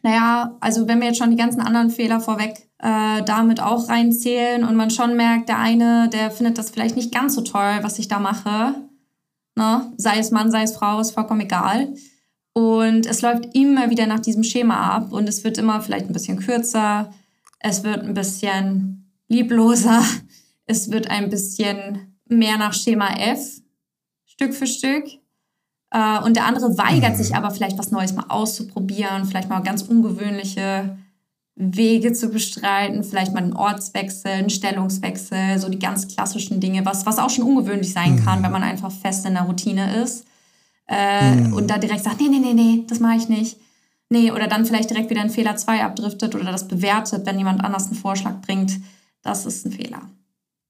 naja, 0.03 0.57
also 0.61 0.88
wenn 0.88 1.00
wir 1.00 1.09
jetzt 1.09 1.18
schon 1.18 1.31
die 1.31 1.37
ganzen 1.37 1.61
anderen 1.61 1.90
Fehler 1.90 2.20
vorweg 2.20 2.66
äh, 2.79 3.22
damit 3.24 3.61
auch 3.61 3.90
reinzählen 3.90 4.64
und 4.64 4.74
man 4.74 4.90
schon 4.90 5.16
merkt, 5.16 5.50
der 5.50 5.59
eine, 5.59 6.09
der 6.09 6.31
findet 6.31 6.57
das 6.57 6.70
vielleicht 6.70 6.96
nicht 6.96 7.12
ganz 7.12 7.35
so 7.35 7.42
toll, 7.42 7.81
was 7.83 7.98
ich 7.98 8.09
da 8.09 8.18
mache. 8.18 8.74
Ne? 9.55 9.92
Sei 9.98 10.18
es 10.18 10.31
Mann, 10.31 10.50
sei 10.50 10.62
es 10.62 10.74
Frau, 10.74 10.98
ist 11.00 11.11
vollkommen 11.11 11.42
egal. 11.42 11.92
Und 12.55 13.05
es 13.05 13.20
läuft 13.20 13.55
immer 13.55 13.90
wieder 13.90 14.07
nach 14.07 14.20
diesem 14.20 14.44
Schema 14.44 14.96
ab 14.96 15.12
und 15.12 15.29
es 15.29 15.44
wird 15.44 15.59
immer 15.59 15.83
vielleicht 15.83 16.07
ein 16.07 16.14
bisschen 16.14 16.38
kürzer, 16.38 17.12
es 17.61 17.85
wird 17.85 18.03
ein 18.03 18.14
bisschen 18.14 19.12
liebloser, 19.29 20.03
es 20.66 20.90
wird 20.90 21.09
ein 21.11 21.31
bisschen 21.31 22.18
mehr 22.27 22.59
nach 22.59 22.75
Schema 22.75 23.09
F, 23.16 23.61
Stück 24.25 24.55
für 24.55 24.66
Stück. 24.66 25.05
Äh, 25.92 26.20
und 26.20 26.37
der 26.37 26.46
andere 26.46 26.77
weigert 26.79 27.16
sich 27.16 27.31
mhm. 27.31 27.37
aber 27.37 27.51
vielleicht 27.51 27.79
was 27.79 27.90
Neues 27.90 28.14
mal 28.14 28.27
auszuprobieren, 28.29 29.25
vielleicht 29.25 29.49
mal 29.49 29.61
ganz 29.61 29.83
ungewöhnliche 29.83 30.96
Wege 31.57 32.12
zu 32.12 32.31
bestreiten, 32.31 33.05
vielleicht 33.05 33.35
mal 33.35 33.42
einen 33.42 33.53
Ortswechsel, 33.53 34.31
einen 34.31 34.51
Stellungswechsel, 34.51 35.59
so 35.59 35.68
die 35.68 35.79
ganz 35.79 36.09
klassischen 36.09 36.61
Dinge, 36.61 36.87
was, 36.87 37.05
was 37.07 37.18
auch 37.18 37.29
schon 37.29 37.44
ungewöhnlich 37.44 37.92
sein 37.92 38.25
kann, 38.25 38.38
mhm. 38.38 38.44
wenn 38.44 38.53
man 38.53 38.62
einfach 38.62 38.92
fest 38.92 39.27
in 39.27 39.35
der 39.35 39.42
Routine 39.42 40.03
ist 40.03 40.25
äh, 40.88 41.37
mhm. 41.37 41.53
und 41.55 41.68
da 41.68 41.79
direkt 41.79 42.05
sagt, 42.05 42.20
nee, 42.20 42.29
nee, 42.29 42.38
nee, 42.38 42.55
nee, 42.55 42.85
das 42.88 43.01
mache 43.01 43.16
ich 43.16 43.29
nicht. 43.29 43.59
Nee, 44.12 44.33
oder 44.33 44.49
dann 44.49 44.66
vielleicht 44.66 44.90
direkt 44.90 45.09
wieder 45.09 45.23
in 45.23 45.31
Fehler 45.31 45.57
2 45.57 45.85
abdriftet 45.85 46.35
oder 46.35 46.51
das 46.51 46.66
bewertet, 46.66 47.25
wenn 47.27 47.38
jemand 47.38 47.62
anders 47.62 47.87
einen 47.87 47.94
Vorschlag 47.94 48.40
bringt. 48.40 48.81
Das 49.23 49.46
ist 49.46 49.64
ein 49.64 49.73
Fehler. 49.73 50.03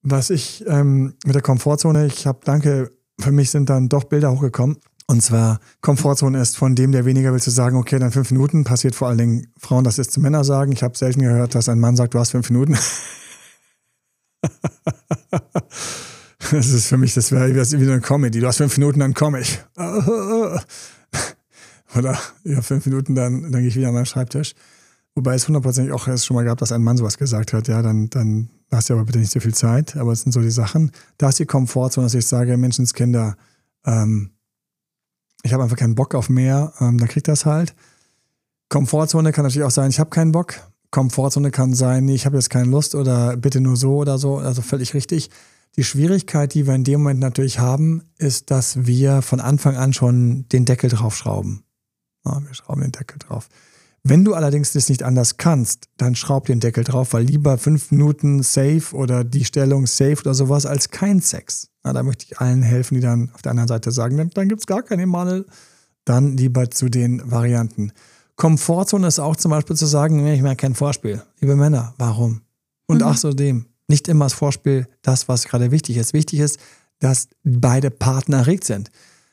Was 0.03 0.29
ich 0.29 0.65
ähm, 0.67 1.15
mit 1.25 1.35
der 1.35 1.43
Komfortzone, 1.43 2.07
ich 2.07 2.27
habe, 2.27 2.41
danke, 2.45 2.91
für 3.19 3.33
mich 3.33 3.51
sind 3.51 3.71
dann 3.71 3.89
doch 3.89 4.05
Bilder 4.05 4.31
hochgekommen. 4.31 4.77
Und 5.07 5.23
zwar, 5.23 5.59
Komfortzone 5.81 6.41
ist 6.41 6.57
von 6.57 6.75
dem, 6.75 6.93
der 6.93 7.05
weniger 7.05 7.33
will, 7.33 7.41
zu 7.41 7.51
sagen, 7.51 7.77
okay, 7.77 7.99
dann 7.99 8.13
fünf 8.13 8.31
Minuten, 8.31 8.65
passiert 8.65 8.95
vor 8.95 9.09
allen 9.09 9.19
Dingen 9.19 9.53
Frauen, 9.59 9.85
das 9.85 9.99
ist 9.99 10.13
zu 10.13 10.21
Männer 10.21 10.45
sagen. 10.45 10.71
Ich 10.73 10.83
habe 10.83 10.97
selten 10.97 11.21
gehört, 11.23 11.55
dass 11.55 11.69
ein 11.69 11.81
Mann 11.81 11.97
sagt, 11.97 12.15
du 12.15 12.19
hast 12.19 12.31
fünf 12.31 12.51
Minuten. 12.51 12.79
Das 16.51 16.69
ist 16.71 16.89
für 16.89 16.97
mich, 16.97 17.15
das 17.15 17.31
wäre 17.31 17.55
wie 17.55 17.91
eine 17.91 18.01
Comedy. 18.01 18.41
Du 18.41 18.47
hast 18.49 18.57
fünf 18.57 18.77
Minuten, 18.77 18.99
dann 18.99 19.15
komme 19.15 19.41
ich. 19.41 19.61
Oder 21.97 22.19
ja, 22.45 22.63
fünf 22.63 22.87
Minuten, 22.87 23.15
dann, 23.15 23.43
dann 23.43 23.61
gehe 23.61 23.69
ich 23.69 23.77
wieder 23.77 23.89
an 23.89 23.95
meinen 23.95 24.07
Schreibtisch. 24.07 24.55
Wobei 25.15 25.35
es 25.35 25.49
hundertprozentig 25.49 25.93
auch 25.93 26.07
schon 26.19 26.37
mal 26.37 26.45
gab, 26.45 26.59
dass 26.59 26.73
ein 26.73 26.83
Mann 26.83 26.97
sowas 26.97 27.19
gesagt 27.19 27.53
hat. 27.53 27.69
Ja, 27.69 27.83
dann, 27.83 28.11
dann 28.11 28.51
hast 28.71 28.91
du 28.91 28.95
aber 28.95 29.05
bitte 29.05 29.19
nicht 29.19 29.33
so 29.33 29.41
viel 29.41 29.55
Zeit. 29.55 29.97
Aber 29.97 30.13
es 30.13 30.23
sind 30.23 30.33
so 30.33 30.41
die 30.41 30.51
Sachen. 30.51 30.93
Da 31.19 31.29
ist 31.29 31.39
die 31.39 31.47
Komfortzone, 31.47 32.07
dass 32.07 32.15
ich 32.15 32.27
sage, 32.27 32.57
Menschenskinder, 32.57 33.37
ähm, 33.85 34.31
ich 35.43 35.53
habe 35.53 35.63
einfach 35.63 35.77
keinen 35.77 35.95
Bock 35.95 36.15
auf 36.15 36.29
mehr. 36.29 36.73
Ähm, 36.81 36.99
dann 36.99 37.09
kriegt 37.09 37.27
das 37.27 37.45
halt. 37.45 37.75
Komfortzone 38.69 39.33
kann 39.33 39.45
natürlich 39.45 39.67
auch 39.67 39.73
sein, 39.73 39.91
ich 39.91 39.99
habe 39.99 40.11
keinen 40.11 40.31
Bock. 40.31 40.55
Komfortzone 40.93 41.51
kann 41.51 41.75
sein, 41.75 42.05
nee, 42.05 42.15
ich 42.15 42.27
habe 42.27 42.37
jetzt 42.37 42.51
keine 42.51 42.71
Lust 42.71 42.95
oder 42.95 43.37
bitte 43.37 43.61
nur 43.61 43.77
so 43.77 43.97
oder 43.97 44.17
so. 44.19 44.39
Also 44.39 44.63
völlig 44.63 44.95
richtig. 44.95 45.31
Die 45.77 45.85
Schwierigkeit, 45.85 46.55
die 46.55 46.67
wir 46.67 46.75
in 46.75 46.85
dem 46.85 47.01
Moment 47.01 47.21
natürlich 47.21 47.59
haben, 47.59 48.03
ist, 48.19 48.51
dass 48.51 48.87
wir 48.87 49.23
von 49.23 49.41
Anfang 49.41 49.77
an 49.77 49.93
schon 49.93 50.49
den 50.49 50.65
Deckel 50.65 50.91
draufschrauben. 50.91 51.63
Ja, 52.25 52.41
wir 52.45 52.55
schrauben 52.55 52.83
den 52.83 52.93
Deckel 52.93 53.19
drauf. 53.19 53.49
Wenn 54.03 54.25
du 54.25 54.35
allerdings 54.35 54.73
das 54.73 54.89
nicht 54.89 55.03
anders 55.03 55.37
kannst, 55.37 55.89
dann 55.99 56.15
schraub 56.15 56.47
den 56.47 56.61
Deckel 56.61 56.85
drauf, 56.85 57.13
weil 57.13 57.25
lieber 57.25 57.59
fünf 57.59 57.91
Minuten 57.91 58.43
safe 58.43 58.95
oder 58.95 59.25
die 59.25 59.45
Stellung 59.45 59.87
safe 59.87 60.17
oder 60.21 60.33
sowas 60.33 60.65
als 60.65 60.91
kein 60.91 61.21
Sex. 61.21 61.69
Na, 61.83 61.93
da 61.93 62.03
möchte 62.03 62.25
ich 62.25 62.39
allen 62.39 62.63
helfen, 62.63 62.95
die 62.95 63.01
dann 63.01 63.31
auf 63.35 63.43
der 63.43 63.51
anderen 63.51 63.69
Seite 63.69 63.91
sagen, 63.91 64.17
dann, 64.17 64.31
dann 64.31 64.49
gibt 64.49 64.61
es 64.61 64.67
gar 64.67 64.83
keinen 64.83 65.01
Emanuel. 65.01 65.47
Dann 66.07 66.37
lieber 66.37 66.71
zu 66.71 66.89
den 66.89 67.31
Varianten. 67.31 67.93
Komfortzone 68.37 69.07
ist 69.07 69.19
auch 69.19 69.37
zum 69.37 69.51
Beispiel 69.51 69.77
zu 69.77 69.85
sagen, 69.85 70.27
ich 70.27 70.41
merke 70.41 70.63
kein 70.63 70.75
Vorspiel. 70.75 71.23
Liebe 71.41 71.57
Männer, 71.57 71.95
warum? 71.99 72.41
Und 72.87 72.99
mhm. 72.99 73.05
ach 73.05 73.19
so 73.19 73.33
dem. 73.33 73.67
Nicht 73.87 74.09
immer 74.09 74.25
das 74.25 74.33
Vorspiel 74.33 74.89
das, 75.03 75.29
was 75.29 75.45
gerade 75.45 75.71
wichtig 75.71 75.99
ist. 75.99 76.15
Wichtig 76.15 76.41
ist, 76.41 76.59
dass 77.01 77.29
beide 77.45 77.91
Partner 77.91 78.39
erregt 78.39 78.65
sind. 78.65 78.91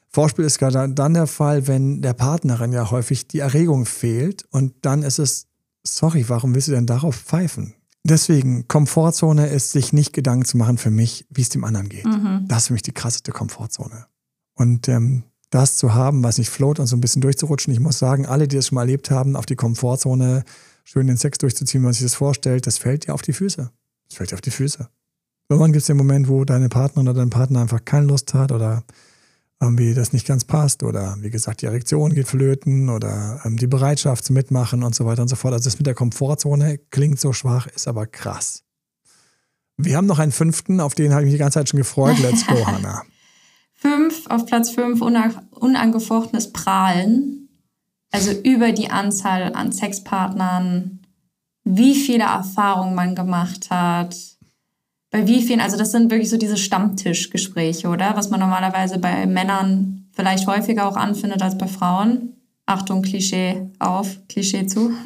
Vorspiel 0.09 0.45
ist 0.45 0.57
gerade 0.57 0.89
dann 0.93 1.13
der 1.13 1.27
Fall, 1.27 1.67
wenn 1.67 2.01
der 2.01 2.13
Partnerin 2.13 2.71
ja 2.71 2.89
häufig 2.91 3.27
die 3.27 3.39
Erregung 3.39 3.85
fehlt 3.85 4.45
und 4.51 4.73
dann 4.81 5.03
ist 5.03 5.19
es, 5.19 5.47
sorry, 5.83 6.25
warum 6.27 6.55
willst 6.55 6.69
du 6.69 6.71
denn 6.71 6.85
darauf 6.85 7.15
pfeifen? 7.15 7.73
Deswegen, 8.03 8.67
Komfortzone 8.67 9.47
ist, 9.47 9.71
sich 9.71 9.91
nicht 9.91 10.13
Gedanken 10.13 10.45
zu 10.45 10.57
machen 10.57 10.77
für 10.77 10.91
mich, 10.91 11.25
wie 11.29 11.41
es 11.41 11.49
dem 11.49 11.65
anderen 11.65 11.89
geht. 11.89 12.05
Mhm. 12.05 12.45
Das 12.47 12.63
ist 12.63 12.67
für 12.67 12.73
mich 12.73 12.83
die 12.83 12.93
krasseste 12.93 13.33
Komfortzone. 13.33 14.05
Und 14.53 14.87
ähm, 14.87 15.23
das 15.49 15.77
zu 15.77 15.93
haben, 15.93 16.23
was 16.23 16.37
nicht 16.37 16.49
float 16.49 16.79
und 16.79 16.87
so 16.87 16.95
ein 16.95 17.01
bisschen 17.01 17.21
durchzurutschen. 17.21 17.73
Ich 17.73 17.79
muss 17.79 17.99
sagen, 17.99 18.25
alle, 18.25 18.47
die 18.47 18.55
das 18.55 18.67
schon 18.67 18.75
mal 18.75 18.81
erlebt 18.81 19.11
haben, 19.11 19.35
auf 19.35 19.45
die 19.45 19.55
Komfortzone 19.55 20.43
schön 20.83 21.07
den 21.07 21.17
Sex 21.17 21.37
durchzuziehen, 21.37 21.81
wenn 21.81 21.87
man 21.87 21.93
sich 21.93 22.03
das 22.03 22.15
vorstellt, 22.15 22.65
das 22.65 22.77
fällt 22.77 23.07
dir 23.07 23.13
auf 23.13 23.21
die 23.21 23.33
Füße. 23.33 23.69
Das 24.07 24.17
fällt 24.17 24.31
dir 24.31 24.35
auf 24.35 24.41
die 24.41 24.51
Füße. 24.51 24.87
Irgendwann 25.49 25.71
gibt 25.71 25.81
es 25.81 25.87
den 25.87 25.97
Moment, 25.97 26.27
wo 26.27 26.45
deine 26.45 26.69
Partnerin 26.69 27.09
oder 27.09 27.19
dein 27.19 27.29
Partner 27.29 27.61
einfach 27.61 27.83
keine 27.83 28.05
Lust 28.05 28.33
hat 28.33 28.51
oder 28.51 28.83
irgendwie 29.59 29.93
das 29.93 30.13
nicht 30.13 30.27
ganz 30.27 30.43
passt 30.43 30.83
oder 30.83 31.17
wie 31.21 31.31
gesagt, 31.31 31.61
die 31.61 31.65
Erektion 31.65 32.13
geht 32.13 32.27
flöten 32.27 32.89
oder 32.89 33.41
ähm, 33.43 33.57
die 33.57 33.67
Bereitschaft 33.67 34.25
zum 34.25 34.35
Mitmachen 34.35 34.83
und 34.83 34.93
so 34.93 35.05
weiter 35.05 35.23
und 35.23 35.27
so 35.27 35.35
fort. 35.35 35.53
Also 35.53 35.67
das 35.67 35.79
mit 35.79 35.87
der 35.87 35.95
Komfortzone 35.95 36.77
klingt 36.91 37.19
so 37.19 37.33
schwach, 37.33 37.67
ist 37.67 37.87
aber 37.87 38.05
krass. 38.05 38.63
Wir 39.77 39.97
haben 39.97 40.07
noch 40.07 40.19
einen 40.19 40.31
fünften, 40.31 40.79
auf 40.79 40.95
den 40.95 41.11
habe 41.11 41.21
ich 41.21 41.25
mich 41.25 41.33
die 41.33 41.39
ganze 41.39 41.59
Zeit 41.59 41.69
schon 41.69 41.79
gefreut. 41.79 42.19
Let's 42.19 42.45
go, 42.45 42.65
Hannah. 42.65 43.03
Fünf, 43.73 44.25
auf 44.27 44.45
Platz 44.45 44.71
fünf, 44.71 45.01
unangefochtenes 45.01 46.51
Prahlen. 46.51 47.49
Also 48.11 48.31
über 48.31 48.71
die 48.71 48.89
Anzahl 48.89 49.53
an 49.53 49.71
Sexpartnern, 49.71 51.01
wie 51.63 51.95
viele 51.95 52.23
Erfahrungen 52.23 52.95
man 52.95 53.15
gemacht 53.15 53.69
hat, 53.69 54.15
bei 55.09 55.27
wie 55.27 55.41
vielen, 55.41 55.61
also 55.61 55.77
das 55.77 55.91
sind 55.91 56.11
wirklich 56.11 56.29
so 56.29 56.37
diese 56.37 56.57
Stammtischgespräche, 56.57 57.87
oder? 57.87 58.15
Was 58.15 58.29
man 58.29 58.39
normalerweise 58.39 58.99
bei 58.99 59.25
Männern 59.25 60.07
vielleicht 60.13 60.47
häufiger 60.47 60.87
auch 60.87 60.97
anfindet 60.97 61.41
als 61.41 61.57
bei 61.57 61.67
Frauen. 61.67 62.33
Achtung, 62.65 63.01
Klischee 63.01 63.69
auf, 63.79 64.17
Klischee 64.27 64.67
zu. 64.67 64.91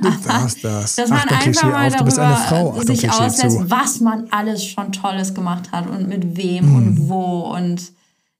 Du 0.00 0.10
darfst 0.26 0.64
das. 0.64 0.96
Dass 0.96 1.10
man 1.10 1.18
Achtung, 1.18 1.36
einfach 1.36 1.62
mal 1.64 1.90
darüber 1.90 2.82
sich 2.86 3.00
Klischee 3.00 3.08
auslässt, 3.08 3.58
zu. 3.58 3.70
was 3.70 4.00
man 4.00 4.28
alles 4.30 4.64
schon 4.64 4.92
Tolles 4.92 5.34
gemacht 5.34 5.72
hat 5.72 5.88
und 5.90 6.08
mit 6.08 6.36
wem 6.36 6.72
mm. 6.72 6.76
und 6.76 7.08
wo 7.08 7.54
und 7.54 7.92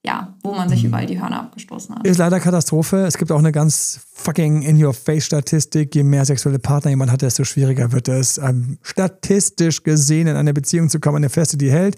ja, 0.09 0.35
wo 0.43 0.55
man 0.55 0.71
sich 0.71 0.83
mhm. 0.83 0.89
überall 0.89 1.07
die 1.07 1.21
Hörner 1.21 1.41
abgestoßen 1.41 1.95
hat. 1.95 2.07
Ist 2.07 2.17
leider 2.17 2.41
Katastrophe. 2.41 3.05
Es 3.05 3.19
gibt 3.19 3.31
auch 3.31 3.39
eine 3.39 3.53
ganz 3.53 4.01
fucking 4.15 4.63
in-your-face-Statistik. 4.63 5.95
Je 5.95 6.03
mehr 6.03 6.25
sexuelle 6.25 6.59
Partner 6.59 6.91
jemand 6.91 7.13
hat, 7.13 7.21
desto 7.21 7.45
schwieriger 7.45 7.93
wird 7.93 8.09
es, 8.09 8.39
ähm, 8.39 8.79
statistisch 8.81 9.83
gesehen 9.83 10.27
in 10.27 10.37
eine 10.37 10.55
Beziehung 10.55 10.89
zu 10.89 10.99
kommen, 10.99 11.19
eine 11.19 11.29
Feste, 11.29 11.59
die 11.59 11.71
hält. 11.71 11.97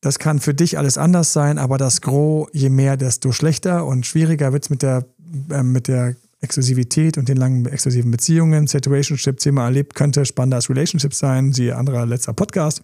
Das 0.00 0.18
kann 0.18 0.40
für 0.40 0.54
dich 0.54 0.78
alles 0.78 0.96
anders 0.96 1.34
sein, 1.34 1.58
aber 1.58 1.76
das 1.76 2.00
Gros, 2.00 2.48
je 2.54 2.70
mehr, 2.70 2.96
desto 2.96 3.30
schlechter 3.30 3.84
und 3.84 4.06
schwieriger 4.06 4.54
wird 4.54 4.64
es 4.64 4.70
mit 4.70 4.80
der, 4.80 5.04
äh, 5.50 5.62
mit 5.62 5.88
der 5.88 6.16
Exklusivität 6.40 7.18
und 7.18 7.28
den 7.28 7.36
langen 7.36 7.66
exklusiven 7.66 8.10
Beziehungen. 8.10 8.66
Situationship, 8.66 9.38
Thema 9.38 9.64
erlebt, 9.64 9.94
könnte 9.94 10.24
spannender 10.24 10.56
als 10.56 10.70
Relationship 10.70 11.12
sein, 11.12 11.52
siehe 11.52 11.76
anderer 11.76 12.06
letzter 12.06 12.32
Podcast. 12.32 12.82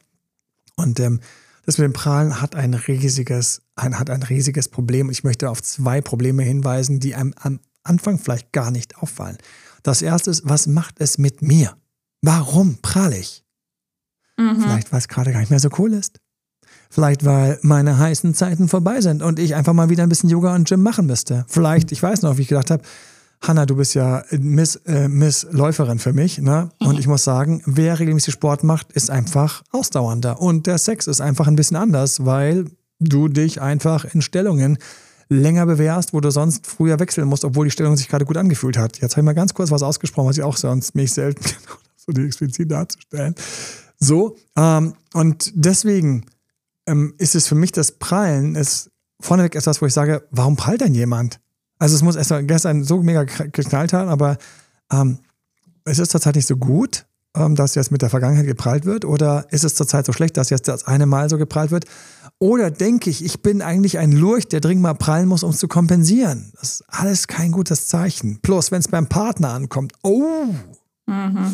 Und 0.76 1.00
ähm, 1.00 1.20
das 1.68 1.76
mit 1.76 1.84
dem 1.84 1.92
Prahlen 1.92 2.40
hat 2.40 2.54
ein 2.54 2.72
riesiges, 2.72 3.60
ein, 3.76 3.98
hat 3.98 4.08
ein 4.08 4.22
riesiges 4.22 4.68
Problem. 4.68 5.10
Ich 5.10 5.22
möchte 5.22 5.50
auf 5.50 5.62
zwei 5.62 6.00
Probleme 6.00 6.42
hinweisen, 6.42 6.98
die 6.98 7.14
einem 7.14 7.34
am 7.36 7.60
Anfang 7.82 8.18
vielleicht 8.18 8.52
gar 8.52 8.70
nicht 8.70 8.96
auffallen. 8.96 9.36
Das 9.82 10.00
erste 10.00 10.30
ist, 10.30 10.48
was 10.48 10.66
macht 10.66 10.94
es 10.98 11.18
mit 11.18 11.42
mir? 11.42 11.76
Warum 12.22 12.78
prahle 12.80 13.18
ich? 13.18 13.44
Mhm. 14.38 14.62
Vielleicht, 14.62 14.92
weil 14.92 14.98
es 14.98 15.08
gerade 15.08 15.30
gar 15.30 15.40
nicht 15.40 15.50
mehr 15.50 15.60
so 15.60 15.68
cool 15.76 15.92
ist. 15.92 16.20
Vielleicht, 16.88 17.26
weil 17.26 17.58
meine 17.60 17.98
heißen 17.98 18.32
Zeiten 18.32 18.68
vorbei 18.68 19.02
sind 19.02 19.22
und 19.22 19.38
ich 19.38 19.54
einfach 19.54 19.74
mal 19.74 19.90
wieder 19.90 20.04
ein 20.04 20.08
bisschen 20.08 20.30
Yoga 20.30 20.54
und 20.54 20.66
Gym 20.66 20.82
machen 20.82 21.04
müsste. 21.04 21.44
Vielleicht, 21.48 21.92
ich 21.92 22.02
weiß 22.02 22.22
noch, 22.22 22.38
wie 22.38 22.42
ich 22.42 22.48
gedacht 22.48 22.70
habe, 22.70 22.82
Hanna, 23.40 23.66
du 23.66 23.76
bist 23.76 23.94
ja 23.94 24.24
Miss, 24.38 24.76
äh, 24.86 25.08
Miss 25.08 25.46
Läuferin 25.50 25.98
für 25.98 26.12
mich, 26.12 26.38
ne? 26.38 26.70
Und 26.80 26.94
mhm. 26.94 26.98
ich 26.98 27.06
muss 27.06 27.24
sagen, 27.24 27.62
wer 27.66 27.98
regelmäßig 27.98 28.34
Sport 28.34 28.64
macht, 28.64 28.92
ist 28.92 29.10
einfach 29.10 29.62
ausdauernder. 29.70 30.40
Und 30.40 30.66
der 30.66 30.78
Sex 30.78 31.06
ist 31.06 31.20
einfach 31.20 31.46
ein 31.46 31.56
bisschen 31.56 31.76
anders, 31.76 32.24
weil 32.24 32.66
du 32.98 33.28
dich 33.28 33.60
einfach 33.60 34.04
in 34.12 34.22
Stellungen 34.22 34.78
länger 35.28 35.66
bewährst, 35.66 36.14
wo 36.14 36.20
du 36.20 36.30
sonst 36.30 36.66
früher 36.66 36.98
wechseln 36.98 37.28
musst, 37.28 37.44
obwohl 37.44 37.66
die 37.66 37.70
Stellung 37.70 37.96
sich 37.96 38.08
gerade 38.08 38.24
gut 38.24 38.36
angefühlt 38.36 38.78
hat. 38.78 38.98
Jetzt 39.00 39.12
habe 39.12 39.20
ich 39.20 39.26
mal 39.26 39.34
ganz 39.34 39.54
kurz 39.54 39.70
was 39.70 39.82
ausgesprochen, 39.82 40.28
was 40.28 40.38
ich 40.38 40.42
auch 40.42 40.56
sonst 40.56 40.94
mich 40.94 41.12
selten 41.12 41.44
so 41.96 42.12
die 42.12 42.24
explizit 42.24 42.70
darzustellen. 42.70 43.34
So, 44.00 44.36
ähm, 44.56 44.94
und 45.12 45.52
deswegen 45.54 46.26
ähm, 46.86 47.14
ist 47.18 47.34
es 47.34 47.46
für 47.46 47.54
mich 47.54 47.72
das 47.72 47.92
Prallen, 47.92 48.54
ist 48.54 48.90
vorneweg 49.20 49.54
etwas, 49.54 49.82
wo 49.82 49.86
ich 49.86 49.92
sage, 49.92 50.26
warum 50.30 50.56
prallt 50.56 50.80
denn 50.80 50.94
jemand? 50.94 51.40
Also 51.78 51.94
es 51.94 52.02
muss 52.02 52.16
erst 52.16 52.30
mal 52.30 52.44
gestern 52.44 52.84
so 52.84 53.02
mega 53.02 53.24
geknallt 53.24 53.92
haben, 53.92 54.08
aber 54.08 54.36
ähm, 54.92 55.18
ist 55.84 56.00
es 56.00 56.08
zurzeit 56.08 56.36
nicht 56.36 56.46
so 56.46 56.56
gut, 56.56 57.06
ähm, 57.36 57.54
dass 57.54 57.74
jetzt 57.74 57.90
mit 57.90 58.02
der 58.02 58.10
Vergangenheit 58.10 58.46
geprallt 58.46 58.84
wird? 58.84 59.04
Oder 59.04 59.46
ist 59.50 59.64
es 59.64 59.74
zurzeit 59.74 60.06
so 60.06 60.12
schlecht, 60.12 60.36
dass 60.36 60.50
jetzt 60.50 60.68
das 60.68 60.86
eine 60.86 61.06
Mal 61.06 61.28
so 61.30 61.38
geprallt 61.38 61.70
wird? 61.70 61.84
Oder 62.40 62.70
denke 62.70 63.10
ich, 63.10 63.24
ich 63.24 63.42
bin 63.42 63.62
eigentlich 63.62 63.98
ein 63.98 64.12
Lurch, 64.12 64.48
der 64.48 64.60
dringend 64.60 64.82
mal 64.82 64.94
prallen 64.94 65.28
muss, 65.28 65.42
um 65.42 65.50
es 65.50 65.58
zu 65.58 65.68
kompensieren? 65.68 66.52
Das 66.60 66.74
ist 66.74 66.84
alles 66.88 67.26
kein 67.26 67.52
gutes 67.52 67.88
Zeichen. 67.88 68.40
Plus, 68.42 68.70
wenn 68.70 68.80
es 68.80 68.88
beim 68.88 69.08
Partner 69.08 69.50
ankommt, 69.50 69.92
oh, 70.02 70.54
mhm. 71.06 71.52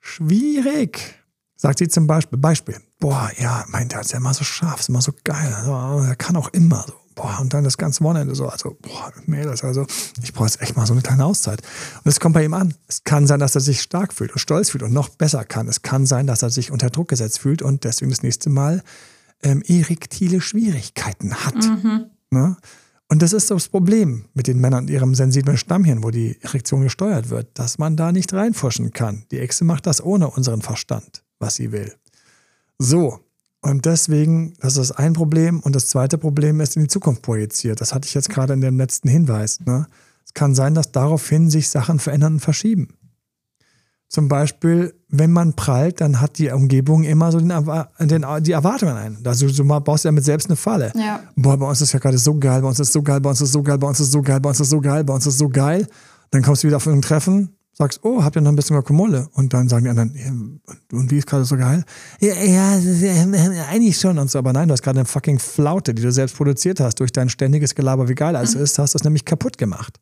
schwierig. 0.00 1.22
Sagt 1.56 1.78
sie 1.78 1.88
zum 1.88 2.06
Beispiel, 2.06 2.38
Beispiel, 2.38 2.76
boah, 2.98 3.30
ja, 3.38 3.64
mein, 3.68 3.88
der 3.88 4.00
ist 4.00 4.12
ja 4.12 4.18
immer 4.18 4.34
so 4.34 4.44
scharf, 4.44 4.80
ist 4.80 4.88
immer 4.88 5.02
so 5.02 5.12
geil, 5.24 5.54
also, 5.54 6.04
er 6.04 6.16
kann 6.16 6.36
auch 6.36 6.48
immer 6.48 6.84
so 6.86 6.94
boah, 7.16 7.38
und 7.40 7.52
dann 7.52 7.64
das 7.64 7.76
ganze 7.76 8.04
Wochenende 8.04 8.36
so, 8.36 8.48
also, 8.48 8.76
boah, 8.80 9.12
Mädels, 9.26 9.64
also, 9.64 9.86
ich 10.22 10.32
brauche 10.32 10.46
jetzt 10.46 10.60
echt 10.60 10.76
mal 10.76 10.86
so 10.86 10.92
eine 10.92 11.02
kleine 11.02 11.24
Auszeit. 11.24 11.60
Und 12.04 12.08
es 12.08 12.20
kommt 12.20 12.34
bei 12.34 12.44
ihm 12.44 12.54
an. 12.54 12.74
Es 12.86 13.02
kann 13.02 13.26
sein, 13.26 13.40
dass 13.40 13.56
er 13.56 13.60
sich 13.60 13.82
stark 13.82 14.12
fühlt 14.12 14.30
und 14.30 14.38
stolz 14.38 14.70
fühlt 14.70 14.84
und 14.84 14.92
noch 14.92 15.08
besser 15.08 15.44
kann. 15.44 15.66
Es 15.66 15.82
kann 15.82 16.06
sein, 16.06 16.28
dass 16.28 16.42
er 16.42 16.50
sich 16.50 16.70
unter 16.70 16.90
Druck 16.90 17.08
gesetzt 17.08 17.40
fühlt 17.40 17.62
und 17.62 17.82
deswegen 17.82 18.10
das 18.10 18.22
nächste 18.22 18.50
Mal 18.50 18.84
ähm, 19.42 19.62
erektile 19.66 20.40
Schwierigkeiten 20.40 21.34
hat. 21.34 21.56
Mhm. 21.56 22.06
Ne? 22.30 22.56
Und 23.08 23.22
das 23.22 23.32
ist 23.32 23.50
das 23.50 23.68
Problem 23.68 24.26
mit 24.34 24.46
den 24.46 24.60
Männern 24.60 24.84
und 24.84 24.90
ihrem 24.90 25.14
sensiblen 25.14 25.56
Stammhirn, 25.56 26.02
wo 26.02 26.10
die 26.10 26.40
Erektion 26.42 26.82
gesteuert 26.82 27.30
wird, 27.30 27.58
dass 27.58 27.78
man 27.78 27.96
da 27.96 28.12
nicht 28.12 28.32
reinforschen 28.32 28.92
kann. 28.92 29.24
Die 29.30 29.38
Echse 29.38 29.64
macht 29.64 29.86
das 29.86 30.02
ohne 30.02 30.28
unseren 30.28 30.60
Verstand, 30.60 31.22
was 31.38 31.54
sie 31.54 31.72
will. 31.72 31.94
So, 32.78 33.20
und 33.62 33.84
deswegen, 33.84 34.54
das 34.60 34.76
ist 34.76 34.92
ein 34.92 35.12
Problem. 35.12 35.60
Und 35.60 35.74
das 35.74 35.88
zweite 35.88 36.18
Problem 36.18 36.60
ist 36.60 36.76
in 36.76 36.82
die 36.82 36.88
Zukunft 36.88 37.22
projiziert. 37.22 37.80
Das 37.80 37.94
hatte 37.94 38.06
ich 38.06 38.14
jetzt 38.14 38.28
gerade 38.28 38.52
in 38.52 38.60
dem 38.60 38.78
letzten 38.78 39.08
Hinweis. 39.08 39.60
Ne? 39.60 39.86
Es 40.24 40.34
kann 40.34 40.54
sein, 40.54 40.74
dass 40.74 40.92
daraufhin 40.92 41.50
sich 41.50 41.68
Sachen 41.68 41.98
verändern 41.98 42.34
und 42.34 42.40
verschieben. 42.40 42.88
Zum 44.08 44.28
Beispiel, 44.28 44.94
wenn 45.08 45.32
man 45.32 45.54
prallt, 45.54 46.00
dann 46.00 46.20
hat 46.20 46.38
die 46.38 46.50
Umgebung 46.50 47.02
immer 47.02 47.32
so 47.32 47.40
den, 47.40 47.48
den, 48.08 48.24
die 48.40 48.52
Erwartungen 48.52 48.96
ein. 48.96 49.18
Also 49.24 49.48
du 49.48 49.64
baust 49.64 50.04
ja 50.04 50.12
mit 50.12 50.24
selbst 50.24 50.46
eine 50.46 50.54
Falle. 50.54 50.92
Ja. 50.94 51.20
Boah, 51.34 51.56
bei 51.56 51.66
uns 51.66 51.80
ist 51.80 51.92
ja 51.92 51.98
gerade 51.98 52.18
so 52.18 52.38
geil, 52.38 52.62
bei 52.62 52.68
uns 52.68 52.78
ist 52.78 52.92
so 52.92 53.02
geil, 53.02 53.20
bei 53.20 53.30
uns 53.30 53.40
ist 53.40 53.50
so 53.50 53.64
geil, 53.64 53.78
bei 53.78 53.88
uns 53.88 53.98
ist 53.98 54.12
so 54.12 54.22
geil, 54.22 54.38
bei 54.38 54.48
uns 54.48 54.60
ist 54.60 54.70
so 54.70 54.80
geil, 54.80 55.02
bei 55.02 55.14
uns 55.14 55.26
ist 55.26 55.38
so 55.38 55.48
geil. 55.48 55.88
Dann 56.30 56.42
kommst 56.42 56.62
du 56.62 56.68
wieder 56.68 56.76
auf 56.76 56.86
ein 56.86 57.02
Treffen 57.02 57.55
sagst, 57.78 58.00
oh, 58.02 58.24
habt 58.24 58.36
ihr 58.36 58.42
noch 58.42 58.52
ein 58.52 58.56
bisschen 58.56 58.74
Guacamole? 58.74 59.28
Und 59.32 59.52
dann 59.52 59.68
sagen 59.68 59.84
die 59.84 59.90
anderen, 59.90 60.60
und 60.92 61.10
wie 61.10 61.18
ist 61.18 61.26
gerade 61.26 61.44
so 61.44 61.56
geil? 61.56 61.84
Ja, 62.20 62.34
ja, 62.34 62.72
eigentlich 63.70 63.98
schon 63.98 64.18
und 64.18 64.30
so. 64.30 64.38
Aber 64.38 64.52
nein, 64.52 64.68
du 64.68 64.72
hast 64.72 64.82
gerade 64.82 65.00
eine 65.00 65.06
fucking 65.06 65.38
Flaute, 65.38 65.92
die 65.92 66.02
du 66.02 66.10
selbst 66.10 66.36
produziert 66.36 66.80
hast, 66.80 67.00
durch 67.00 67.12
dein 67.12 67.28
ständiges 67.28 67.74
Gelaber, 67.74 68.08
wie 68.08 68.14
geil 68.14 68.34
alles 68.34 68.54
mhm. 68.54 68.62
ist, 68.62 68.78
hast 68.78 68.94
du 68.94 68.98
es 68.98 69.04
nämlich 69.04 69.26
kaputt 69.26 69.58
gemacht. 69.58 70.00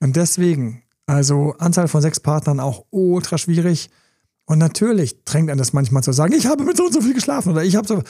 Und 0.00 0.16
deswegen, 0.16 0.82
also 1.06 1.54
Anzahl 1.58 1.86
von 1.86 2.02
sechs 2.02 2.18
Partnern 2.18 2.58
auch 2.58 2.84
ultra 2.90 3.38
schwierig. 3.38 3.88
Und 4.44 4.58
natürlich 4.58 5.24
drängt 5.24 5.50
einen 5.50 5.58
das 5.58 5.72
manchmal 5.72 6.02
zu 6.02 6.12
sagen, 6.12 6.32
ich 6.32 6.46
habe 6.46 6.64
mit 6.64 6.76
so 6.76 6.86
und 6.86 6.92
so 6.92 7.00
viel 7.00 7.14
geschlafen 7.14 7.52
oder 7.52 7.62
ich 7.62 7.76
habe 7.76 7.86
so. 7.86 8.02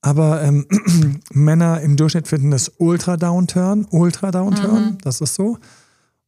Aber 0.00 0.42
ähm, 0.42 0.66
Männer 1.32 1.80
im 1.80 1.96
Durchschnitt 1.96 2.26
finden 2.26 2.50
das 2.50 2.72
ultra 2.78 3.16
Downturn, 3.16 3.86
ultra 3.90 4.32
Downturn, 4.32 4.84
mhm. 4.84 4.98
das 5.02 5.20
ist 5.20 5.36
so. 5.36 5.58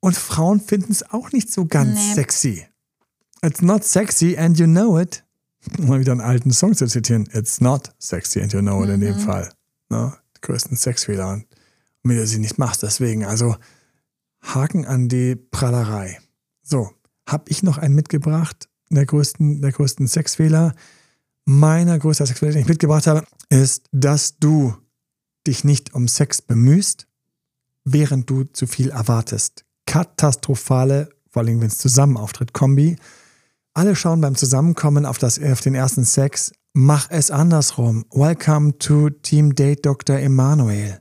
Und 0.05 0.19
Frauen 0.19 0.61
finden 0.61 0.93
es 0.93 1.03
auch 1.15 1.33
nicht 1.33 1.51
so 1.51 1.65
ganz 1.65 1.95
nee. 1.95 2.13
sexy. 2.13 2.67
It's 3.43 3.63
not 3.63 3.85
sexy 3.85 4.37
and 4.37 4.59
you 4.59 4.67
know 4.67 4.99
it. 4.99 5.25
Um 5.79 5.87
mal 5.87 5.99
wieder 5.99 6.13
einen 6.13 6.21
alten 6.21 6.51
Song 6.51 6.75
zu 6.75 6.87
zitieren. 6.87 7.27
It's 7.33 7.63
not 7.63 7.91
sexy 7.99 8.43
and 8.43 8.53
you 8.53 8.61
know 8.61 8.83
it 8.83 8.89
mhm. 8.89 8.95
in 8.97 9.01
dem 9.01 9.17
mhm. 9.17 9.21
Fall. 9.21 9.51
Ne? 9.89 10.13
Die 10.37 10.43
größten 10.43 10.77
Sexfehler. 10.77 11.33
Und 11.33 11.47
wenn 12.03 12.19
du 12.19 12.27
sie 12.27 12.39
nicht 12.39 12.59
machst, 12.59 12.83
deswegen. 12.83 13.25
Also 13.25 13.57
Haken 14.43 14.85
an 14.85 15.09
die 15.09 15.37
Prallerei. 15.37 16.21
So, 16.63 16.91
habe 17.27 17.45
ich 17.49 17.63
noch 17.63 17.79
einen 17.79 17.95
mitgebracht, 17.95 18.69
der 18.91 19.07
größten, 19.07 19.63
der 19.63 19.73
größten 19.73 20.07
Sexfehler. 20.07 20.75
Meiner 21.47 21.99
größter 21.99 22.27
Sexfehler, 22.27 22.53
den 22.53 22.61
ich 22.61 22.69
mitgebracht 22.69 23.07
habe, 23.07 23.25
ist, 23.49 23.89
dass 23.91 24.37
du 24.37 24.77
dich 25.47 25.65
nicht 25.65 25.95
um 25.95 26.09
Sex 26.09 26.43
bemühst, 26.43 27.07
während 27.85 28.29
du 28.29 28.45
zu 28.45 28.67
viel 28.67 28.91
erwartest. 28.91 29.65
Katastrophale, 29.87 31.11
vor 31.31 31.43
allem 31.43 31.61
wenn 31.61 31.69
es 31.69 31.79
zusammen 31.79 32.17
auftritt, 32.17 32.53
Kombi. 32.53 32.97
Alle 33.75 33.97
schauen 33.97 34.21
beim 34.21 34.37
Zusammenkommen 34.37 35.05
auf, 35.05 35.19
das, 35.19 35.43
auf 35.43 35.61
den 35.61 35.75
ersten 35.75 36.05
Sex. 36.05 36.53
Mach 36.73 37.11
es 37.11 37.31
andersrum. 37.31 38.05
Welcome 38.11 38.79
to 38.79 39.11
Team 39.11 39.55
Date 39.55 39.85
Dr. 39.85 40.17
Emanuel. 40.17 40.99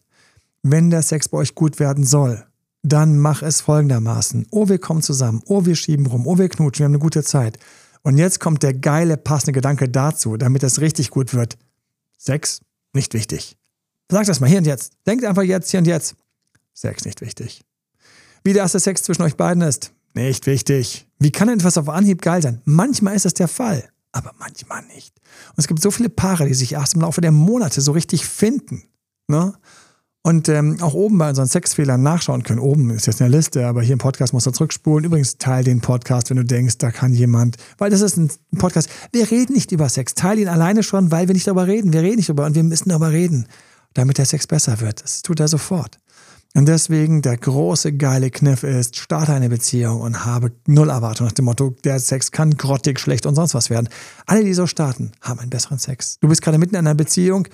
Wenn 0.62 0.90
der 0.90 1.02
Sex 1.02 1.30
bei 1.30 1.40
euch 1.40 1.56
gut 1.56 1.80
werden 1.80 2.04
soll, 2.04 2.46
dann 2.84 3.18
mach 3.18 3.42
es 3.42 3.62
folgendermaßen. 3.62 4.48
Oh, 4.52 4.70
wir 4.70 4.80
kommen 4.80 5.02
zusammen. 5.02 5.42
Oh, 5.46 5.66
wir 5.66 5.76
schieben 5.76 6.06
rum. 6.06 6.28
Oh, 6.28 6.38
wir 6.38 6.50
knutschen. 6.50 6.84
Wir 6.84 6.86
haben 6.86 6.92
eine 6.94 7.00
gute 7.00 7.24
Zeit. 7.24 7.58
Und 8.04 8.18
jetzt 8.18 8.40
kommt 8.40 8.64
der 8.64 8.74
geile, 8.74 9.18
passende 9.18 9.54
Gedanke 9.54 9.88
dazu, 9.88 10.38
damit 10.38 10.64
es 10.64 10.82
richtig 10.82 11.10
gut 11.10 11.34
wird. 11.34 11.58
Sex, 12.18 12.62
nicht 12.94 13.14
wichtig. 13.14 13.58
Sag 14.12 14.26
das 14.26 14.40
mal 14.40 14.50
hier 14.50 14.60
und 14.60 14.68
jetzt. 14.68 14.94
Denkt 15.08 15.26
einfach 15.26 15.44
jetzt, 15.44 15.72
hier 15.72 15.80
und 15.80 15.88
jetzt. 15.88 16.16
Sex 16.74 17.06
nicht 17.06 17.22
wichtig. 17.22 17.62
Wie 18.44 18.54
der 18.54 18.64
erste 18.64 18.80
Sex 18.80 19.04
zwischen 19.04 19.22
euch 19.22 19.36
beiden 19.36 19.64
ist, 19.64 19.94
nicht 20.14 20.46
wichtig. 20.46 21.08
Wie 21.20 21.32
kann 21.32 21.50
etwas 21.50 21.78
auf 21.78 21.90
Anhieb 21.90 22.22
geil 22.22 22.42
sein? 22.42 22.62
Manchmal 22.66 23.16
ist 23.16 23.26
das 23.26 23.34
der 23.34 23.48
Fall, 23.48 23.84
aber 24.12 24.32
manchmal 24.38 24.84
nicht. 24.94 25.16
Und 25.50 25.60
es 25.60 25.68
gibt 25.68 25.82
so 25.82 25.92
viele 25.92 26.10
Paare, 26.10 26.48
die 26.48 26.54
sich 26.54 26.74
erst 26.74 26.96
im 26.96 27.02
Laufe 27.02 27.22
der 27.22 27.32
Monate 27.32 27.82
so 27.82 27.94
richtig 27.94 28.26
finden. 28.26 28.84
Ne? 29.28 29.54
Und 30.22 30.48
ähm, 30.50 30.78
auch 30.82 30.94
oben 30.94 31.18
bei 31.18 31.30
unseren 31.30 31.48
Sexfehlern 31.48 32.02
nachschauen 32.02 32.44
können. 32.44 32.60
Oben 32.60 32.92
ist 32.92 33.08
jetzt 33.08 33.22
eine 33.22 33.36
Liste, 33.36 33.66
aber 33.66 33.82
hier 33.82 33.94
im 33.94 34.00
Podcast 34.00 34.34
musst 34.34 34.46
du 34.46 34.52
zurückspulen. 34.52 35.04
Übrigens, 35.04 35.38
teil 35.38 35.64
den 35.64 35.82
Podcast, 35.82 36.30
wenn 36.30 36.38
du 36.38 36.46
denkst, 36.46 36.78
da 36.78 36.92
kann 36.92 37.14
jemand, 37.14 37.58
weil 37.78 37.90
das 37.90 38.02
ist 38.02 38.18
ein 38.18 38.30
Podcast. 38.58 38.90
Wir 39.12 39.30
reden 39.32 39.54
nicht 39.54 39.72
über 39.72 39.90
Sex. 39.90 40.14
Teil 40.14 40.40
ihn 40.40 40.48
alleine 40.48 40.84
schon, 40.84 41.12
weil 41.12 41.28
wir 41.28 41.34
nicht 41.34 41.48
darüber 41.48 41.68
reden. 41.68 41.92
Wir 41.92 42.02
reden 42.04 42.18
nicht 42.18 42.30
darüber 42.30 42.46
und 42.46 42.56
wir 42.56 42.64
müssen 42.64 42.90
darüber 42.90 43.12
reden, 43.12 43.48
damit 43.96 44.18
der 44.18 44.26
Sex 44.26 44.48
besser 44.48 44.80
wird. 44.80 45.04
Das 45.04 45.24
tut 45.24 45.40
er 45.40 45.50
sofort. 45.50 46.00
Und 46.56 46.68
deswegen 46.68 47.24
der 47.24 47.38
große 47.38 47.94
geile 47.94 48.30
Kniff 48.30 48.64
ist, 48.64 48.98
starte 48.98 49.34
eine 49.34 49.50
Beziehung 49.50 50.02
und 50.02 50.24
habe 50.24 50.52
null 50.68 50.90
Erwartung 50.90 51.26
nach 51.26 51.34
dem 51.34 51.46
Motto, 51.46 51.76
der 51.84 52.00
Sex 52.00 52.32
kann 52.32 52.58
grottig, 52.58 53.00
schlecht 53.00 53.26
und 53.26 53.34
sonst 53.34 53.56
was 53.56 53.72
werden. 53.72 53.90
Alle, 54.28 54.44
die 54.44 54.54
so 54.54 54.68
starten, 54.68 55.14
haben 55.22 55.40
einen 55.40 55.50
besseren 55.50 55.80
Sex. 55.80 56.20
Du 56.20 56.28
bist 56.28 56.44
gerade 56.44 56.60
mitten 56.60 56.76
in 56.76 56.80
einer 56.80 56.94
Beziehung, 56.94 57.48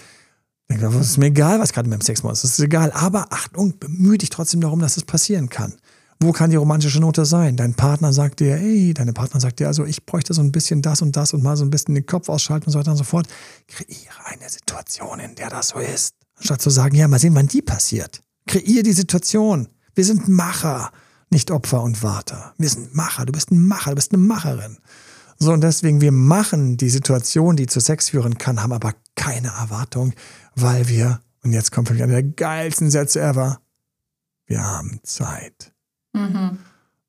es 0.70 0.82
ist 0.82 1.18
mir 1.18 1.28
egal, 1.28 1.60
was 1.60 1.74
gerade 1.74 1.90
mit 1.90 2.00
dem 2.00 2.06
Sex 2.06 2.20
ist. 2.20 2.44
Es 2.44 2.60
ist 2.60 2.60
egal. 2.60 2.92
Aber 2.92 3.32
Achtung, 3.32 3.80
bemühe 3.80 4.20
dich 4.20 4.30
trotzdem 4.30 4.62
darum, 4.62 4.80
dass 4.80 4.98
es 4.98 5.04
passieren 5.04 5.50
kann. 5.50 5.74
Wo 6.20 6.32
kann 6.32 6.52
die 6.52 6.58
romantische 6.58 7.00
Note 7.00 7.26
sein? 7.26 7.56
Dein 7.56 7.74
Partner 7.74 8.14
sagt 8.14 8.40
dir, 8.40 8.58
ey, 8.58 8.94
deine 8.94 9.14
Partner 9.14 9.40
sagt 9.40 9.60
dir, 9.60 9.68
also 9.68 9.86
ich 9.86 10.06
bräuchte 10.06 10.34
so 10.34 10.42
ein 10.42 10.52
bisschen 10.52 10.82
das 10.82 11.02
und 11.02 11.16
das 11.16 11.34
und 11.34 11.42
mal 11.42 11.58
so 11.58 11.64
ein 11.64 11.72
bisschen 11.72 11.96
den 11.96 12.06
Kopf 12.06 12.30
ausschalten 12.30 12.68
und 12.68 12.74
so 12.74 12.80
weiter 12.80 12.92
und 12.92 12.98
so 12.98 13.04
fort. 13.04 13.28
Kreiere 13.68 14.26
eine 14.26 14.50
Situation, 14.50 15.20
in 15.20 15.34
der 15.36 15.50
das 15.50 15.70
so 15.70 15.80
ist. 15.80 16.14
Anstatt 16.38 16.62
zu 16.62 16.70
sagen, 16.70 16.96
ja, 16.96 17.08
mal 17.08 17.20
sehen, 17.20 17.36
wann 17.36 17.48
die 17.48 17.62
passiert. 17.62 18.22
Kreiere 18.50 18.82
die 18.82 18.94
Situation. 18.94 19.68
Wir 19.94 20.04
sind 20.04 20.28
Macher, 20.28 20.92
nicht 21.30 21.52
Opfer 21.52 21.84
und 21.84 22.02
Warter. 22.02 22.56
Wir 22.58 22.68
sind 22.68 22.96
Macher. 22.96 23.28
Du 23.28 23.32
bist 23.32 23.52
ein 23.52 23.64
Macher, 23.64 23.92
du 23.92 23.96
bist 23.96 24.12
eine 24.12 24.24
Macherin. 24.24 24.80
So, 25.38 25.54
und 25.54 25.62
deswegen, 25.62 26.02
wir 26.02 26.12
machen 26.12 26.76
die 26.76 26.90
Situation, 26.90 27.56
die 27.56 27.68
zu 27.68 27.80
Sex 27.80 28.10
führen 28.10 28.40
kann, 28.40 28.64
haben 28.64 28.74
aber 28.74 28.96
keine 29.16 29.50
Erwartung, 29.50 30.16
weil 30.56 30.88
wir, 30.88 31.22
und 31.44 31.54
jetzt 31.54 31.72
kommt 31.72 31.88
vielleicht 31.88 32.04
einer 32.04 32.22
der 32.22 32.24
geilsten 32.24 32.90
Sätze 32.90 33.22
ever, 33.22 33.62
wir 34.48 34.66
haben 34.66 35.00
Zeit. 35.04 35.72
Mhm. 36.14 36.58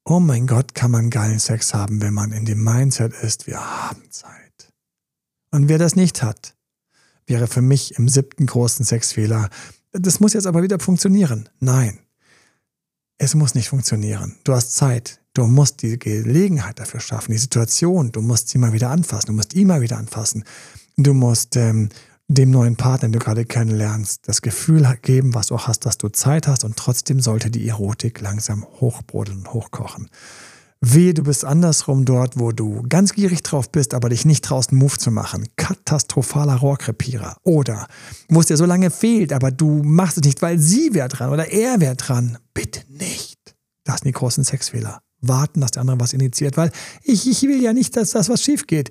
Oh 0.04 0.20
mein 0.20 0.46
Gott, 0.46 0.74
kann 0.74 0.90
man 0.90 1.08
geilen 1.08 1.38
Sex 1.38 1.72
haben, 1.72 2.02
wenn 2.02 2.12
man 2.12 2.32
in 2.32 2.44
dem 2.44 2.62
Mindset 2.62 3.14
ist, 3.14 3.46
wir 3.46 3.60
haben 3.60 4.02
Zeit. 4.10 4.72
Und 5.50 5.70
wer 5.70 5.78
das 5.78 5.96
nicht 5.96 6.22
hat, 6.22 6.54
wäre 7.26 7.46
für 7.46 7.62
mich 7.62 7.94
im 7.96 8.10
siebten 8.10 8.44
großen 8.44 8.84
Sexfehler. 8.84 9.48
Das 9.92 10.20
muss 10.20 10.34
jetzt 10.34 10.46
aber 10.46 10.62
wieder 10.62 10.78
funktionieren. 10.78 11.48
Nein, 11.58 11.98
es 13.18 13.34
muss 13.34 13.54
nicht 13.54 13.68
funktionieren. 13.68 14.36
Du 14.44 14.54
hast 14.54 14.74
Zeit. 14.74 15.20
Du 15.34 15.46
musst 15.46 15.82
die 15.82 15.98
Gelegenheit 15.98 16.80
dafür 16.80 17.00
schaffen, 17.00 17.32
die 17.32 17.38
Situation. 17.38 18.12
Du 18.12 18.20
musst 18.20 18.48
sie 18.48 18.58
mal 18.58 18.72
wieder 18.72 18.90
anfassen. 18.90 19.28
Du 19.28 19.32
musst 19.32 19.54
ihn 19.54 19.68
mal 19.68 19.80
wieder 19.80 19.98
anfassen. 19.98 20.44
Du 20.96 21.14
musst 21.14 21.56
ähm, 21.56 21.88
dem 22.28 22.50
neuen 22.50 22.76
Partner, 22.76 23.08
den 23.08 23.12
du 23.12 23.18
gerade 23.18 23.44
kennenlernst, 23.44 24.26
das 24.28 24.40
Gefühl 24.40 24.86
geben, 25.02 25.34
was 25.34 25.48
du 25.48 25.56
auch 25.56 25.66
hast, 25.66 25.84
dass 25.84 25.98
du 25.98 26.08
Zeit 26.08 26.46
hast 26.46 26.64
und 26.64 26.76
trotzdem 26.76 27.20
sollte 27.20 27.50
die 27.50 27.68
Erotik 27.68 28.20
langsam 28.20 28.64
hochbrodeln 28.64 29.38
und 29.38 29.52
hochkochen. 29.52 30.08
Wehe, 30.82 31.12
du 31.12 31.24
bist 31.24 31.44
andersrum 31.44 32.06
dort, 32.06 32.38
wo 32.38 32.52
du 32.52 32.82
ganz 32.88 33.12
gierig 33.12 33.42
drauf 33.42 33.70
bist, 33.70 33.92
aber 33.92 34.08
dich 34.08 34.24
nicht 34.24 34.46
traust, 34.46 34.70
einen 34.70 34.78
Move 34.78 34.96
zu 34.96 35.10
machen. 35.10 35.46
Katastrophaler 35.56 36.56
Rohrkrepierer. 36.56 37.36
Oder 37.42 37.86
wo 38.30 38.40
es 38.40 38.46
dir 38.46 38.56
so 38.56 38.64
lange 38.64 38.90
fehlt, 38.90 39.34
aber 39.34 39.50
du 39.50 39.82
machst 39.82 40.16
es 40.16 40.24
nicht, 40.24 40.40
weil 40.40 40.58
sie 40.58 40.94
wäre 40.94 41.08
dran 41.08 41.30
oder 41.30 41.50
er 41.52 41.80
wäre 41.80 41.96
dran. 41.96 42.38
Bitte 42.54 42.80
nicht. 42.88 43.36
Das 43.84 43.96
sind 43.96 44.06
die 44.06 44.12
großen 44.12 44.42
Sexfehler. 44.42 45.00
Warten, 45.20 45.60
dass 45.60 45.72
der 45.72 45.82
andere 45.82 46.00
was 46.00 46.14
initiiert, 46.14 46.56
weil 46.56 46.72
ich, 47.02 47.28
ich 47.28 47.42
will 47.42 47.62
ja 47.62 47.74
nicht, 47.74 47.94
dass 47.94 48.12
das 48.12 48.30
was 48.30 48.42
schief 48.42 48.66
geht. 48.66 48.88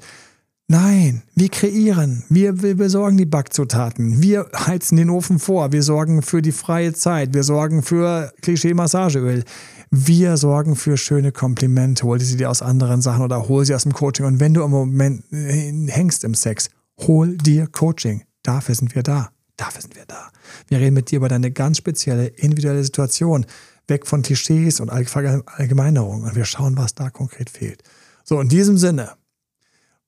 Nein, 0.72 1.24
wir 1.34 1.50
kreieren, 1.50 2.24
wir, 2.30 2.62
wir 2.62 2.78
besorgen 2.78 3.18
die 3.18 3.26
Backzutaten, 3.26 4.22
wir 4.22 4.46
heizen 4.56 4.98
den 4.98 5.10
Ofen 5.10 5.40
vor, 5.40 5.72
wir 5.72 5.82
sorgen 5.82 6.22
für 6.22 6.44
die 6.44 6.52
freie 6.52 6.94
Zeit, 6.94 7.34
wir 7.34 7.42
sorgen 7.42 7.82
für 7.82 8.32
Klischee-Massageöl, 8.44 9.44
wir 9.92 10.38
sorgen 10.38 10.76
für 10.76 10.98
schöne 10.98 11.32
Komplimente, 11.32 12.04
hol 12.04 12.20
sie 12.20 12.38
dir 12.38 12.50
aus 12.50 12.62
anderen 12.62 13.02
Sachen 13.02 13.24
oder 13.24 13.48
hol 13.48 13.66
sie 13.66 13.74
aus 13.74 13.84
dem 13.84 13.94
Coaching. 13.94 14.26
Und 14.26 14.40
wenn 14.40 14.54
du 14.54 14.64
im 14.64 14.72
Moment 14.72 15.24
äh, 15.32 15.72
hängst 15.88 16.24
im 16.24 16.36
Sex, 16.36 16.70
hol 17.00 17.38
dir 17.38 17.68
Coaching. 17.68 18.24
Dafür 18.44 18.76
sind 18.76 18.96
wir 18.96 19.04
da. 19.04 19.30
Dafür 19.58 19.82
sind 19.82 19.96
wir 19.96 20.06
da. 20.06 20.30
Wir 20.68 20.80
reden 20.80 20.94
mit 20.94 21.12
dir 21.12 21.18
über 21.18 21.28
deine 21.28 21.52
ganz 21.52 21.78
spezielle 21.78 22.28
individuelle 22.28 22.84
Situation, 22.84 23.46
weg 23.88 24.06
von 24.06 24.22
Klischees 24.22 24.80
und 24.80 24.90
Allgemeinerungen 24.90 26.26
und 26.26 26.36
wir 26.36 26.46
schauen, 26.46 26.78
was 26.78 26.94
da 26.94 27.10
konkret 27.10 27.50
fehlt. 27.50 27.84
So, 28.24 28.40
in 28.40 28.48
diesem 28.48 28.78
Sinne, 28.78 29.14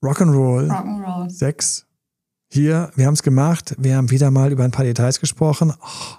Rock'n'Roll. 0.04 0.70
Rock'n'Roll. 0.70 1.30
Sechs. 1.30 1.86
Hier, 2.50 2.92
wir 2.96 3.08
haben 3.08 3.16
es 3.16 3.24
gemacht. 3.24 3.76
Wir 3.78 3.96
haben 3.96 4.12
wieder 4.12 4.30
mal 4.30 4.52
über 4.52 4.64
ein 4.64 4.72
paar 4.72 4.86
Details 4.86 5.20
gesprochen. 5.20 5.74
Oh, 5.82 6.16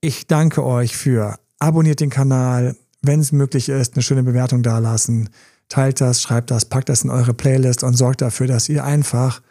ich 0.00 0.26
danke 0.26 0.64
euch 0.64 0.96
für 0.96 1.38
abonniert 1.58 2.00
den 2.00 2.10
Kanal, 2.10 2.76
wenn 3.02 3.20
es 3.20 3.32
möglich 3.32 3.68
ist, 3.68 3.94
eine 3.94 4.02
schöne 4.02 4.22
Bewertung 4.22 4.62
dalassen. 4.62 5.30
Teilt 5.68 6.00
das, 6.00 6.22
schreibt 6.22 6.50
das, 6.50 6.64
packt 6.64 6.88
das 6.88 7.02
in 7.02 7.10
eure 7.10 7.34
Playlist 7.34 7.82
und 7.82 7.94
sorgt 7.94 8.22
dafür, 8.22 8.46
dass 8.46 8.68
ihr 8.68 8.84
einfach 8.84 9.42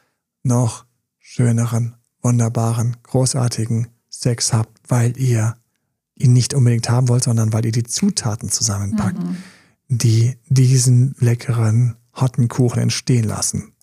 noch 0.44 0.86
schöneren, 1.20 1.96
wunderbaren, 2.22 2.98
großartigen 3.04 3.88
Sex 4.10 4.54
habt, 4.54 4.80
weil 4.88 5.18
ihr 5.18 5.56
ihn 6.16 6.34
nicht 6.34 6.54
unbedingt 6.54 6.90
haben 6.90 7.10
wollt, 7.10 7.24
sondern 7.24 7.52
weil 7.52 7.66
ihr 7.66 7.72
die 7.72 7.84
Zutaten 7.84 8.50
zusammenpackt, 8.50 9.20
mhm. 9.20 9.38
die 9.90 10.38
diesen 10.48 11.16
leckeren 11.20 11.98
hotten 12.14 12.48
Kuchen 12.48 12.82
entstehen 12.82 13.26
lassen. 13.26 13.74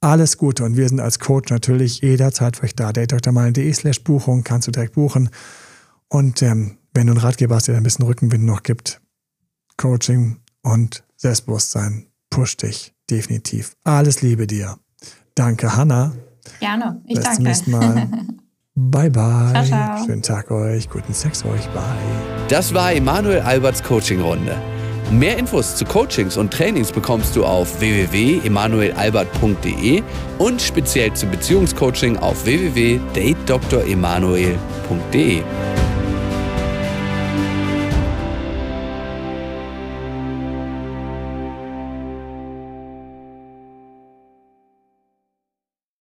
Alles 0.00 0.38
Gute 0.38 0.64
und 0.64 0.76
wir 0.76 0.88
sind 0.88 1.00
als 1.00 1.18
Coach 1.18 1.50
natürlich 1.50 2.00
jederzeit 2.00 2.56
für 2.56 2.64
euch 2.64 2.74
da. 2.74 2.92
datedoktormalen.de 2.92 3.72
slash 3.72 4.02
Buchung 4.04 4.44
kannst 4.44 4.68
du 4.68 4.72
direkt 4.72 4.94
buchen. 4.94 5.30
Und 6.08 6.40
ähm, 6.42 6.78
wenn 6.98 7.06
du 7.06 7.12
einen 7.12 7.20
Ratgeber 7.20 7.54
hast, 7.54 7.68
der 7.68 7.76
ein 7.76 7.84
bisschen 7.84 8.04
Rückenwind 8.04 8.44
noch 8.44 8.64
gibt, 8.64 9.00
Coaching 9.76 10.38
und 10.62 11.04
Selbstbewusstsein 11.16 12.08
push 12.28 12.56
dich 12.56 12.92
definitiv. 13.08 13.76
Alles 13.84 14.20
Liebe 14.20 14.48
dir. 14.48 14.80
Danke, 15.36 15.76
Hanna. 15.76 16.16
Gerne. 16.58 17.00
Ich 17.06 17.14
Bis 17.14 17.22
danke. 17.22 17.36
zum 17.36 17.44
nächsten 17.44 17.70
Mal. 17.70 18.08
Bye, 18.74 19.10
bye. 19.10 19.52
Ciao, 19.52 19.64
ciao. 19.64 20.04
Schönen 20.06 20.22
Tag 20.22 20.50
euch. 20.50 20.90
Guten 20.90 21.14
Sex 21.14 21.44
euch. 21.44 21.68
Bye. 21.68 21.84
Das 22.48 22.74
war 22.74 22.92
Emanuel 22.92 23.42
Alberts 23.42 23.80
Coaching-Runde. 23.84 24.60
Mehr 25.12 25.38
Infos 25.38 25.76
zu 25.76 25.84
Coachings 25.84 26.36
und 26.36 26.52
Trainings 26.52 26.90
bekommst 26.90 27.36
du 27.36 27.44
auf 27.44 27.80
www.emanuelalbert.de 27.80 30.02
und 30.38 30.60
speziell 30.60 31.14
zum 31.14 31.30
Beziehungscoaching 31.30 32.16
auf 32.16 32.44
www.datedremanuel.de. 32.44 35.44